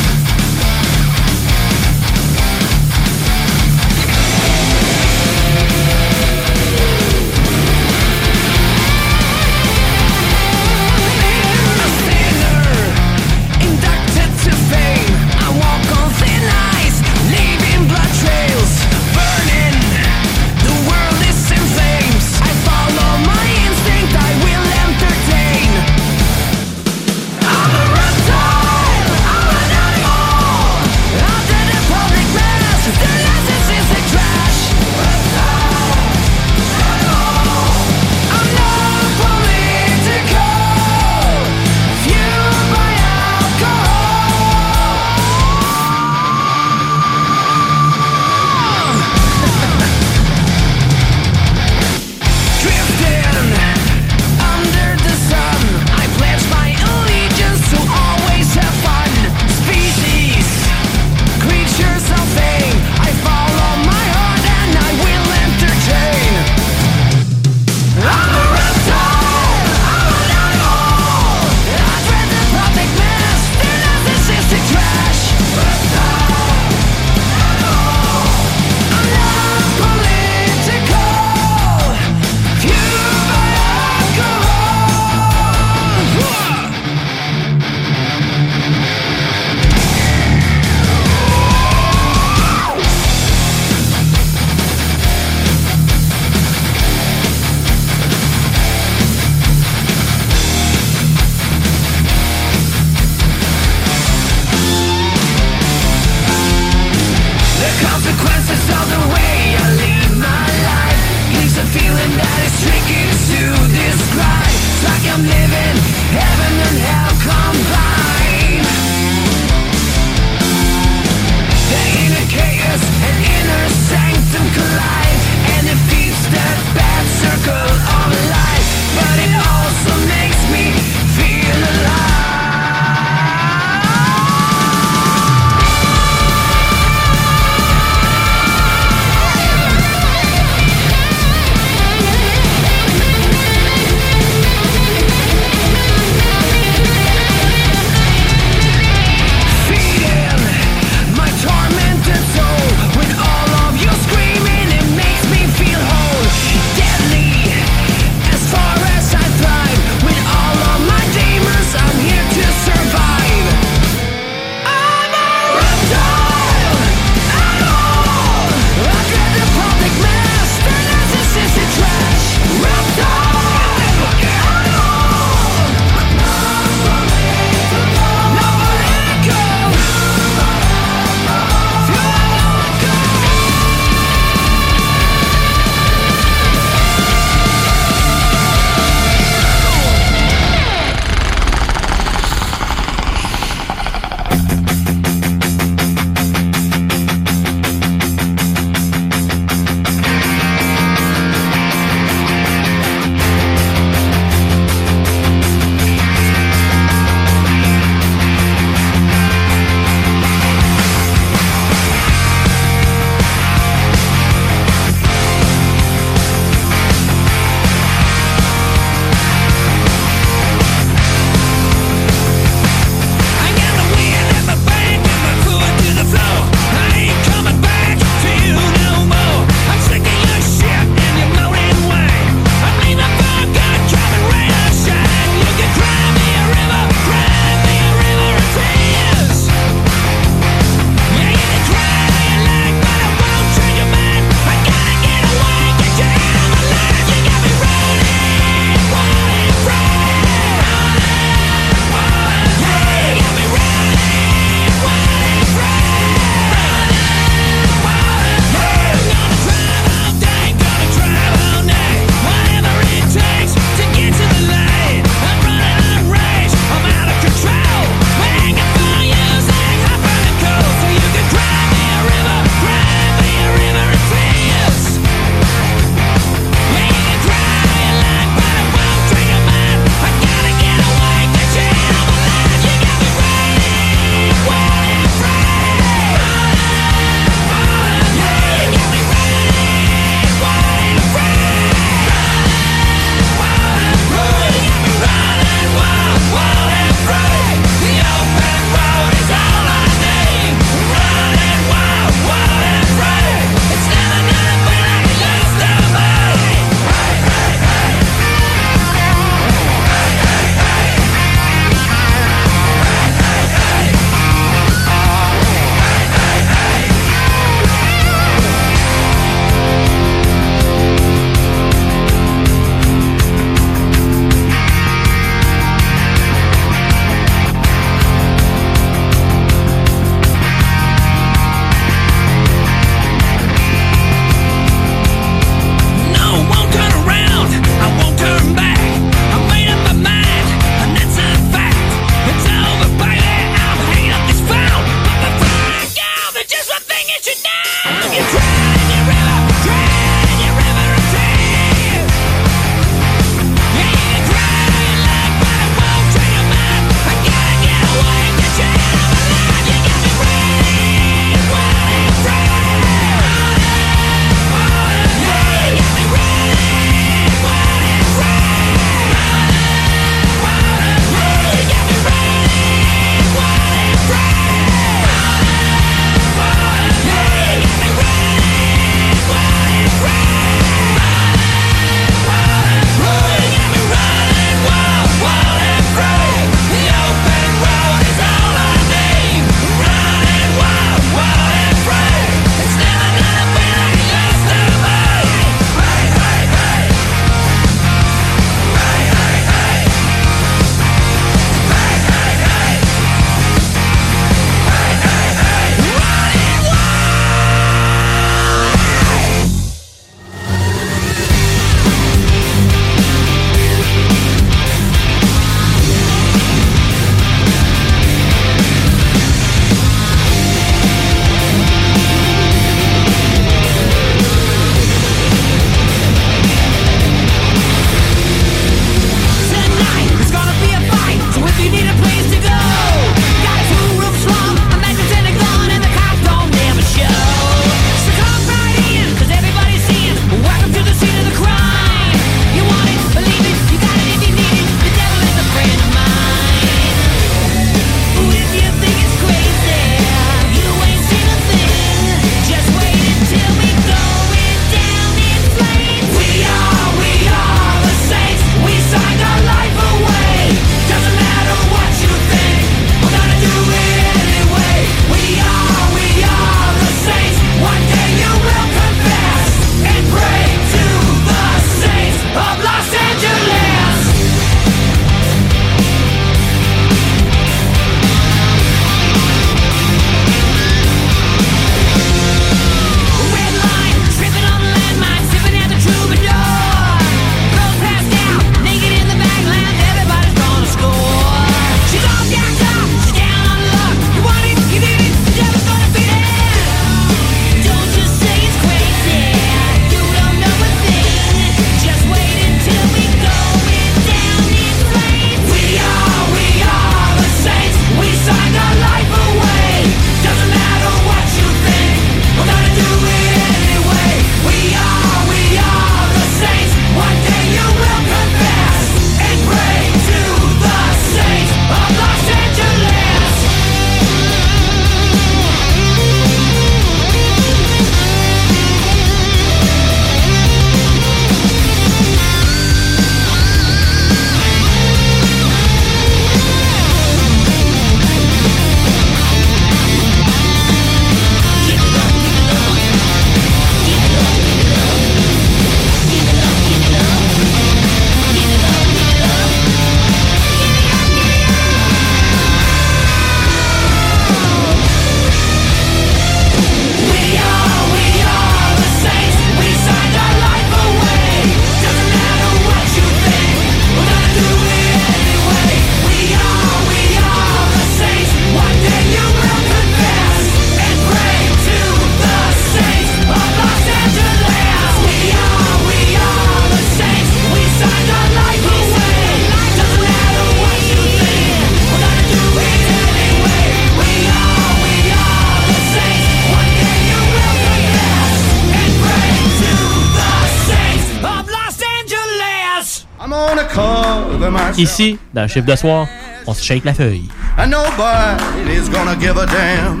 Ici, 594.80 595.18
dans 595.34 595.42
le 595.42 595.48
chiffre 595.48 595.66
de 595.66 595.76
soir, 595.76 596.06
on 596.46 596.54
se 596.54 596.64
shake 596.64 596.86
la 596.86 596.94
feuille. 596.94 597.28
And 597.58 597.66
nobody's 597.66 598.88
gonna 598.88 599.14
give 599.14 599.36
a 599.36 599.44
damn. 599.44 600.00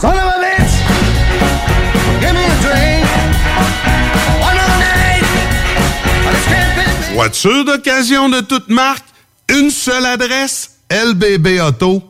Son 0.00 0.08
of 0.08 0.16
a 0.16 0.40
bitch, 0.42 0.74
give 2.20 2.32
me 2.32 2.42
a 2.42 2.56
drink. 2.60 3.06
Another 4.42 4.78
night, 4.80 5.22
I 6.26 6.32
just 6.32 6.48
can't 6.48 6.74
fit 6.74 7.14
Voiture 7.14 7.64
d'occasion 7.64 8.28
de 8.28 8.40
toute 8.40 8.68
marque, 8.68 9.06
une 9.48 9.70
seule 9.70 10.06
adresse, 10.06 10.80
lbbauto.com. 10.90 12.09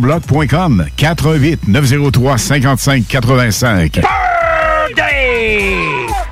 GestionBloc.com 0.01 0.85
418 0.95 1.67
903 1.67 2.37
55 2.37 3.07
85. 3.07 4.01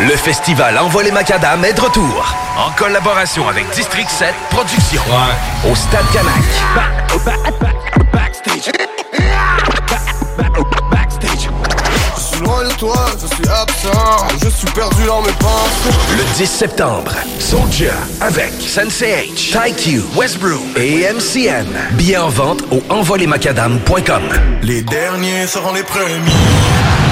Le 0.00 0.16
festival 0.16 0.78
Envol 0.78 1.04
les 1.04 1.10
Macadam 1.10 1.64
est 1.64 1.74
de 1.74 1.80
retour. 1.80 2.34
En 2.56 2.70
collaboration 2.72 3.46
avec 3.48 3.68
District 3.70 4.08
7 4.08 4.34
Productions. 4.50 5.02
Au 5.70 5.74
Stade 5.74 6.06
Canac. 6.12 6.32
Je 12.16 12.20
suis 12.20 12.40
loin 12.40 12.64
de 12.64 12.72
toi, 12.74 12.96
je 13.20 13.26
suis 13.26 13.48
absent. 13.48 14.26
Je 14.42 14.48
suis 14.48 14.70
perdu 14.70 15.04
dans 15.04 15.20
mes 15.20 15.32
pensées. 15.32 15.96
Le 16.16 16.24
10 16.36 16.46
septembre, 16.46 17.12
Soldier 17.38 17.90
avec 18.20 18.52
Sensei 18.60 19.28
H, 19.30 19.52
TyQ, 19.52 20.02
Westbrook 20.16 20.62
et 20.76 21.06
MCN. 21.12 21.66
Billets 21.92 22.16
en 22.16 22.28
vente 22.28 22.62
au 22.70 22.82
envolemacadam.com. 22.88 24.22
Les 24.62 24.82
derniers 24.82 25.46
seront 25.46 25.74
les 25.74 25.82
premiers. 25.82 27.11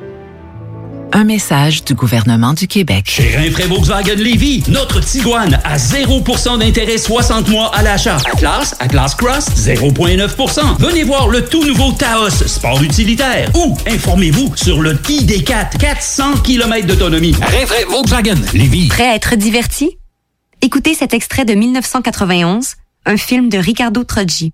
Un 1.13 1.25
message 1.25 1.83
du 1.83 1.93
gouvernement 1.93 2.53
du 2.53 2.67
Québec. 2.67 3.03
Chez 3.05 3.35
Rinfraie 3.35 3.67
Volkswagen 3.67 4.15
Lévy, 4.15 4.63
notre 4.69 5.01
Tiguan 5.01 5.59
à 5.65 5.75
0% 5.75 6.59
d'intérêt 6.59 6.97
60 6.97 7.49
mois 7.49 7.69
à 7.75 7.83
l'achat. 7.83 8.15
Atlas, 8.31 8.75
Atlas 8.79 9.13
Cross, 9.15 9.49
0,9%. 9.57 10.77
Venez 10.79 11.03
voir 11.03 11.27
le 11.27 11.43
tout 11.43 11.65
nouveau 11.65 11.91
Taos, 11.91 12.29
sport 12.29 12.81
utilitaire. 12.81 13.51
Ou 13.55 13.77
informez-vous 13.87 14.55
sur 14.55 14.81
le 14.81 14.93
ID4, 14.93 15.77
400 15.77 16.37
km 16.43 16.87
d'autonomie. 16.87 17.33
Rinfraie 17.33 17.83
Volkswagen 17.89 18.35
Lévy. 18.53 18.87
Prêt 18.87 19.09
à 19.09 19.15
être 19.15 19.35
diverti? 19.35 19.97
Écoutez 20.61 20.93
cet 20.93 21.13
extrait 21.13 21.43
de 21.43 21.55
1991, 21.55 22.75
un 23.05 23.17
film 23.17 23.49
de 23.49 23.57
Ricardo 23.57 24.05
Troggi. 24.05 24.53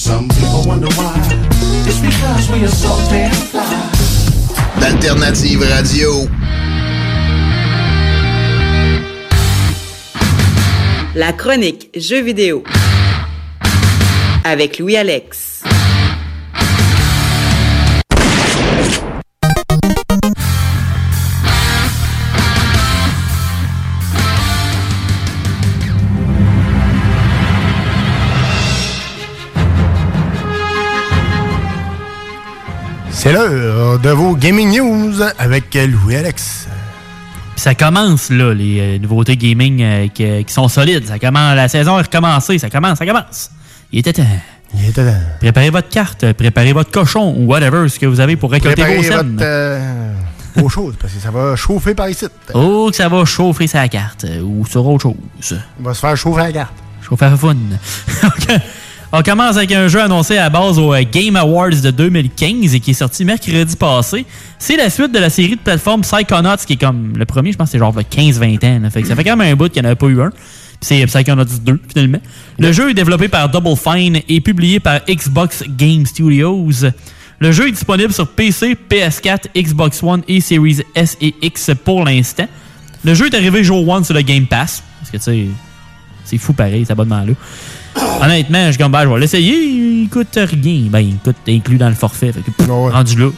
Some 0.00 0.30
people 0.30 0.62
wonder 0.66 0.88
why. 0.96 1.14
It's 1.86 2.00
because 2.00 2.50
we 2.50 2.64
are 2.64 2.68
so 2.68 2.88
damn 3.10 3.30
fly. 3.34 3.68
D'Alternative 4.80 5.60
Radio. 5.60 6.26
La 11.14 11.34
chronique 11.34 11.90
Jeux 11.94 12.22
vidéo 12.22 12.64
avec 14.42 14.78
Louis 14.78 14.96
C'est 33.22 33.34
l'heure 33.34 33.98
de 33.98 34.08
vos 34.08 34.34
Gaming 34.34 34.78
News 34.78 35.20
avec 35.38 35.74
Louis 35.74 36.16
Alex. 36.16 36.66
Puis 37.50 37.60
ça 37.60 37.74
commence, 37.74 38.30
là, 38.30 38.54
les 38.54 38.80
euh, 38.80 38.98
nouveautés 38.98 39.36
gaming 39.36 39.82
euh, 39.82 40.08
qui, 40.08 40.42
qui 40.42 40.54
sont 40.54 40.68
solides. 40.68 41.06
Ça 41.06 41.18
commence, 41.18 41.54
la 41.54 41.68
saison 41.68 41.98
est 41.98 42.02
recommencée. 42.04 42.58
Ça 42.58 42.70
commence, 42.70 42.96
ça 42.96 43.04
commence. 43.04 43.50
Il 43.92 43.98
était 43.98 44.14
temps. 44.14 44.26
Il 44.72 44.88
était 44.88 45.04
temps. 45.04 45.20
Préparez 45.38 45.68
votre 45.68 45.90
carte, 45.90 46.32
préparez 46.32 46.72
votre 46.72 46.90
cochon 46.90 47.34
ou 47.36 47.44
whatever, 47.44 47.90
ce 47.90 47.98
que 47.98 48.06
vous 48.06 48.20
avez 48.20 48.36
pour 48.36 48.52
récolter 48.52 48.80
Préparez 48.82 48.96
vos 48.96 49.02
scènes. 49.02 49.32
votre, 49.32 49.42
euh, 49.42 50.14
vos 50.56 50.70
choses, 50.70 50.94
parce 50.98 51.12
que 51.12 51.20
ça 51.20 51.30
va 51.30 51.56
chauffer 51.56 51.94
par 51.94 52.08
ici. 52.08 52.24
Oh, 52.54 52.88
que 52.88 52.96
ça 52.96 53.10
va 53.10 53.26
chauffer 53.26 53.66
sa 53.66 53.86
carte 53.88 54.24
euh, 54.24 54.40
ou 54.40 54.64
sur 54.64 54.86
autre 54.86 55.02
chose. 55.02 55.60
Il 55.78 55.84
va 55.84 55.92
se 55.92 56.00
faire 56.00 56.16
chauffer 56.16 56.40
la 56.40 56.52
carte. 56.52 56.74
Chauffer 57.06 57.26
à 57.26 57.36
fun. 57.36 57.54
On 59.12 59.22
commence 59.22 59.56
avec 59.56 59.72
un 59.72 59.88
jeu 59.88 60.00
annoncé 60.00 60.38
à 60.38 60.48
base 60.50 60.78
au 60.78 60.94
euh, 60.94 61.02
Game 61.10 61.34
Awards 61.34 61.70
de 61.82 61.90
2015 61.90 62.76
et 62.76 62.78
qui 62.80 62.92
est 62.92 62.94
sorti 62.94 63.24
mercredi 63.24 63.74
passé. 63.74 64.24
C'est 64.56 64.76
la 64.76 64.88
suite 64.88 65.10
de 65.10 65.18
la 65.18 65.30
série 65.30 65.56
de 65.56 65.60
plateforme 65.60 66.02
Psychonauts 66.02 66.64
qui 66.64 66.74
est 66.74 66.80
comme 66.80 67.14
le 67.16 67.24
premier, 67.24 67.50
je 67.50 67.56
pense 67.56 67.66
que 67.66 67.72
c'est 67.72 67.78
genre 67.78 67.92
de 67.92 68.02
15-20 68.02 68.64
ans. 68.64 68.90
Fait 68.90 69.02
que 69.02 69.08
ça 69.08 69.16
fait 69.16 69.24
quand 69.24 69.36
même 69.36 69.52
un 69.52 69.56
bout 69.56 69.68
qu'il 69.68 69.82
n'y 69.82 69.88
en 69.88 69.90
avait 69.90 69.98
pas 69.98 70.06
eu 70.06 70.22
un. 70.22 70.30
C'est 70.80 71.04
Psychonauts 71.06 71.44
2 71.44 71.80
finalement. 71.88 72.20
Le 72.60 72.70
jeu 72.70 72.90
est 72.90 72.94
développé 72.94 73.26
par 73.26 73.48
Double 73.48 73.76
Fine 73.76 74.20
et 74.28 74.40
publié 74.40 74.78
par 74.78 75.00
Xbox 75.08 75.64
Game 75.66 76.06
Studios. 76.06 76.70
Le 77.40 77.50
jeu 77.50 77.66
est 77.66 77.72
disponible 77.72 78.12
sur 78.12 78.28
PC, 78.28 78.76
PS4, 78.88 79.60
Xbox 79.60 80.04
One 80.04 80.22
et 80.28 80.40
Series 80.40 80.82
S 80.94 81.16
et 81.20 81.34
X 81.42 81.72
pour 81.84 82.04
l'instant. 82.04 82.46
Le 83.02 83.14
jeu 83.14 83.26
est 83.26 83.34
arrivé 83.34 83.64
jour 83.64 83.92
1 83.92 84.04
sur 84.04 84.14
le 84.14 84.22
Game 84.22 84.46
Pass. 84.46 84.84
Parce 85.00 85.10
que 85.10 85.16
tu 85.16 85.22
sais, 85.24 85.46
c'est 86.24 86.38
fou 86.38 86.52
pareil, 86.52 86.82
cet 86.82 86.92
abonnement-là. 86.92 87.32
Honnêtement, 88.22 88.70
je 88.72 88.78
comme, 88.78 88.92
ben, 88.92 89.04
je 89.04 89.08
vais 89.08 89.20
l'essayer. 89.20 89.54
Il 89.54 90.08
coûte 90.08 90.36
rien. 90.36 90.86
Ben, 90.90 91.00
il 91.00 91.16
coûte 91.18 91.36
inclus 91.48 91.78
dans 91.78 91.88
le 91.88 91.94
forfait. 91.94 92.32
Fait 92.32 92.40
que, 92.42 92.50
pff, 92.50 92.68
rendu 92.68 93.16
là. 93.18 93.30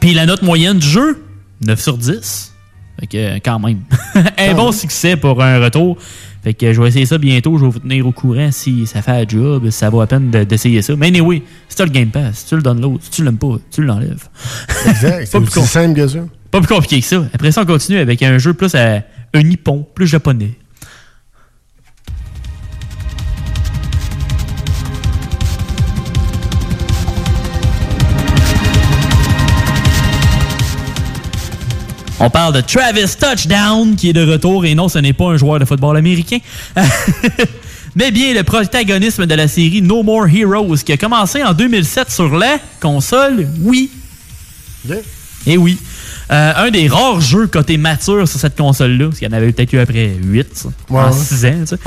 Puis 0.00 0.14
la 0.14 0.26
note 0.26 0.42
moyenne 0.42 0.78
du 0.78 0.86
jeu, 0.86 1.24
9 1.62 1.80
sur 1.80 1.98
10. 1.98 2.54
Fait 3.00 3.06
que, 3.06 3.34
quand 3.38 3.58
même. 3.58 3.80
un 4.38 4.54
bon 4.54 4.72
succès 4.72 5.16
pour 5.16 5.42
un 5.42 5.58
retour. 5.60 5.98
Fait 6.42 6.54
que 6.54 6.72
je 6.72 6.80
vais 6.80 6.88
essayer 6.88 7.06
ça 7.06 7.18
bientôt. 7.18 7.58
Je 7.58 7.64
vais 7.64 7.70
vous 7.70 7.78
tenir 7.80 8.06
au 8.06 8.12
courant 8.12 8.50
si 8.52 8.86
ça 8.86 9.02
fait 9.02 9.10
un 9.10 9.28
job, 9.28 9.64
si 9.70 9.78
ça 9.78 9.90
vaut 9.90 10.00
la 10.00 10.06
peine 10.06 10.30
de- 10.30 10.44
d'essayer 10.44 10.82
ça. 10.82 10.94
Mais 10.96 11.08
anyway, 11.08 11.42
si 11.68 11.76
tu 11.76 11.82
le 11.82 11.90
Game 11.90 12.10
Pass, 12.10 12.38
si 12.38 12.46
tu 12.46 12.56
le 12.56 12.62
downloads, 12.62 12.98
si 13.00 13.10
tu 13.10 13.24
l'aimes 13.24 13.38
pas, 13.38 13.56
tu 13.70 13.82
l'enlèves. 13.82 14.28
Exact. 14.88 15.26
C'est 15.30 15.40
plus 15.40 15.66
simple 15.66 15.94
que 15.94 16.06
ça. 16.06 16.18
Pas 16.50 16.60
plus 16.60 16.68
compliqué 16.68 17.00
que 17.00 17.06
ça. 17.06 17.24
Après 17.34 17.52
ça, 17.52 17.62
on 17.62 17.66
continue 17.66 17.98
avec 17.98 18.22
un 18.22 18.38
jeu 18.38 18.54
plus 18.54 18.74
à 18.74 19.02
un 19.34 19.42
nippon, 19.42 19.86
plus 19.94 20.06
japonais. 20.06 20.52
On 32.20 32.30
parle 32.30 32.52
de 32.54 32.60
Travis 32.60 33.14
Touchdown 33.18 33.94
qui 33.94 34.10
est 34.10 34.12
de 34.12 34.28
retour 34.28 34.64
et 34.64 34.74
non, 34.74 34.88
ce 34.88 34.98
n'est 34.98 35.12
pas 35.12 35.26
un 35.26 35.36
joueur 35.36 35.60
de 35.60 35.64
football 35.64 35.96
américain. 35.96 36.38
Mais 37.94 38.10
bien 38.10 38.34
le 38.34 38.42
protagonisme 38.42 39.26
de 39.26 39.34
la 39.34 39.46
série 39.48 39.82
No 39.82 40.02
More 40.02 40.26
Heroes 40.28 40.76
qui 40.84 40.92
a 40.92 40.96
commencé 40.96 41.42
en 41.42 41.52
2007 41.54 42.10
sur 42.10 42.36
la 42.36 42.58
console 42.80 43.46
Wii. 43.60 43.88
Et 45.46 45.56
oui. 45.56 45.78
Euh, 46.30 46.52
un 46.56 46.70
des 46.70 46.88
rares 46.88 47.20
jeux 47.20 47.46
côté 47.46 47.78
mature 47.78 48.28
sur 48.28 48.38
cette 48.38 48.56
console-là, 48.56 49.06
parce 49.06 49.18
qu'il 49.18 49.28
y 49.28 49.30
en 49.30 49.36
avait 49.36 49.50
peut-être 49.52 49.72
eu 49.72 49.78
après 49.78 50.10
8, 50.22 50.46
ça, 50.52 50.68
Ouais, 50.90 51.00
en 51.00 51.06
ouais. 51.10 51.12
6 51.16 51.46
ans. 51.46 51.54
tu 51.60 51.66
sais. 51.68 51.78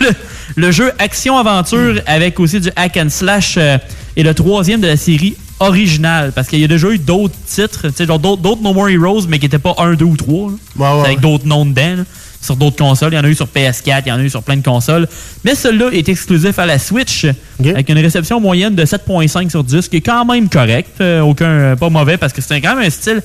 le, 0.00 0.10
le 0.56 0.70
jeu 0.70 0.90
action-aventure 0.98 2.00
avec 2.06 2.40
aussi 2.40 2.60
du 2.60 2.70
hack 2.74 2.96
and 2.96 3.10
slash 3.10 3.56
euh, 3.58 3.76
est 4.16 4.22
le 4.22 4.32
troisième 4.32 4.80
de 4.80 4.86
la 4.86 4.96
série 4.96 5.36
originale, 5.60 6.32
parce 6.34 6.48
qu'il 6.48 6.60
y 6.60 6.64
a 6.64 6.68
déjà 6.68 6.88
eu 6.90 6.98
d'autres 6.98 7.34
titres, 7.46 7.88
tu 7.88 7.94
sais, 7.94 8.06
genre 8.06 8.18
d'autres 8.18 8.62
No 8.62 8.72
More 8.72 8.88
Heroes, 8.88 9.22
mais 9.28 9.38
qui 9.38 9.46
n'étaient 9.46 9.58
pas 9.58 9.74
1, 9.78 9.94
2 9.94 10.04
ou 10.04 10.16
3. 10.16 10.50
là. 10.50 10.96
ouais. 10.96 11.00
C'est 11.02 11.06
avec 11.06 11.20
d'autres 11.20 11.46
noms 11.46 11.64
dedans. 11.66 11.96
là, 11.98 12.02
sur 12.42 12.54
d'autres 12.54 12.76
consoles. 12.76 13.12
Il 13.12 13.16
y 13.16 13.18
en 13.18 13.24
a 13.24 13.28
eu 13.28 13.34
sur 13.34 13.46
PS4, 13.46 14.02
il 14.06 14.08
y 14.08 14.12
en 14.12 14.18
a 14.18 14.22
eu 14.22 14.30
sur 14.30 14.42
plein 14.42 14.56
de 14.56 14.62
consoles. 14.62 15.08
Mais 15.44 15.54
celui-là 15.56 15.88
est 15.92 16.08
exclusif 16.08 16.58
à 16.58 16.66
la 16.66 16.78
Switch, 16.78 17.26
avec 17.58 17.88
une 17.88 17.98
réception 17.98 18.38
moyenne 18.40 18.74
de 18.74 18.84
7.5 18.84 19.50
sur 19.50 19.64
10, 19.64 19.88
qui 19.88 19.96
est 19.96 20.00
quand 20.00 20.24
même 20.24 20.48
correct. 20.48 20.90
euh, 21.00 21.22
aucun, 21.22 21.74
pas 21.76 21.88
mauvais, 21.88 22.16
parce 22.16 22.32
que 22.32 22.40
c'est 22.40 22.60
quand 22.60 22.76
même 22.76 22.86
un 22.86 22.90
style 22.90 23.20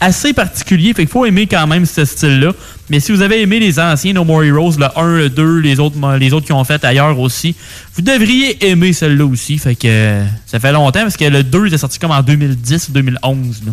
assez 0.00 0.32
particulier. 0.32 0.92
Fait 0.92 1.02
qu'il 1.02 1.08
faut 1.08 1.24
aimer 1.24 1.46
quand 1.46 1.66
même 1.66 1.86
ce 1.86 2.04
style-là. 2.04 2.52
Mais 2.90 3.00
si 3.00 3.12
vous 3.12 3.22
avez 3.22 3.40
aimé 3.40 3.58
les 3.60 3.80
anciens 3.80 4.12
No 4.12 4.24
More 4.24 4.44
Heroes, 4.44 4.72
le 4.78 4.86
1, 4.98 5.16
le 5.18 5.28
2, 5.30 5.58
les 5.60 5.80
autres, 5.80 5.96
les 6.18 6.32
autres 6.34 6.44
qui 6.46 6.52
ont 6.52 6.64
fait 6.64 6.84
ailleurs 6.84 7.18
aussi, 7.18 7.54
vous 7.94 8.02
devriez 8.02 8.68
aimer 8.70 8.92
celle-là 8.92 9.24
aussi. 9.24 9.56
Fait 9.58 9.74
que 9.74 10.22
ça 10.46 10.60
fait 10.60 10.72
longtemps 10.72 11.00
parce 11.02 11.16
que 11.16 11.24
le 11.24 11.42
2 11.42 11.72
est 11.72 11.78
sorti 11.78 11.98
comme 11.98 12.10
en 12.10 12.22
2010 12.22 12.88
ou 12.90 12.92
2011. 12.92 13.62
là. 13.66 13.72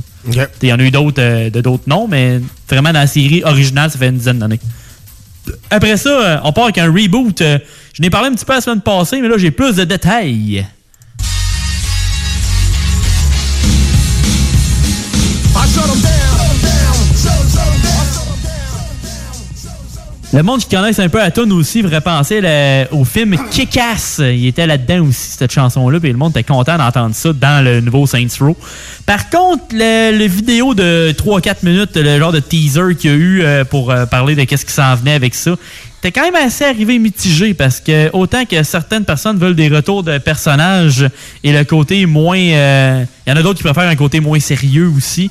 Il 0.62 0.70
y 0.70 0.74
en 0.74 0.80
a 0.80 0.84
eu 0.84 0.92
d'autres 0.92 1.22
euh, 1.22 1.50
de 1.50 1.60
d'autres 1.62 1.84
noms, 1.88 2.08
mais 2.08 2.40
vraiment 2.70 2.94
dans 2.94 3.00
la 3.00 3.08
série 3.08 3.44
originale, 3.44 3.92
ça 3.92 3.98
fait 4.00 4.08
une 4.08 4.18
dizaine 4.18 4.40
d'années. 4.40 4.60
Après 5.70 5.98
ça, 5.98 6.10
euh, 6.10 6.38
on 6.44 6.54
part 6.54 6.66
avec 6.66 6.78
un 6.78 6.86
reboot. 6.92 7.42
Euh, 7.42 7.58
Je 7.94 8.02
n'ai 8.02 8.10
parlé 8.10 8.28
un 8.30 8.34
petit 8.34 8.46
peu 8.46 8.54
la 8.54 8.62
semaine 8.62 8.80
passée, 8.82 9.20
mais 9.22 9.28
là, 9.28 9.38
j'ai 9.38 9.52
plus 9.52 9.76
de 9.76 9.84
détails. 9.84 10.66
Le 20.34 20.44
monde 20.44 20.62
qui 20.62 20.74
connaisse 20.74 20.98
un 21.00 21.10
peu 21.10 21.18
la 21.18 21.30
tune 21.30 21.52
aussi 21.52 21.82
devrait 21.82 22.00
penser 22.00 22.42
au 22.92 23.04
film 23.04 23.36
Kick-Ass. 23.52 24.22
Il 24.24 24.48
était 24.48 24.66
là-dedans 24.66 25.08
aussi, 25.08 25.32
cette 25.38 25.52
chanson-là, 25.52 26.00
puis 26.00 26.10
le 26.10 26.18
monde 26.18 26.32
était 26.32 26.44
content 26.44 26.78
d'entendre 26.78 27.14
ça 27.14 27.34
dans 27.34 27.62
le 27.62 27.82
nouveau 27.82 28.08
Saints 28.08 28.28
Row. 28.40 28.56
Par 29.06 29.30
contre, 29.30 29.64
le, 29.74 30.26
vidéo 30.28 30.74
de 30.74 31.14
3-4 31.18 31.56
minutes, 31.64 31.98
le 31.98 32.18
genre 32.18 32.32
de 32.32 32.40
teaser 32.40 32.96
qu'il 32.98 33.12
y 33.12 33.14
a 33.14 33.18
eu 33.18 33.42
euh, 33.42 33.66
pour 33.66 33.92
euh, 33.92 34.06
parler 34.06 34.36
de 34.36 34.46
qu'est-ce 34.46 34.66
qui 34.66 34.72
s'en 34.72 34.96
venait 34.96 35.16
avec 35.16 35.36
ça, 35.36 35.52
était 36.02 36.14
quand 36.14 36.24
même 36.24 36.48
assez 36.48 36.64
arrivé 36.64 36.98
mitigé 36.98 37.54
parce 37.54 37.82
que 37.82 38.10
autant 38.14 38.46
que 38.46 38.64
certaines 38.64 39.04
personnes 39.04 39.38
veulent 39.38 39.56
des 39.56 39.68
retours 39.68 40.02
de 40.02 40.18
personnages 40.18 41.06
et 41.44 41.52
le 41.52 41.66
côté 41.66 42.06
moins... 42.06 42.40
euh, 42.40 43.04
Il 43.28 43.32
y 43.32 43.34
en 43.34 43.36
a 43.36 43.44
d'autres 43.44 43.58
qui 43.58 43.64
préfèrent 43.64 43.90
un 43.90 43.98
côté 43.98 44.22
moins 44.22 44.40
sérieux 44.40 44.90
aussi. 44.96 45.28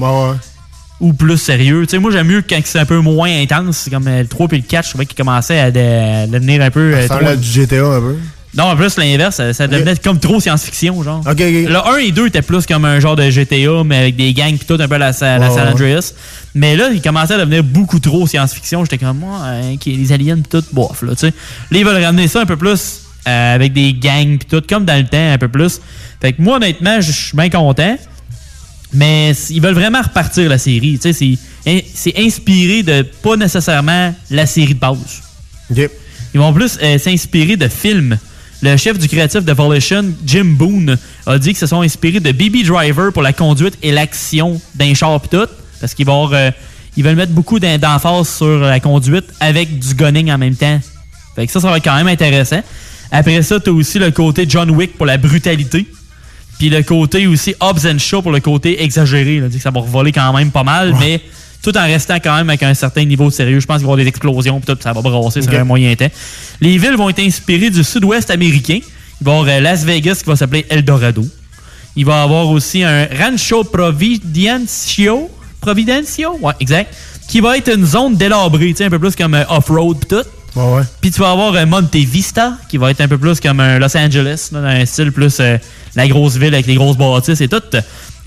Ou 1.01 1.15
plus 1.15 1.39
sérieux. 1.39 1.87
Tu 1.87 1.93
sais, 1.93 1.99
moi, 1.99 2.11
j'aime 2.11 2.27
mieux 2.27 2.43
quand 2.47 2.61
c'est 2.65 2.79
un 2.79 2.85
peu 2.85 2.99
moins 2.99 3.31
intense. 3.41 3.89
Comme 3.91 4.07
euh, 4.07 4.21
le 4.23 4.29
3 4.29 4.49
puis 4.49 4.59
le 4.59 4.65
4, 4.65 4.85
je 4.85 4.91
trouvais 4.91 5.07
qu'ils 5.07 5.17
commençaient 5.17 5.59
à, 5.59 5.71
de- 5.71 6.31
devenir 6.31 6.61
un 6.61 6.71
peu... 6.71 6.93
euh, 6.95 7.07
Ça 7.07 7.17
à 7.17 7.37
du 7.37 7.49
GTA 7.49 7.87
un 7.87 8.01
peu. 8.01 8.17
non, 8.55 8.65
en 8.65 8.77
plus, 8.77 8.99
l'inverse, 8.99 9.37
ça, 9.37 9.55
ça 9.55 9.67
devenait 9.67 9.97
comme 9.97 10.19
trop 10.21 10.41
science-fiction, 10.41 11.03
genre. 11.03 11.21
Ok, 11.21 11.31
ok. 11.31 11.39
Le 11.41 11.89
1 11.95 11.97
et 11.99 12.11
2 12.13 12.27
étaient 12.27 12.43
plus 12.43 12.67
comme 12.67 12.85
un 12.85 13.01
genre 13.01 13.17
de 13.17 13.31
GTA, 13.31 13.83
mais 13.87 13.97
avec 13.97 14.17
des 14.17 14.35
gangs 14.35 14.59
pis 14.59 14.67
tout, 14.67 14.77
un 14.79 14.89
peu 14.89 14.97
à 14.97 14.99
la, 14.99 15.13
San. 15.15 15.43
Andreas. 15.43 16.13
Mais 16.55 16.77
là, 16.77 16.91
il 16.93 17.01
commençait 17.01 17.33
à 17.35 17.39
devenir 17.39 17.65
beaucoup 17.65 17.99
trop 17.99 18.27
science-fiction. 18.27 18.85
J'étais 18.85 18.99
comme, 18.99 19.21
moi, 19.21 19.39
hein, 19.43 19.77
les 19.87 20.13
aliens 20.13 20.37
pis 20.37 20.51
tout, 20.51 20.65
bof, 20.73 21.01
là, 21.01 21.13
tu 21.15 21.21
sais. 21.21 21.33
Là, 21.71 21.79
ils 21.79 21.85
veulent 21.85 22.05
ramener 22.05 22.29
ça 22.29 22.43
un 22.43 22.47
peu 22.47 22.57
plus 22.59 23.01
euh, 23.27 23.55
avec 23.55 23.73
des 23.73 23.95
gangs 23.95 24.37
pis 24.39 24.45
tout, 24.47 24.63
comme 24.69 24.85
dans 24.85 24.99
le 24.99 25.07
temps, 25.07 25.33
un 25.33 25.39
peu 25.39 25.49
plus. 25.49 25.81
Fait 26.21 26.35
que 26.35 26.43
moi, 26.43 26.57
honnêtement, 26.57 27.01
je 27.01 27.11
suis 27.11 27.35
bien 27.37 27.49
content. 27.49 27.97
Mais 28.93 29.33
ils 29.51 29.61
veulent 29.61 29.75
vraiment 29.75 30.03
repartir 30.03 30.49
la 30.49 30.59
série. 30.59 30.99
Tu 30.99 31.13
sais, 31.13 31.39
c'est 31.65 31.85
c'est 31.95 32.19
inspiré 32.19 32.83
de 32.83 33.03
pas 33.03 33.37
nécessairement 33.37 34.15
la 34.31 34.47
série 34.47 34.75
de 34.75 34.81
base. 34.81 35.23
Ils 36.33 36.41
vont 36.41 36.53
plus 36.53 36.79
euh, 36.83 36.99
s'inspirer 36.99 37.57
de 37.57 37.69
films. 37.69 38.19
Le 38.63 38.77
chef 38.77 38.99
du 38.99 39.09
créatif 39.09 39.45
de 39.45 39.53
Volition, 39.53 40.05
Jim 40.27 40.45
Boone, 40.45 40.99
a 41.27 41.39
dit 41.39 41.51
qu'ils 41.51 41.59
se 41.59 41.67
sont 41.67 41.81
inspirés 41.81 42.21
de 42.21 42.31
Baby 42.33 42.63
Driver 42.63 43.13
pour 43.13 43.23
la 43.23 43.33
conduite 43.33 43.77
et 43.83 43.91
l'action 43.91 44.61
d'un 44.75 44.93
char 44.95 45.21
pis 45.21 45.29
tout. 45.29 45.47
Parce 45.81 45.95
qu'ils 45.95 46.07
vont, 46.07 46.31
euh, 46.33 46.51
ils 46.97 47.03
veulent 47.03 47.17
mettre 47.17 47.33
beaucoup 47.33 47.59
d'emphase 47.59 48.29
sur 48.29 48.59
la 48.59 48.81
conduite 48.81 49.27
avec 49.41 49.79
du 49.79 49.95
gunning 49.95 50.31
en 50.31 50.39
même 50.39 50.57
temps. 50.57 50.79
Fait 51.35 51.47
que 51.47 51.53
ça, 51.53 51.61
ça 51.61 51.71
va 51.71 51.79
être 51.79 51.85
quand 51.85 51.97
même 51.97 52.09
intéressant. 52.09 52.63
Après 53.11 53.43
ça, 53.43 53.59
t'as 53.59 53.71
aussi 53.71 53.99
le 53.99 54.11
côté 54.11 54.45
John 54.49 54.71
Wick 54.71 54.97
pour 54.97 55.07
la 55.07 55.17
brutalité. 55.17 55.87
Puis 56.61 56.69
le 56.69 56.83
côté 56.83 57.27
aussi 57.27 57.55
Hobbs 57.59 57.87
and 57.87 57.99
Shaw 57.99 58.21
pour 58.21 58.33
le 58.33 58.41
côté 58.41 58.83
exagéré. 58.83 59.41
Là, 59.41 59.49
que 59.49 59.59
ça 59.59 59.71
va 59.71 59.81
revoler 59.81 60.13
quand 60.13 60.31
même 60.35 60.51
pas 60.51 60.63
mal, 60.63 60.95
mais 61.01 61.23
tout 61.63 61.75
en 61.75 61.85
restant 61.87 62.17
quand 62.17 62.37
même 62.37 62.51
avec 62.51 62.63
un 62.63 62.75
certain 62.75 63.03
niveau 63.07 63.31
de 63.31 63.33
sérieux. 63.33 63.61
Je 63.61 63.67
pense 63.67 63.79
qu'il 63.79 63.87
va 63.87 63.93
y 63.93 63.93
avoir 63.95 63.97
des 63.97 64.07
explosions, 64.09 64.61
puis 64.61 64.75
tout, 64.75 64.79
ça 64.83 64.93
va 64.93 65.01
brasser 65.01 65.41
sur 65.41 65.51
Ok. 65.51 65.59
un 65.59 65.65
moyen 65.65 65.95
temps. 65.97 66.11
Les 66.61 66.77
villes 66.77 66.97
vont 66.99 67.09
être 67.09 67.21
inspirées 67.21 67.71
du 67.71 67.83
sud-ouest 67.83 68.31
américain. 68.31 68.79
Il 68.83 69.25
va 69.25 69.33
y 69.33 69.35
avoir 69.39 69.57
euh, 69.57 69.61
Las 69.61 69.85
Vegas 69.85 70.17
qui 70.23 70.29
va 70.29 70.37
s'appeler 70.37 70.67
Eldorado. 70.69 71.25
Il 71.97 72.05
va 72.05 72.21
y 72.21 72.25
avoir 72.25 72.47
aussi 72.51 72.83
un 72.83 73.07
Rancho 73.07 73.65
Providencio. 73.65 75.31
Providencio? 75.63 76.39
Ouais, 76.43 76.53
exact. 76.61 76.95
Qui 77.27 77.41
va 77.41 77.57
être 77.57 77.75
une 77.75 77.87
zone 77.87 78.17
délabrée, 78.17 78.69
tu 78.69 78.77
sais, 78.77 78.85
un 78.85 78.91
peu 78.91 78.99
plus 78.99 79.17
comme 79.17 79.35
euh, 79.35 79.45
off-road 79.49 79.97
pis 80.51 80.59
tout. 80.59 80.87
Puis 81.01 81.11
tu 81.11 81.21
vas 81.21 81.31
avoir 81.31 81.55
euh, 81.55 81.67
Monte 81.67 81.95
Vista, 81.95 82.55
qui 82.69 82.77
va 82.77 82.91
être 82.91 83.01
un 83.01 83.09
peu 83.09 83.19
plus 83.19 83.41
comme 83.41 83.61
un 83.61 83.79
Los 83.79 83.97
Angeles, 83.97 84.49
dans 84.53 84.63
un 84.65 84.85
style 84.85 85.13
plus 85.13 85.39
euh, 85.41 85.59
la 85.95 86.09
grosse 86.09 86.37
ville 86.37 86.55
avec 86.55 86.67
les 86.67 86.75
grosses 86.75 86.97
bâtisses 86.97 87.41
et 87.41 87.49
tout. 87.49 87.63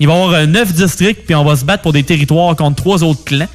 Il 0.00 0.06
va 0.06 0.12
y 0.12 0.16
avoir 0.16 0.34
euh, 0.34 0.46
neuf 0.46 0.72
districts, 0.72 1.24
puis 1.26 1.34
on 1.34 1.44
va 1.44 1.56
se 1.56 1.64
battre 1.64 1.82
pour 1.82 1.92
des 1.92 2.02
territoires 2.02 2.54
contre 2.56 2.76
trois 2.76 3.02
autres 3.02 3.24
clans. 3.24 3.48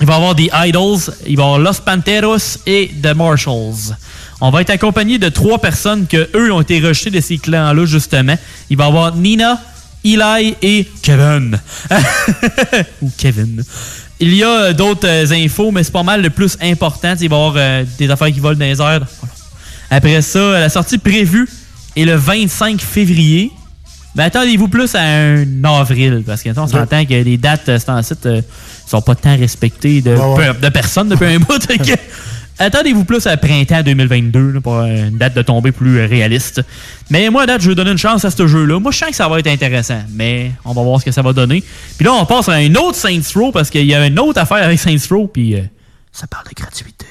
Il 0.00 0.06
va 0.06 0.14
y 0.14 0.16
avoir 0.16 0.34
des 0.34 0.50
Idols, 0.52 0.98
il 1.26 1.36
va 1.36 1.42
y 1.42 1.46
avoir 1.46 1.58
Los 1.58 1.80
Panteros 1.84 2.58
et 2.66 2.90
The 3.02 3.14
Marshalls. 3.14 3.94
On 4.40 4.50
va 4.50 4.60
être 4.60 4.70
accompagné 4.70 5.18
de 5.18 5.28
trois 5.28 5.58
personnes 5.58 6.06
que 6.06 6.28
eux 6.36 6.52
ont 6.52 6.60
été 6.60 6.80
rejetés 6.80 7.10
de 7.10 7.20
ces 7.20 7.38
clans-là, 7.38 7.86
justement. 7.86 8.36
Il 8.70 8.76
va 8.76 8.84
y 8.84 8.88
avoir 8.88 9.14
Nina, 9.14 9.60
Eli 10.04 10.56
et 10.60 10.86
Kevin. 11.00 11.58
Ou 13.02 13.10
Kevin. 13.16 13.64
Il 14.20 14.34
y 14.34 14.42
a 14.44 14.48
euh, 14.48 14.72
d'autres 14.72 15.06
euh, 15.08 15.44
infos, 15.44 15.70
mais 15.72 15.82
c'est 15.82 15.92
pas 15.92 16.02
mal 16.02 16.22
le 16.22 16.30
plus 16.30 16.56
important. 16.62 17.14
Il 17.20 17.28
va 17.28 17.36
y 17.36 17.38
avoir 17.38 17.54
euh, 17.56 17.84
des 17.98 18.08
affaires 18.10 18.28
qui 18.32 18.40
volent 18.40 18.58
dans 18.58 18.64
les 18.64 18.80
airs. 18.80 19.06
Après 19.90 20.22
ça, 20.22 20.60
la 20.60 20.68
sortie 20.68 20.98
prévue 20.98 21.48
est 21.96 22.04
le 22.04 22.14
25 22.14 22.80
février. 22.80 23.50
Mais 24.16 24.22
attendez-vous 24.24 24.68
plus 24.68 24.94
à 24.94 25.00
un 25.02 25.64
avril, 25.64 26.22
parce 26.24 26.42
que 26.42 26.50
on 26.56 26.66
s'entend 26.68 27.04
que 27.04 27.14
les 27.14 27.36
dates, 27.36 27.62
c'est 27.66 27.88
en 27.88 28.00
site, 28.00 28.28
sont 28.86 29.02
pas 29.02 29.16
tant 29.16 29.36
respectées 29.36 30.00
de, 30.00 30.14
Ouais, 30.14 30.34
ouais. 30.36 30.52
peu- 30.54 30.60
de 30.60 30.68
personne 30.68 31.08
depuis 31.08 31.26
un 31.34 31.38
bout. 31.40 31.58
Attendez-vous 32.58 33.04
plus 33.04 33.26
à 33.26 33.36
printemps 33.36 33.82
2022 33.82 34.52
là, 34.52 34.60
pour 34.60 34.76
euh, 34.76 35.08
une 35.08 35.18
date 35.18 35.34
de 35.34 35.42
tombée 35.42 35.72
plus 35.72 35.98
euh, 35.98 36.06
réaliste. 36.06 36.62
Mais 37.10 37.28
moi, 37.28 37.42
à 37.42 37.46
date, 37.46 37.62
je 37.62 37.68
vais 37.68 37.74
donner 37.74 37.90
une 37.90 37.98
chance 37.98 38.24
à 38.24 38.30
ce 38.30 38.46
jeu-là. 38.46 38.78
Moi, 38.78 38.92
je 38.92 38.98
sens 38.98 39.10
que 39.10 39.16
ça 39.16 39.28
va 39.28 39.40
être 39.40 39.48
intéressant, 39.48 40.00
mais 40.12 40.52
on 40.64 40.72
va 40.72 40.82
voir 40.82 41.00
ce 41.00 41.04
que 41.04 41.10
ça 41.10 41.22
va 41.22 41.32
donner. 41.32 41.64
Puis 41.96 42.04
là, 42.04 42.12
on 42.12 42.24
passe 42.26 42.48
à 42.48 42.52
un 42.52 42.74
autre 42.76 42.96
Saints 42.96 43.34
Row 43.34 43.50
parce 43.50 43.70
qu'il 43.70 43.86
y 43.86 43.94
a 43.94 44.06
une 44.06 44.18
autre 44.20 44.40
affaire 44.40 44.62
avec 44.62 44.78
Saints 44.78 44.96
Row, 45.10 45.26
puis 45.26 45.56
euh, 45.56 45.62
ça 46.12 46.28
parle 46.28 46.44
de 46.44 46.54
gratuité. 46.54 47.06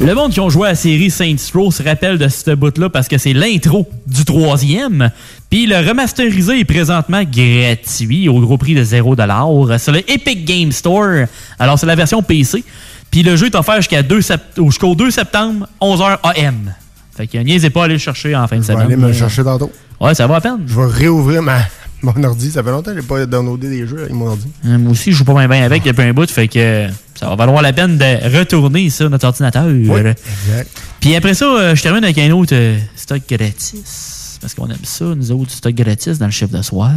Le 0.00 0.14
monde 0.14 0.30
qui 0.32 0.38
ont 0.40 0.48
joué 0.48 0.66
à 0.68 0.70
la 0.70 0.74
série 0.76 1.10
Saints 1.10 1.34
Row 1.52 1.72
se 1.72 1.82
rappelle 1.82 2.18
de 2.18 2.28
ce 2.28 2.52
bout-là 2.52 2.88
parce 2.88 3.08
que 3.08 3.18
c'est 3.18 3.32
l'intro 3.32 3.88
du 4.06 4.24
troisième. 4.24 5.10
Puis 5.50 5.66
le 5.66 5.76
remasterisé 5.76 6.60
est 6.60 6.64
présentement 6.64 7.22
gratuit 7.24 8.28
au 8.28 8.38
gros 8.40 8.56
prix 8.58 8.74
de 8.76 8.84
0$ 8.84 9.78
sur 9.78 9.92
le 9.92 9.98
Epic 10.10 10.44
Game 10.44 10.70
Store. 10.70 11.26
Alors 11.58 11.78
c'est 11.80 11.86
la 11.86 11.96
version 11.96 12.22
PC. 12.22 12.62
Puis 13.10 13.24
le 13.24 13.34
jeu 13.34 13.46
est 13.46 13.56
offert 13.56 13.76
jusqu'à 13.76 14.02
2 14.04 14.20
sept- 14.22 14.40
jusqu'au 14.64 14.94
2 14.94 15.10
septembre, 15.10 15.66
11h 15.80 16.18
AM. 16.22 16.72
Fait 17.16 17.26
que 17.26 17.38
niaisez 17.38 17.70
pas 17.70 17.82
à 17.82 17.84
aller 17.86 17.94
le 17.94 17.98
chercher 17.98 18.36
en 18.36 18.46
fin 18.46 18.58
de 18.58 18.62
Je 18.62 18.68
vais 18.68 18.72
semaine. 18.74 18.86
aller 18.86 18.96
me 18.96 19.08
le 19.08 19.12
chercher 19.14 19.42
tantôt. 19.42 19.72
Ouais, 20.00 20.14
ça 20.14 20.28
va 20.28 20.36
à 20.36 20.40
peine. 20.40 20.60
Je 20.64 20.74
vais 20.78 20.86
réouvrir 20.86 21.42
ma, 21.42 21.58
mon 22.02 22.24
ordi. 22.24 22.50
Ça 22.50 22.62
fait 22.62 22.70
longtemps 22.70 22.92
que 22.94 23.00
j'ai 23.00 23.06
pas 23.06 23.26
downloadé 23.26 23.68
des 23.68 23.86
jeux 23.86 24.00
avec 24.00 24.12
mon 24.12 24.28
ordi. 24.28 24.46
Euh, 24.66 24.78
Moi 24.78 24.92
aussi, 24.92 25.12
je 25.12 25.18
joue 25.18 25.24
pas 25.24 25.34
bien 25.34 25.48
bien 25.48 25.64
avec 25.64 25.82
depuis 25.82 26.02
un 26.02 26.12
bout, 26.12 26.30
fait 26.30 26.48
que 26.48 26.58
euh, 26.58 26.88
ça 27.14 27.28
va 27.28 27.36
valoir 27.36 27.62
la 27.62 27.72
peine 27.72 27.98
de 27.98 28.38
retourner 28.38 28.88
sur 28.90 29.10
notre 29.10 29.26
ordinateur. 29.26 29.68
exact. 29.68 30.70
Puis 31.00 31.14
après 31.16 31.34
ça, 31.34 31.46
euh, 31.46 31.74
je 31.74 31.82
termine 31.82 32.04
avec 32.04 32.18
un 32.18 32.30
autre 32.32 32.54
euh, 32.54 32.78
stock 32.96 33.22
gratis. 33.28 34.38
Parce 34.40 34.54
qu'on 34.54 34.68
aime 34.68 34.76
ça, 34.84 35.04
nous 35.04 35.32
autres, 35.32 35.50
stock 35.50 35.74
gratis 35.74 36.18
dans 36.18 36.26
le 36.26 36.32
chiffre 36.32 36.56
de 36.56 36.62
soir. 36.62 36.92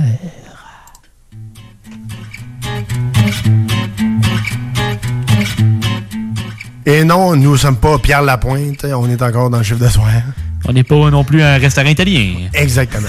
Et 6.85 7.03
non, 7.03 7.35
nous 7.35 7.57
sommes 7.57 7.77
pas 7.77 7.97
Pierre 7.99 8.21
Lapointe. 8.23 8.85
On 8.85 9.09
est 9.09 9.21
encore 9.21 9.49
dans 9.49 9.57
le 9.59 9.63
chiffre 9.63 9.79
de 9.83 9.87
soir. 9.89 10.09
On 10.67 10.73
n'est 10.73 10.83
pas 10.83 11.09
non 11.09 11.23
plus 11.23 11.41
un 11.41 11.57
restaurant 11.57 11.89
italien. 11.89 12.47
Exactement. 12.53 13.07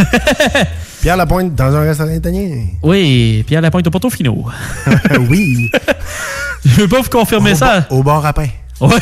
Pierre 1.02 1.16
Lapointe 1.16 1.54
dans 1.54 1.74
un 1.74 1.80
restaurant 1.80 2.10
italien. 2.12 2.64
Oui, 2.82 3.44
Pierre 3.46 3.60
Lapointe 3.60 3.86
au 3.86 3.90
Portofino. 3.90 4.46
oui. 5.28 5.70
Je 6.64 6.80
veux 6.82 6.88
pas 6.88 7.00
vous 7.00 7.10
confirmer 7.10 7.52
Au 7.52 7.56
ça. 7.56 7.86
au 7.90 8.02
bar 8.02 8.24
à 8.24 8.32
pain. 8.32 8.46
Oui. 8.80 8.96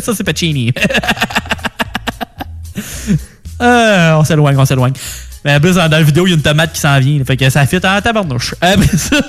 ça, 0.00 0.14
c'est 0.14 0.24
Pacini. 0.24 0.72
Euh, 3.60 4.12
on 4.14 4.24
s'éloigne, 4.24 4.56
on 4.56 4.64
s'éloigne. 4.64 4.92
Mais 5.44 5.54
en 5.54 5.60
plus, 5.60 5.74
dans 5.76 5.88
la 5.88 6.02
vidéo, 6.02 6.26
il 6.26 6.30
y 6.30 6.32
a 6.32 6.36
une 6.36 6.42
tomate 6.42 6.72
qui 6.72 6.80
s'en 6.80 6.98
vient. 6.98 7.22
Fait 7.24 7.36
que 7.36 7.48
ça 7.48 7.64
fit 7.66 7.76
en 7.76 8.00
tabarnouche. 8.00 8.54
Après 8.60 8.96
ça, 8.96 9.20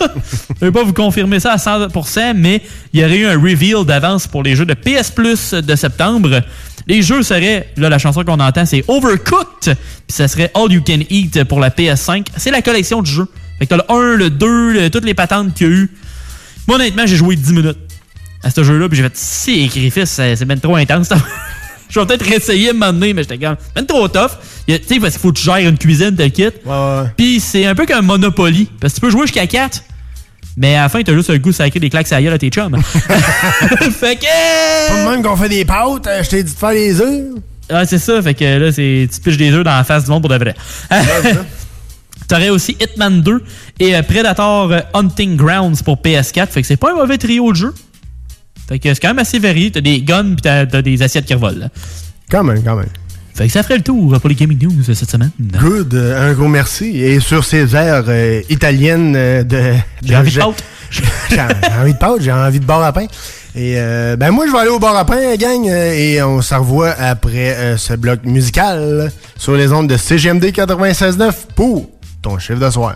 je 0.59 0.65
vais 0.65 0.71
pas 0.71 0.83
vous 0.83 0.93
confirmer 0.93 1.39
ça 1.39 1.53
à 1.53 1.57
100%, 1.57 2.33
mais 2.35 2.61
il 2.93 2.99
y 2.99 3.03
aurait 3.05 3.17
eu 3.17 3.25
un 3.27 3.39
reveal 3.39 3.85
d'avance 3.85 4.25
pour 4.27 4.41
les 4.43 4.55
jeux 4.55 4.65
de 4.65 4.73
PS 4.73 5.11
Plus 5.11 5.53
de 5.53 5.75
septembre. 5.75 6.41
Les 6.87 7.03
jeux 7.03 7.21
seraient, 7.21 7.69
là, 7.77 7.89
la 7.89 7.99
chanson 7.99 8.23
qu'on 8.23 8.39
entend, 8.39 8.65
c'est 8.65 8.83
Overcooked. 8.87 9.63
Puis 9.75 9.75
ça 10.07 10.27
serait 10.27 10.51
All 10.55 10.71
You 10.71 10.81
Can 10.85 11.01
Eat 11.09 11.43
pour 11.43 11.59
la 11.59 11.69
PS5. 11.69 12.25
C'est 12.37 12.51
la 12.51 12.63
collection 12.63 13.01
du 13.03 13.11
jeu. 13.11 13.27
Fait 13.59 13.65
que 13.67 13.75
t'as 13.75 13.77
le 13.77 13.91
1, 13.91 14.15
le 14.17 14.29
2, 14.31 14.73
le- 14.73 14.89
toutes 14.89 15.05
les 15.05 15.13
patentes 15.13 15.53
qu'il 15.53 15.67
y 15.67 15.69
a 15.69 15.73
eu. 15.73 15.91
Moi, 16.67 16.77
honnêtement, 16.77 17.05
j'ai 17.05 17.17
joué 17.17 17.35
10 17.35 17.53
minutes 17.53 17.77
à 18.43 18.49
ce 18.49 18.63
jeu-là, 18.63 18.87
puis 18.87 18.97
j'ai 18.97 19.03
fait 19.03 19.15
sacrifice, 19.17 20.09
c'est 20.11 20.45
ben 20.45 20.59
trop 20.59 20.75
intense. 20.77 21.09
Je 21.89 21.99
vais 21.99 22.05
peut-être 22.05 22.25
réessayer 22.25 22.69
à 22.69 22.73
un 22.85 22.93
donné, 22.93 23.13
mais 23.13 23.23
j'étais 23.23 23.37
comme, 23.39 23.55
ben 23.75 23.85
trop 23.85 24.07
tough. 24.07 24.31
Tu 24.67 24.73
sais, 24.87 24.99
parce 24.99 25.13
qu'il 25.13 25.21
faut 25.21 25.31
que 25.31 25.37
tu 25.39 25.43
gères 25.43 25.57
une 25.57 25.77
cuisine, 25.77 26.15
tel 26.15 26.31
kit. 26.31 26.45
Puis 27.17 27.39
c'est 27.39 27.65
un 27.65 27.73
peu 27.75 27.85
comme 27.85 28.05
Monopoly, 28.05 28.69
parce 28.79 28.93
que 28.93 28.99
tu 28.99 29.01
peux 29.01 29.09
jouer 29.09 29.23
jusqu'à 29.23 29.47
4. 29.47 29.83
Mais 30.57 30.75
à 30.75 30.83
la 30.83 30.89
fin, 30.89 31.01
t'as 31.01 31.13
juste 31.13 31.29
le 31.29 31.37
goût 31.39 31.49
de 31.51 31.55
sacrer 31.55 31.79
des 31.79 31.89
claques 31.89 32.11
à 32.11 32.21
gueule 32.21 32.33
à 32.33 32.37
tes 32.37 32.49
chums. 32.49 32.75
fait 32.81 34.15
que. 34.17 34.89
Pas 34.89 35.05
de 35.05 35.09
même 35.11 35.23
qu'on 35.23 35.35
fait 35.37 35.49
des 35.49 35.63
pâtes. 35.65 36.05
euh, 36.07 36.21
Je 36.23 36.29
t'ai 36.29 36.43
dit 36.43 36.53
de 36.53 36.57
faire 36.57 36.71
les 36.71 36.99
œufs. 36.99 37.23
Ah, 37.69 37.85
c'est 37.85 37.99
ça. 37.99 38.21
Fait 38.21 38.33
que 38.33 38.43
là, 38.57 38.71
c'est 38.71 39.07
tu 39.13 39.21
piches 39.21 39.37
des 39.37 39.51
œufs 39.53 39.63
dans 39.63 39.75
la 39.75 39.83
face 39.83 40.03
du 40.05 40.11
monde 40.11 40.21
pour 40.23 40.29
de 40.29 40.37
vrai. 40.37 40.55
T'aurais 42.27 42.49
aussi 42.49 42.77
Hitman 42.79 43.21
2 43.21 43.43
et 43.79 43.95
euh, 43.95 44.03
Predator 44.03 44.71
euh, 44.71 44.79
Hunting 44.93 45.35
Grounds 45.35 45.81
pour 45.83 45.97
PS4. 45.97 46.47
Fait 46.47 46.61
que 46.61 46.67
c'est 46.67 46.77
pas 46.77 46.91
un 46.91 46.95
mauvais 46.95 47.17
trio 47.17 47.51
de 47.51 47.57
jeu. 47.57 47.73
Fait 48.69 48.79
que 48.79 48.93
c'est 48.93 48.99
quand 49.01 49.09
même 49.09 49.19
assez 49.19 49.39
varié. 49.39 49.71
T'as 49.71 49.81
des 49.81 50.01
guns 50.01 50.35
pis 50.35 50.41
t'as 50.43 50.65
des 50.65 51.01
assiettes 51.01 51.25
qui 51.25 51.33
revolent. 51.33 51.59
là. 51.59 51.69
Quand 52.31 52.43
même, 52.43 52.63
quand 52.63 52.75
même. 52.75 52.87
Fait 53.33 53.47
que 53.47 53.53
ça 53.53 53.63
ferait 53.63 53.77
le 53.77 53.83
tour 53.83 54.19
pour 54.19 54.29
les 54.29 54.35
Gaming 54.35 54.61
News 54.61 54.83
cette 54.83 55.09
semaine. 55.09 55.31
Good. 55.39 55.93
euh, 55.95 56.29
un 56.29 56.33
gros 56.33 56.47
merci. 56.47 56.97
Et 57.01 57.19
sur 57.19 57.43
ces 57.45 57.75
airs 57.75 58.03
euh, 58.07 58.41
italiennes 58.49 59.15
euh, 59.15 59.43
de. 59.43 59.73
J'ai 60.03 60.15
envie 60.15 60.31
de 60.31 60.39
pâtes. 60.39 60.63
J'ai 61.29 61.41
envie 61.79 61.93
de 61.93 61.97
pâtes, 61.99 62.21
j'ai 62.21 62.31
envie 62.31 62.59
de 62.59 62.65
bar 62.65 62.81
à 62.83 62.91
pain. 62.91 63.05
Et 63.55 63.75
euh, 63.77 64.15
ben 64.15 64.31
moi, 64.31 64.45
je 64.47 64.51
vais 64.51 64.57
aller 64.57 64.69
au 64.69 64.79
bar 64.79 64.95
à 64.95 65.05
pain, 65.05 65.35
gang, 65.35 65.65
et 65.67 66.21
on 66.23 66.41
se 66.41 66.53
revoit 66.55 66.89
après 66.91 67.55
euh, 67.55 67.77
ce 67.77 67.93
bloc 67.93 68.23
musical 68.23 69.11
sur 69.37 69.53
les 69.55 69.71
ondes 69.71 69.87
de 69.87 69.97
CGMD 69.97 70.45
96.9 70.45 71.31
pour 71.55 71.89
ton 72.23 72.39
chiffre 72.39 72.59
de 72.59 72.69
soir. 72.71 72.95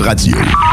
Radio. 0.00 0.67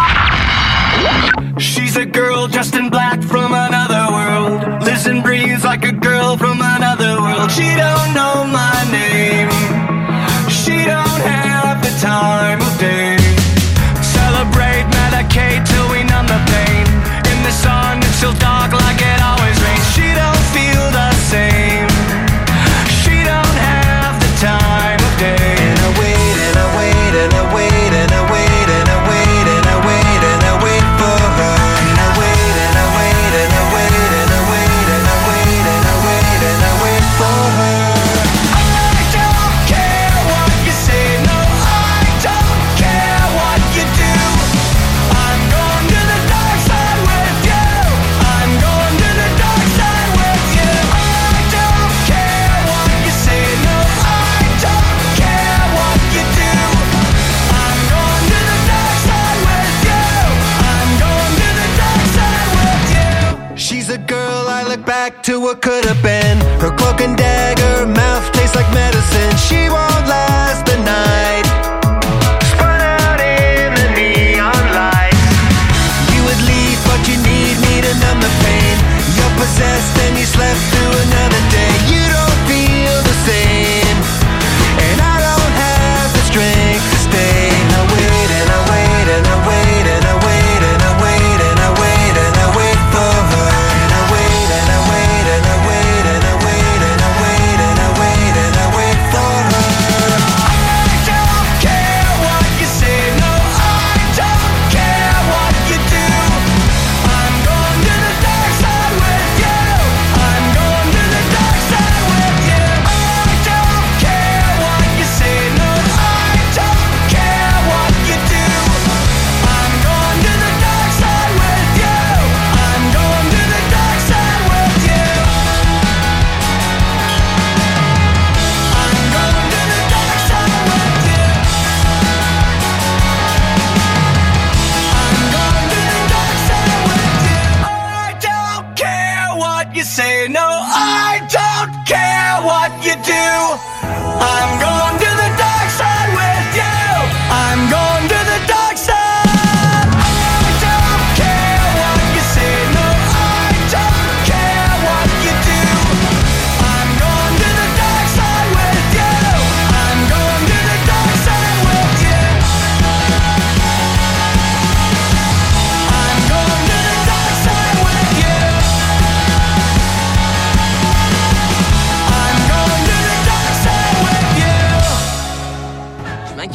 I'm 143.28 144.60
going. 144.60 144.75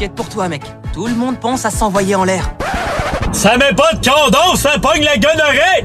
Pour 0.08 0.28
toi, 0.28 0.48
mec. 0.48 0.62
Tout 0.92 1.06
le 1.06 1.14
monde 1.14 1.38
pense 1.38 1.64
à 1.64 1.70
s'envoyer 1.70 2.14
en 2.14 2.24
l'air. 2.24 2.50
Ça 3.32 3.56
met 3.56 3.74
pas 3.74 3.92
de 3.92 4.04
condom, 4.04 4.56
ça 4.56 4.78
pogne 4.78 5.04
la 5.04 5.16
gonorrhée! 5.16 5.84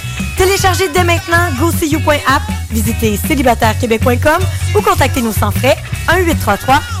Téléchargez 0.41 0.89
dès 0.89 1.03
maintenant 1.03 1.51
GoSeeYou.app, 1.59 2.41
visitez 2.71 3.15
célibatairequebec.com 3.27 4.41
ou 4.75 4.81
contactez-nous 4.81 5.33
sans 5.33 5.51
frais 5.51 5.77
1-833-GO-SEE-YOU. 6.07 7.00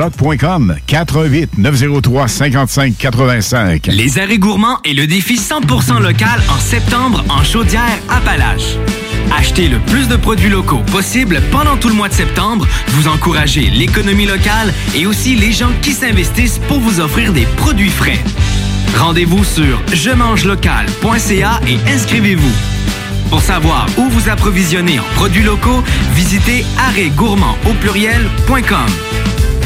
GestionBloc.com 0.01 0.75
418 0.87 1.57
903 1.57 2.27
55 2.27 2.97
85. 2.97 3.87
Les 3.87 4.17
arrêts 4.17 4.37
gourmands 4.37 4.79
et 4.83 4.93
le 4.93 5.05
défi 5.05 5.35
100% 5.35 6.01
local 6.01 6.41
en 6.49 6.59
septembre 6.59 7.23
en 7.29 7.43
Chaudière-Appalaches. 7.43 8.77
Achetez 9.37 9.67
le 9.67 9.79
plus 9.79 10.07
de 10.07 10.15
produits 10.15 10.49
locaux 10.49 10.81
possible 10.91 11.41
pendant 11.51 11.77
tout 11.77 11.87
le 11.87 11.93
mois 11.93 12.09
de 12.09 12.13
septembre, 12.13 12.67
vous 12.87 13.07
encouragez 13.07 13.69
l'économie 13.69 14.25
locale 14.25 14.73
et 14.95 15.05
aussi 15.05 15.35
les 15.35 15.51
gens 15.51 15.71
qui 15.81 15.93
s'investissent 15.93 16.59
pour 16.67 16.79
vous 16.79 16.99
offrir 16.99 17.31
des 17.31 17.45
produits 17.57 17.89
frais. 17.89 18.19
Rendez-vous 18.97 19.43
sur 19.43 19.81
je 19.93 20.09
mange 20.09 20.45
local.ca 20.45 21.61
et 21.67 21.77
inscrivez-vous. 21.89 22.51
Pour 23.29 23.41
savoir 23.41 23.87
où 23.97 24.09
vous 24.09 24.29
approvisionner 24.29 24.99
en 24.99 25.05
produits 25.15 25.43
locaux, 25.43 25.81
visitez 26.13 26.65
arrêtgourmand 26.77 27.55
au 27.69 27.73
pluriel.com. 27.75 28.89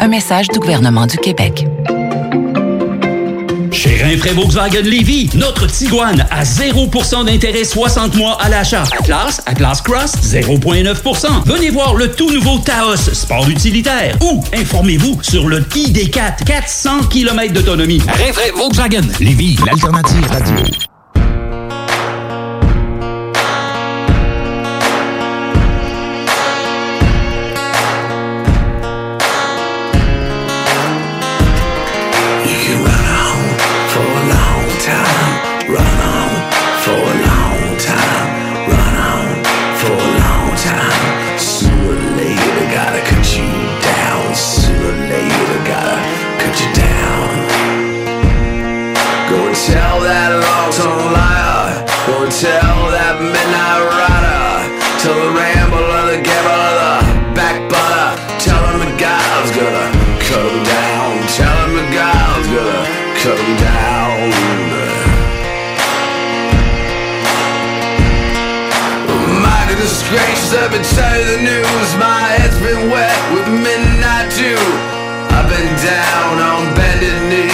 Un 0.00 0.08
message 0.08 0.48
du 0.48 0.58
gouvernement 0.58 1.06
du 1.06 1.16
Québec. 1.18 1.66
Chez 3.70 4.02
Rinfraie 4.02 4.32
Volkswagen 4.32 4.82
Lévy, 4.82 5.28
notre 5.34 5.66
Tiguan 5.66 6.26
à 6.30 6.44
0% 6.44 7.24
d'intérêt 7.24 7.64
60 7.64 8.14
mois 8.14 8.40
à 8.40 8.48
l'achat. 8.48 8.84
Atlas, 8.98 9.42
Atlas 9.46 9.80
Cross, 9.82 10.12
0,9%. 10.22 11.44
Venez 11.46 11.70
voir 11.70 11.94
le 11.94 12.10
tout 12.10 12.30
nouveau 12.30 12.58
Taos, 12.58 12.96
sport 12.96 13.48
utilitaire. 13.48 14.16
Ou 14.22 14.42
informez-vous 14.54 15.18
sur 15.22 15.48
le 15.48 15.60
ID4, 15.60 16.44
400 16.44 17.04
km 17.10 17.52
d'autonomie. 17.52 18.00
Rinfraie 18.06 18.52
Volkswagen 18.56 19.02
Lévy, 19.20 19.58
l'alternative 19.66 20.26
radio. 20.30 20.93
I've 70.54 70.70
been 70.70 70.86
telling 70.86 71.26
the 71.34 71.40
news. 71.42 71.88
My 71.98 72.30
head's 72.38 72.54
been 72.62 72.86
wet 72.86 73.18
with 73.34 73.42
midnight 73.50 74.30
dew. 74.38 74.54
I've 75.34 75.50
been 75.50 75.70
down 75.82 76.38
on 76.38 76.70
bended 76.78 77.18
knee, 77.26 77.50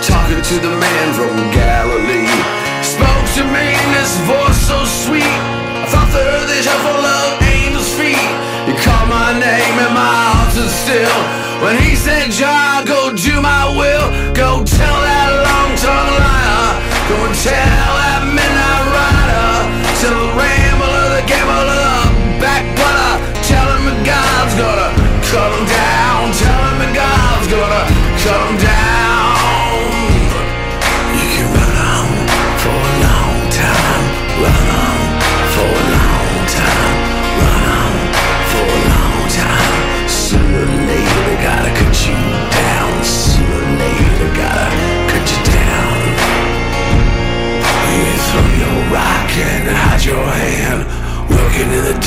talking 0.00 0.40
to 0.40 0.56
the 0.56 0.72
man 0.72 1.06
from 1.12 1.36
Galilee. 1.52 2.32
Spoke 2.80 3.26
to 3.36 3.44
me 3.44 3.76
in 3.76 3.88
this 3.92 4.16
voice 4.24 4.56
so 4.56 4.80
sweet. 4.88 5.36
I 5.84 5.84
thought 5.92 6.08
the 6.16 6.24
earth 6.24 6.48
is 6.56 6.64
full 6.64 7.04
of 7.04 7.44
angels' 7.44 7.92
feet. 8.00 8.32
You 8.64 8.74
called 8.88 9.12
my 9.12 9.36
name 9.36 9.76
and 9.76 9.92
my 9.92 10.08
heart 10.32 10.56
stood 10.56 10.72
still. 10.72 11.20
When 11.60 11.76
he 11.76 11.92
said, 11.92 12.32
John, 12.32 12.88
go 12.88 13.12
do 13.12 13.36
my 13.44 13.68
will. 13.76 14.32
Go 14.32 14.64
tell 14.64 14.98
that 15.04 15.28
long-tongued 15.44 16.16
liar. 16.24 16.72
Go 17.04 17.16
and 17.28 17.36
tell 17.36 17.79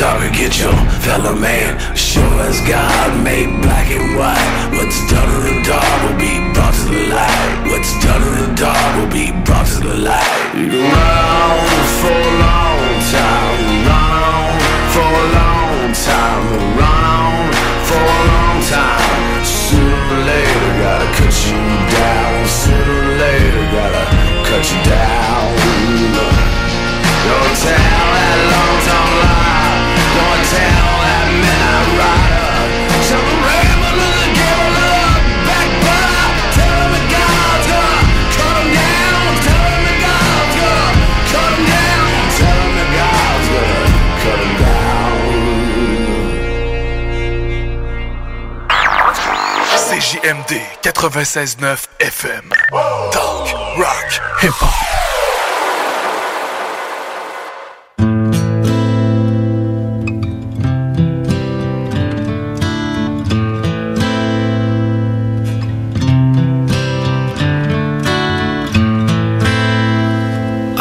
To 0.03 0.29
get 0.31 0.59
your 0.59 0.75
fellow 0.99 1.33
man. 1.35 1.79
Sure 1.95 2.23
as 2.43 2.59
God 2.67 3.23
made 3.23 3.47
black 3.61 3.89
and 3.89 4.15
white. 4.19 4.75
What's 4.75 4.99
done 5.11 5.27
in 5.35 5.41
the 5.47 5.55
dark 5.67 5.83
will 6.03 6.19
be 6.19 6.39
brought 6.53 6.75
to 6.75 6.91
the 6.91 7.07
light. 7.07 7.71
What's 7.71 7.91
done 8.03 8.21
in 8.21 8.35
the 8.43 8.55
dark 8.55 8.89
will 8.99 9.11
be 9.11 9.31
brought 9.43 9.67
to 9.67 9.79
the 9.79 9.95
light. 9.95 10.31
You 10.55 10.67
can 10.71 10.83
run 10.91 10.95
on 10.95 11.87
for 11.99 12.15
a 12.15 12.33
long 12.39 12.99
time. 13.15 13.59
Run 13.87 14.11
on 14.27 14.59
for 14.91 15.07
a 15.07 15.27
long 15.39 15.91
time. 15.91 16.43
On 16.83 17.51
for 17.87 18.03
a 18.03 18.19
long 18.31 18.59
time. 18.63 19.43
Sooner 19.43 19.87
or 19.87 20.23
later, 20.23 20.71
gotta 20.83 21.07
cut 21.19 21.35
you 21.47 21.59
down. 21.95 22.47
Sooner 22.47 22.95
or 22.95 23.15
later, 23.23 23.63
gotta 23.75 24.03
cut 24.47 24.63
you 24.67 24.79
down. 24.87 25.47
Don't 27.27 27.55
tell 27.55 28.07
that 28.15 28.39
long-tongue 28.51 29.15
lie. 29.19 29.22
CJMD 50.13 50.81
96.9 50.81 51.87
FM. 51.99 52.49
Talk, 53.11 53.77
rock, 53.77 54.09
hip-hop. 54.41 55.12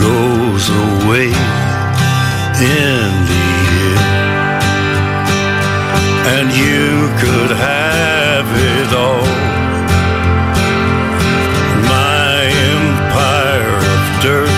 goes 0.00 0.68
away 0.68 1.26
in 1.26 3.10
the 3.30 3.42
end. 3.70 3.98
And 6.34 6.48
you 6.52 7.08
could 7.18 7.50
have 7.56 8.46
it 8.74 8.90
all. 8.94 9.26
My 11.88 12.44
empire 12.74 13.76
of 13.76 14.22
dirt. 14.22 14.57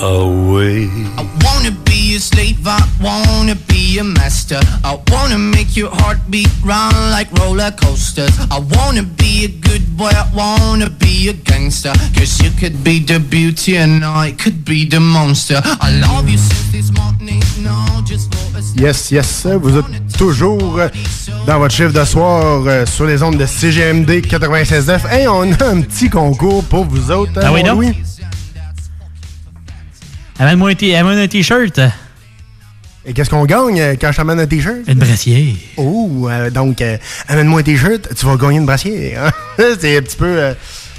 a 0.00 0.26
way. 0.52 0.88
I 1.16 1.24
wanna 1.44 1.70
be 1.84 2.16
a 2.16 2.20
slave, 2.20 2.66
I 2.66 2.80
wanna 3.00 3.54
be 3.68 3.98
a 3.98 4.04
master. 4.04 4.60
I 4.84 4.98
wanna 5.10 5.38
make 5.38 5.76
your 5.76 5.90
heart 5.90 6.18
beat 6.30 6.48
round 6.64 6.94
like 7.10 7.28
roller 7.40 7.70
coasters. 7.72 8.30
I 8.50 8.58
wanna 8.58 9.02
be 9.02 9.44
a 9.44 9.48
good 9.48 9.96
boy, 9.96 10.10
I 10.10 10.26
wanna 10.34 10.90
be 10.90 11.28
a 11.28 11.32
gangster. 11.32 11.92
Cause 12.16 12.40
you 12.42 12.50
could 12.58 12.82
be 12.84 12.98
the 13.00 13.18
beauty 13.20 13.76
and 13.76 14.04
I 14.04 14.32
could 14.32 14.64
be 14.64 14.84
the 14.88 15.00
monster. 15.00 15.60
I 15.80 15.90
love 16.00 16.28
you 16.28 16.38
since 16.38 16.72
this 16.72 16.90
morning, 16.92 17.42
no, 17.62 18.02
just 18.04 18.34
for 18.34 18.58
a 18.58 18.62
Yes, 18.76 19.10
yes, 19.12 19.46
vous 19.60 19.76
êtes 19.78 20.16
toujours 20.18 20.78
dans 21.46 21.58
votre 21.58 21.74
chiffre 21.74 21.92
de 21.92 22.04
soir 22.04 22.62
euh, 22.66 22.84
sur 22.86 23.04
les 23.06 23.22
ondes 23.22 23.36
de 23.38 23.46
CGMD 23.46 24.10
96.9. 24.26 25.06
Hey, 25.10 25.28
on 25.28 25.42
a 25.52 25.64
un 25.66 25.80
petit 25.82 26.10
concours 26.10 26.64
pour 26.64 26.84
vous 26.84 27.10
autres. 27.10 27.32
hein, 27.38 27.42
Ah 27.44 27.74
oui? 27.74 27.92
Amène-moi 30.38 30.70
un, 30.70 30.74
t- 30.74 30.94
amène 30.96 31.18
un 31.18 31.28
t-shirt. 31.28 31.80
Et 33.06 33.12
qu'est-ce 33.12 33.30
qu'on 33.30 33.44
gagne 33.44 33.78
euh, 33.80 33.94
quand 34.00 34.10
je 34.12 34.16
t'amène 34.16 34.40
un 34.40 34.46
t-shirt? 34.46 34.78
Une 34.88 34.94
brassière. 34.94 35.54
Oh, 35.76 36.26
euh, 36.30 36.50
donc, 36.50 36.80
euh, 36.80 36.96
amène-moi 37.28 37.60
un 37.60 37.62
t-shirt, 37.62 38.08
tu 38.16 38.26
vas 38.26 38.36
gagner 38.36 38.58
une 38.58 38.66
brassière. 38.66 39.26
hein? 39.26 39.30
C'est 39.80 39.96
un 39.98 40.02
petit 40.02 40.16
peu... 40.16 40.24
euh, 40.26 40.54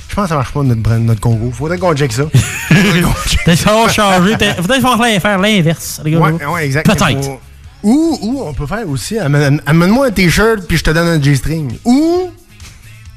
je 0.07 0.13
pense 0.15 0.25
que 0.25 0.29
ça 0.29 0.35
marche 0.35 0.53
pas 0.53 0.61
notre, 0.63 0.95
notre 0.97 1.19
concours. 1.19 1.53
Faudrait 1.53 1.77
qu'on 1.79 1.93
check 1.95 2.13
ça. 2.13 2.23
Peut-être 2.29 3.59
falloir 3.59 3.89
changer. 3.91 4.37
peut-être- 4.37 4.61
Peut-être 4.63 4.81
falloir 4.81 5.03
faire 5.21 5.37
l'inverse. 5.39 5.99
Ouais, 6.05 6.45
ouais, 6.45 6.65
exact. 6.65 6.85
Peut-être. 6.85 7.39
Ou, 7.83 8.17
ou 8.21 8.41
on 8.47 8.53
peut 8.53 8.65
faire 8.67 8.87
aussi, 8.87 9.17
amène- 9.17 9.61
amène-moi 9.65 10.07
un 10.07 10.11
t-shirt 10.11 10.65
puis 10.67 10.77
je 10.77 10.83
te 10.83 10.91
donne 10.91 11.07
un 11.07 11.21
G-string. 11.21 11.73
Ou, 11.83 12.29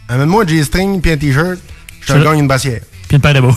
amène-moi 0.08 0.44
un 0.44 0.46
G-string 0.46 1.00
puis 1.00 1.12
un 1.12 1.16
t-shirt, 1.16 1.58
je 2.00 2.12
te 2.12 2.18
gagne 2.24 2.40
une 2.40 2.48
brassière. 2.48 2.80
Puis 3.08 3.16
une 3.16 3.20
paire 3.22 3.34
de 3.34 3.40
mots. 3.40 3.54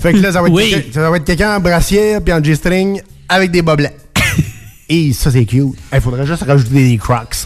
Fait 0.00 0.12
que 0.12 0.18
là, 0.18 0.32
ça 0.32 0.40
va 0.42 0.48
être 0.48 0.54
Oui. 0.54 0.70
quelqu'un- 0.70 0.92
ça 0.92 1.10
quelqu'un 1.24 1.56
en 1.56 1.60
brassière 1.60 2.20
puis 2.22 2.32
en 2.34 2.42
G-string 2.42 3.00
avec 3.28 3.50
des 3.50 3.62
blancs. 3.76 3.92
Et 4.88 5.12
ça, 5.12 5.30
c'est 5.30 5.44
cute. 5.44 5.64
Il 5.92 6.00
faudrait 6.00 6.26
juste 6.26 6.42
rajouter 6.42 6.88
des 6.90 6.96
crocs. 6.98 7.36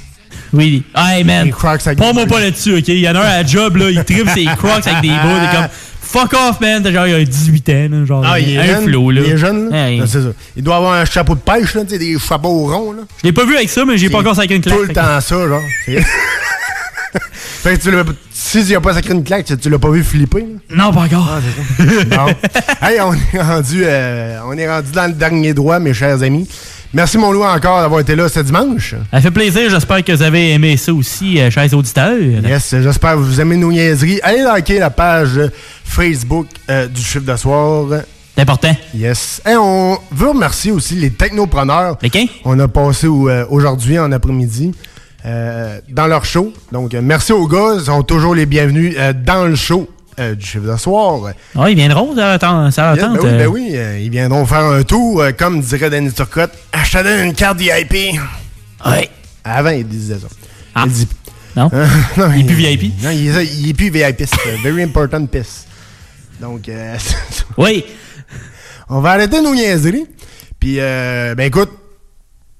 Oui. 0.52 0.82
Hey, 0.96 1.22
man. 1.22 1.40
Avec 1.62 1.96
Prends-moi 1.96 2.26
pas 2.26 2.40
là-dessus, 2.40 2.76
OK? 2.78 2.88
Il 2.88 2.98
y 2.98 3.08
en 3.08 3.14
a 3.14 3.20
un 3.20 3.22
à 3.22 3.42
la 3.42 3.46
job, 3.46 3.76
là, 3.76 3.90
il 3.90 4.04
tripe 4.04 4.28
ses 4.30 4.44
crocs 4.46 4.84
avec 4.86 5.00
des 5.02 5.08
est 5.08 5.54
comme, 5.54 5.68
fuck 6.00 6.32
off, 6.32 6.60
man. 6.60 6.82
T'as 6.82 6.92
genre, 6.92 7.06
il 7.06 7.14
a 7.14 7.24
18 7.24 7.68
ans, 7.68 7.88
là, 7.92 8.04
genre, 8.04 8.24
Ah, 8.26 8.40
il 8.40 8.56
est 8.56 8.58
un 8.58 8.66
jeune. 8.66 8.84
flow, 8.84 9.10
là. 9.12 9.20
Il 9.24 9.30
est 9.32 9.36
jeune, 9.36 9.70
là. 9.70 9.88
Hey. 9.88 10.02
C'est 10.06 10.22
ça. 10.22 10.28
Il 10.56 10.62
doit 10.64 10.76
avoir 10.76 10.94
un 10.94 11.04
chapeau 11.04 11.34
de 11.36 11.40
pêche, 11.40 11.74
là, 11.74 11.84
tu 11.84 11.90
sais, 11.90 11.98
des 11.98 12.18
chapeaux 12.18 12.66
ronds, 12.66 12.92
là. 12.92 13.02
Je 13.22 13.28
l'ai 13.28 13.32
pas 13.32 13.44
vu 13.44 13.54
avec 13.56 13.68
ça, 13.70 13.84
mais 13.84 13.96
j'ai 13.96 14.10
pas 14.10 14.18
encore 14.18 14.34
sacré 14.34 14.56
une 14.56 14.62
claque. 14.62 14.76
Tout 14.76 14.82
le 14.86 14.92
temps 14.92 15.20
ça, 15.20 15.46
genre. 15.46 15.60
Fait 17.32 17.76
que 17.76 17.82
tu 17.82 17.90
l'as- 17.90 18.04
si 18.32 18.64
tu 18.64 18.72
n'as 18.72 18.80
pas 18.80 18.94
sacré 18.94 19.12
une 19.14 19.24
claque, 19.24 19.44
tu, 19.44 19.56
tu 19.56 19.68
l'as 19.70 19.78
pas 19.78 19.90
vu 19.90 20.02
flipper, 20.04 20.46
là. 20.70 20.76
Non, 20.86 20.92
pas 20.92 21.00
encore. 21.02 21.38
Bon. 21.78 22.26
hey, 22.82 23.00
on 23.00 23.12
est 23.14 23.40
rendu, 23.42 23.82
euh, 23.84 24.38
on 24.46 24.56
est 24.56 24.68
rendu 24.68 24.90
dans 24.92 25.06
le 25.06 25.12
dernier 25.12 25.52
droit, 25.54 25.78
mes 25.78 25.92
chers 25.94 26.22
amis. 26.22 26.48
Merci, 26.92 27.18
mon 27.18 27.30
loup, 27.30 27.44
encore 27.44 27.80
d'avoir 27.82 28.00
été 28.00 28.16
là 28.16 28.28
ce 28.28 28.40
dimanche. 28.40 28.94
Ça 29.12 29.20
fait 29.20 29.30
plaisir. 29.30 29.70
J'espère 29.70 30.02
que 30.02 30.10
vous 30.12 30.22
avez 30.22 30.52
aimé 30.52 30.76
ça 30.76 30.92
aussi, 30.92 31.40
euh, 31.40 31.48
chers 31.50 31.72
auditeurs. 31.72 32.18
Yes, 32.18 32.74
j'espère 32.82 33.12
que 33.12 33.18
vous 33.18 33.40
aimez 33.40 33.56
nos 33.56 33.70
niaiseries. 33.70 34.20
Allez 34.22 34.42
liker 34.42 34.78
la 34.80 34.90
page 34.90 35.38
Facebook 35.84 36.46
euh, 36.68 36.88
du 36.88 37.00
chiffre 37.00 37.24
de 37.24 37.36
soir. 37.36 37.86
C'est 38.34 38.42
important. 38.42 38.74
Yes. 38.94 39.40
Et 39.48 39.54
on 39.56 39.98
veut 40.10 40.28
remercier 40.30 40.72
aussi 40.72 40.94
les 40.96 41.10
technopreneurs. 41.10 41.96
Lesquels? 42.02 42.28
On 42.44 42.58
a 42.58 42.66
passé 42.68 43.06
au- 43.06 43.28
euh, 43.28 43.44
aujourd'hui 43.50 43.98
en 43.98 44.10
après-midi 44.10 44.72
dans 45.24 46.06
leur 46.06 46.24
show. 46.24 46.52
Donc, 46.72 46.94
euh, 46.94 47.00
merci 47.02 47.32
aux 47.32 47.46
gars. 47.46 47.74
Ils 47.78 47.84
sont 47.84 48.02
toujours 48.02 48.34
les 48.34 48.46
bienvenus 48.46 48.94
euh, 48.98 49.12
dans 49.12 49.44
le 49.46 49.54
show 49.56 49.88
euh, 50.18 50.34
du 50.34 50.44
chiffre 50.44 50.70
de 50.70 50.76
soir. 50.76 51.32
Ah, 51.58 51.70
ils 51.70 51.76
viendront, 51.76 52.14
ça 52.14 52.32
attend. 52.32 52.70
Ça 52.70 52.90
attend. 52.90 53.14
ben 53.14 53.20
oui, 53.22 53.30
ben 53.38 53.46
oui, 53.46 53.70
euh, 53.74 53.98
ils 53.98 54.10
viendront 54.10 54.44
faire 54.46 54.64
un 54.64 54.82
tour, 54.82 55.20
euh, 55.22 55.32
comme 55.32 55.60
dirait 55.60 55.90
Danny 55.90 56.12
Turcotte. 56.12 56.52
Donne 56.92 57.26
une 57.26 57.34
carte 57.34 57.58
VIP. 57.58 58.18
Ouais. 58.86 59.10
Avant, 59.44 59.70
il 59.70 59.86
disait 59.86 60.18
ça. 60.18 60.26
Ah. 60.74 60.84
Il 60.86 60.92
dit. 60.92 61.08
Non? 61.56 61.68
non, 62.16 62.30
Il 62.32 62.40
est 62.42 62.44
plus 62.44 62.54
VIP? 62.78 63.02
Non, 63.02 63.10
il 63.10 63.28
est, 63.28 63.46
il 63.46 63.68
est 63.70 63.74
plus 63.74 63.90
VIP. 63.90 64.22
Very 64.62 64.82
important 64.82 65.24
piss. 65.26 65.66
Donc, 66.40 66.68
euh, 66.68 66.96
oui. 67.58 67.84
On 68.88 69.00
va 69.00 69.10
arrêter 69.12 69.40
nos 69.40 69.54
niaiseries. 69.54 70.06
Puis, 70.58 70.76
euh, 70.78 71.34
ben 71.34 71.44
écoute, 71.44 71.70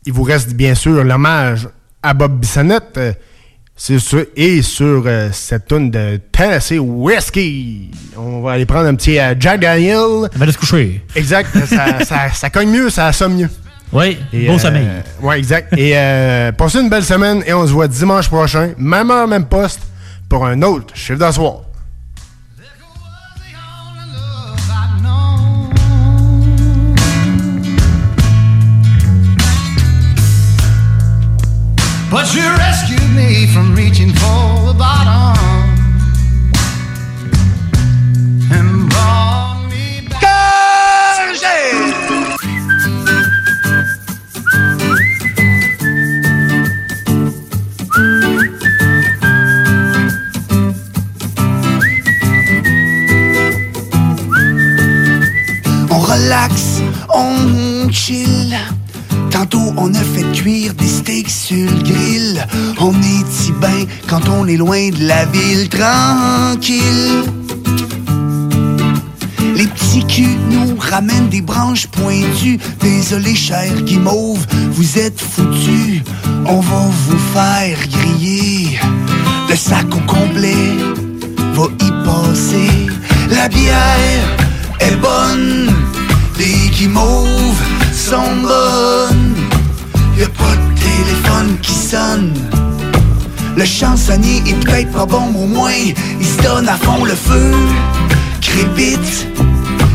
il 0.07 0.13
vous 0.13 0.23
reste 0.23 0.55
bien 0.55 0.75
sûr 0.75 1.05
l'hommage 1.05 1.69
à 2.03 2.15
Bob 2.15 2.39
Bissonnette. 2.41 2.97
euh, 2.97 3.13
c'est 3.77 3.99
sur, 3.99 4.27
et 4.37 4.61
sur 4.61 5.05
euh, 5.07 5.31
cette 5.33 5.67
tune 5.69 5.91
de 5.91 6.21
Tennessee 6.31 6.79
Whiskey. 6.79 7.91
On 8.17 8.43
va 8.43 8.53
aller 8.53 8.67
prendre 8.67 8.87
un 8.89 8.95
petit 8.95 9.19
euh, 9.19 9.35
Jack 9.41 9.61
Daniel. 9.61 9.97
On 9.99 10.29
va 10.37 10.43
aller 10.43 10.53
se 10.53 10.59
coucher. 10.59 11.03
Exact. 11.17 11.49
ça, 11.67 12.05
ça, 12.05 12.29
ça 12.33 12.51
cogne 12.51 12.69
mieux, 12.71 12.91
ça 12.91 13.11
somme 13.13 13.37
mieux. 13.37 13.49
Oui, 13.93 14.19
Et, 14.33 14.49
euh, 14.49 14.59
sommeil. 14.59 14.87
Ouais, 15.23 15.39
exact. 15.39 15.73
Et 15.77 15.93
euh, 15.97 16.53
passez 16.53 16.79
une 16.81 16.91
belle 16.91 17.05
semaine 17.05 17.43
et 17.47 17.53
on 17.55 17.67
se 17.67 17.73
voit 17.73 17.89
dimanche 17.89 18.29
prochain, 18.29 18.73
même 18.79 19.11
heure, 19.11 19.27
même 19.27 19.47
poste, 19.47 19.81
pour 20.29 20.47
un 20.47 20.61
autre 20.63 20.95
chiffre 20.95 21.19
d'asseoir. 21.19 21.63
But 32.11 32.35
you 32.35 32.43
rescued 32.43 33.09
me 33.15 33.47
from 33.47 33.73
reaching 33.73 34.13
for 34.13 34.67
the 34.67 34.75
bottom. 34.77 35.39
And 38.51 38.91
brought 38.91 39.69
me 39.71 40.09
back. 40.09 40.25
On 55.91 56.01
relaxe, 56.01 56.83
on 57.15 57.89
chill. 57.93 58.57
Tantôt 59.31 59.73
on 59.77 59.95
a 59.95 60.03
fait 60.03 60.25
cuire 60.33 60.75
des 60.75 60.89
steaks 60.89 61.40
on 61.53 62.93
est 62.93 63.27
si 63.29 63.51
bien 63.53 63.85
quand 64.07 64.29
on 64.29 64.47
est 64.47 64.57
loin 64.57 64.91
de 64.91 65.05
la 65.05 65.25
ville 65.27 65.69
tranquille. 65.69 67.25
Les 69.57 69.67
petits 69.67 70.07
culs 70.07 70.39
nous 70.49 70.77
ramènent 70.79 71.29
des 71.29 71.41
branches 71.41 71.89
pointues. 71.89 72.59
Désolé, 72.81 73.35
cher 73.35 73.83
guimauve, 73.83 74.47
vous 74.71 74.99
êtes 74.99 75.21
foutus. 75.21 76.03
On 76.47 76.61
va 76.61 76.91
vous 77.09 77.19
faire 77.35 77.79
griller. 77.89 78.79
Le 79.49 79.57
sac 79.57 79.87
au 79.93 80.01
complet 80.07 80.77
va 81.55 81.65
y 81.81 81.91
passer. 82.05 82.71
La 83.29 83.49
bière 83.49 84.37
est 84.79 84.97
bonne. 84.97 85.69
Les 86.39 86.69
guimauves 86.77 87.61
sont 87.93 88.37
bonnes. 88.41 89.31
Téléphone 91.11 91.57
qui 91.61 91.73
sonne. 91.73 92.35
Le 93.57 93.65
chansonnier 93.65 94.43
est 94.47 94.65
peut-être 94.65 94.93
pas 94.93 95.07
bon, 95.07 95.27
au 95.35 95.47
moins 95.47 95.73
il 96.21 96.27
se 96.27 96.41
donne 96.43 96.69
à 96.69 96.77
fond 96.77 97.05
le 97.05 97.15
feu. 97.15 97.53
Crépite, 98.41 99.27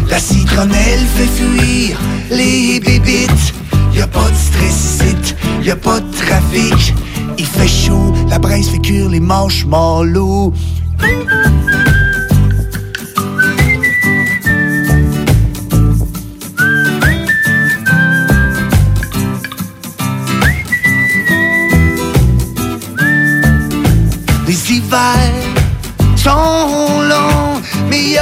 la 0.10 0.20
citronnelle 0.20 1.06
fait 1.16 1.32
fuir 1.40 1.98
les 2.30 2.80
bébites. 2.82 3.54
Y 3.94 4.02
a 4.02 4.08
pas 4.08 4.30
de 4.30 4.36
stress 4.36 5.00
ici, 5.00 5.36
y 5.64 5.72
a 5.72 5.76
pas 5.78 6.02
de 6.02 6.12
trafic. 6.12 6.94
Il 7.38 7.46
fait 7.46 7.68
chaud, 7.68 8.14
la 8.30 8.40
braise 8.40 8.68
fait 8.70 8.80
cuire 8.80 9.10
les 9.10 9.22
marshmallows. 9.22 10.54
Les 11.02 11.65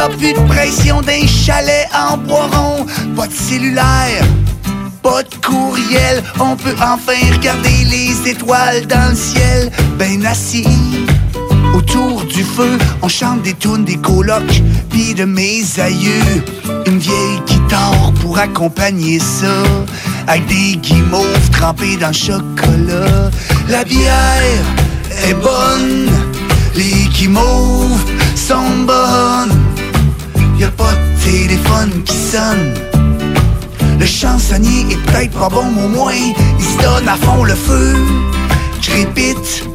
plus 0.09 0.33
de 0.33 0.39
pression 0.47 1.01
d'un 1.01 1.25
chalet 1.25 1.87
en 1.93 2.17
bois 2.17 2.47
rond. 2.51 2.85
Pas 3.15 3.27
de 3.27 3.33
cellulaire, 3.33 4.25
pas 5.01 5.23
de 5.23 5.35
courriel. 5.45 6.23
On 6.39 6.55
peut 6.55 6.75
enfin 6.81 7.19
regarder 7.31 7.85
les 7.85 8.29
étoiles 8.29 8.85
dans 8.87 9.09
le 9.09 9.15
ciel. 9.15 9.71
Ben 9.97 10.25
assis 10.25 10.67
autour 11.73 12.23
du 12.25 12.43
feu, 12.43 12.77
on 13.01 13.07
chante 13.07 13.41
des 13.43 13.53
tunes 13.53 13.83
des 13.83 13.97
colocs, 13.97 14.61
puis 14.89 15.13
de 15.13 15.25
mes 15.25 15.63
aïeux. 15.79 16.43
Une 16.85 16.99
vieille 16.99 17.39
guitare 17.47 18.13
pour 18.21 18.37
accompagner 18.37 19.19
ça. 19.19 19.63
Avec 20.27 20.45
des 20.47 20.77
guimauves 20.77 21.49
trempés 21.51 21.97
dans 21.97 22.07
le 22.07 22.13
chocolat. 22.13 23.29
La 23.67 23.83
bière 23.83 24.63
est 25.27 25.33
bonne, 25.33 26.09
les 26.75 27.07
guimauves 27.13 28.05
sont 28.35 28.85
bonnes. 28.85 29.62
Y 30.63 30.65
a 30.65 30.71
pas 30.71 30.93
de 30.93 31.29
téléphone 31.29 32.03
qui 32.05 32.15
sonne. 32.15 32.73
Le 33.99 34.05
chansonnier 34.05 34.93
est 34.93 34.95
peut-être 34.95 35.37
pas 35.37 35.49
bon, 35.49 35.65
mais 35.75 35.83
au 35.83 35.89
moins 35.89 36.13
il 36.13 36.63
se 36.63 36.77
donne 36.81 37.09
à 37.09 37.17
fond 37.17 37.43
le 37.43 37.53
feu. 37.53 37.93
Crépite, 38.81 39.67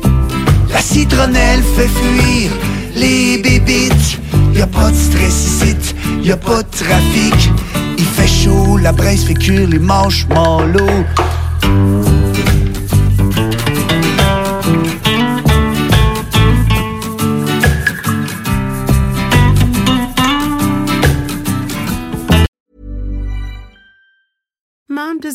la 0.72 0.80
citronnelle 0.80 1.62
fait 1.76 1.88
fuir 1.88 2.50
les 2.94 3.36
bébites. 3.36 4.18
Y 4.54 4.62
a 4.62 4.66
pas 4.66 4.90
de 4.90 4.96
stress 4.96 5.60
ici, 5.60 5.76
y 6.22 6.32
a 6.32 6.38
pas 6.38 6.62
de 6.62 6.70
trafic. 6.70 7.50
Il 7.98 8.06
fait 8.06 8.26
chaud, 8.26 8.78
la 8.78 8.92
braise 8.92 9.24
fait 9.26 9.34
cuire 9.34 9.68
les 9.68 9.78
marshmallows. 9.78 11.04
Mom 11.64 11.97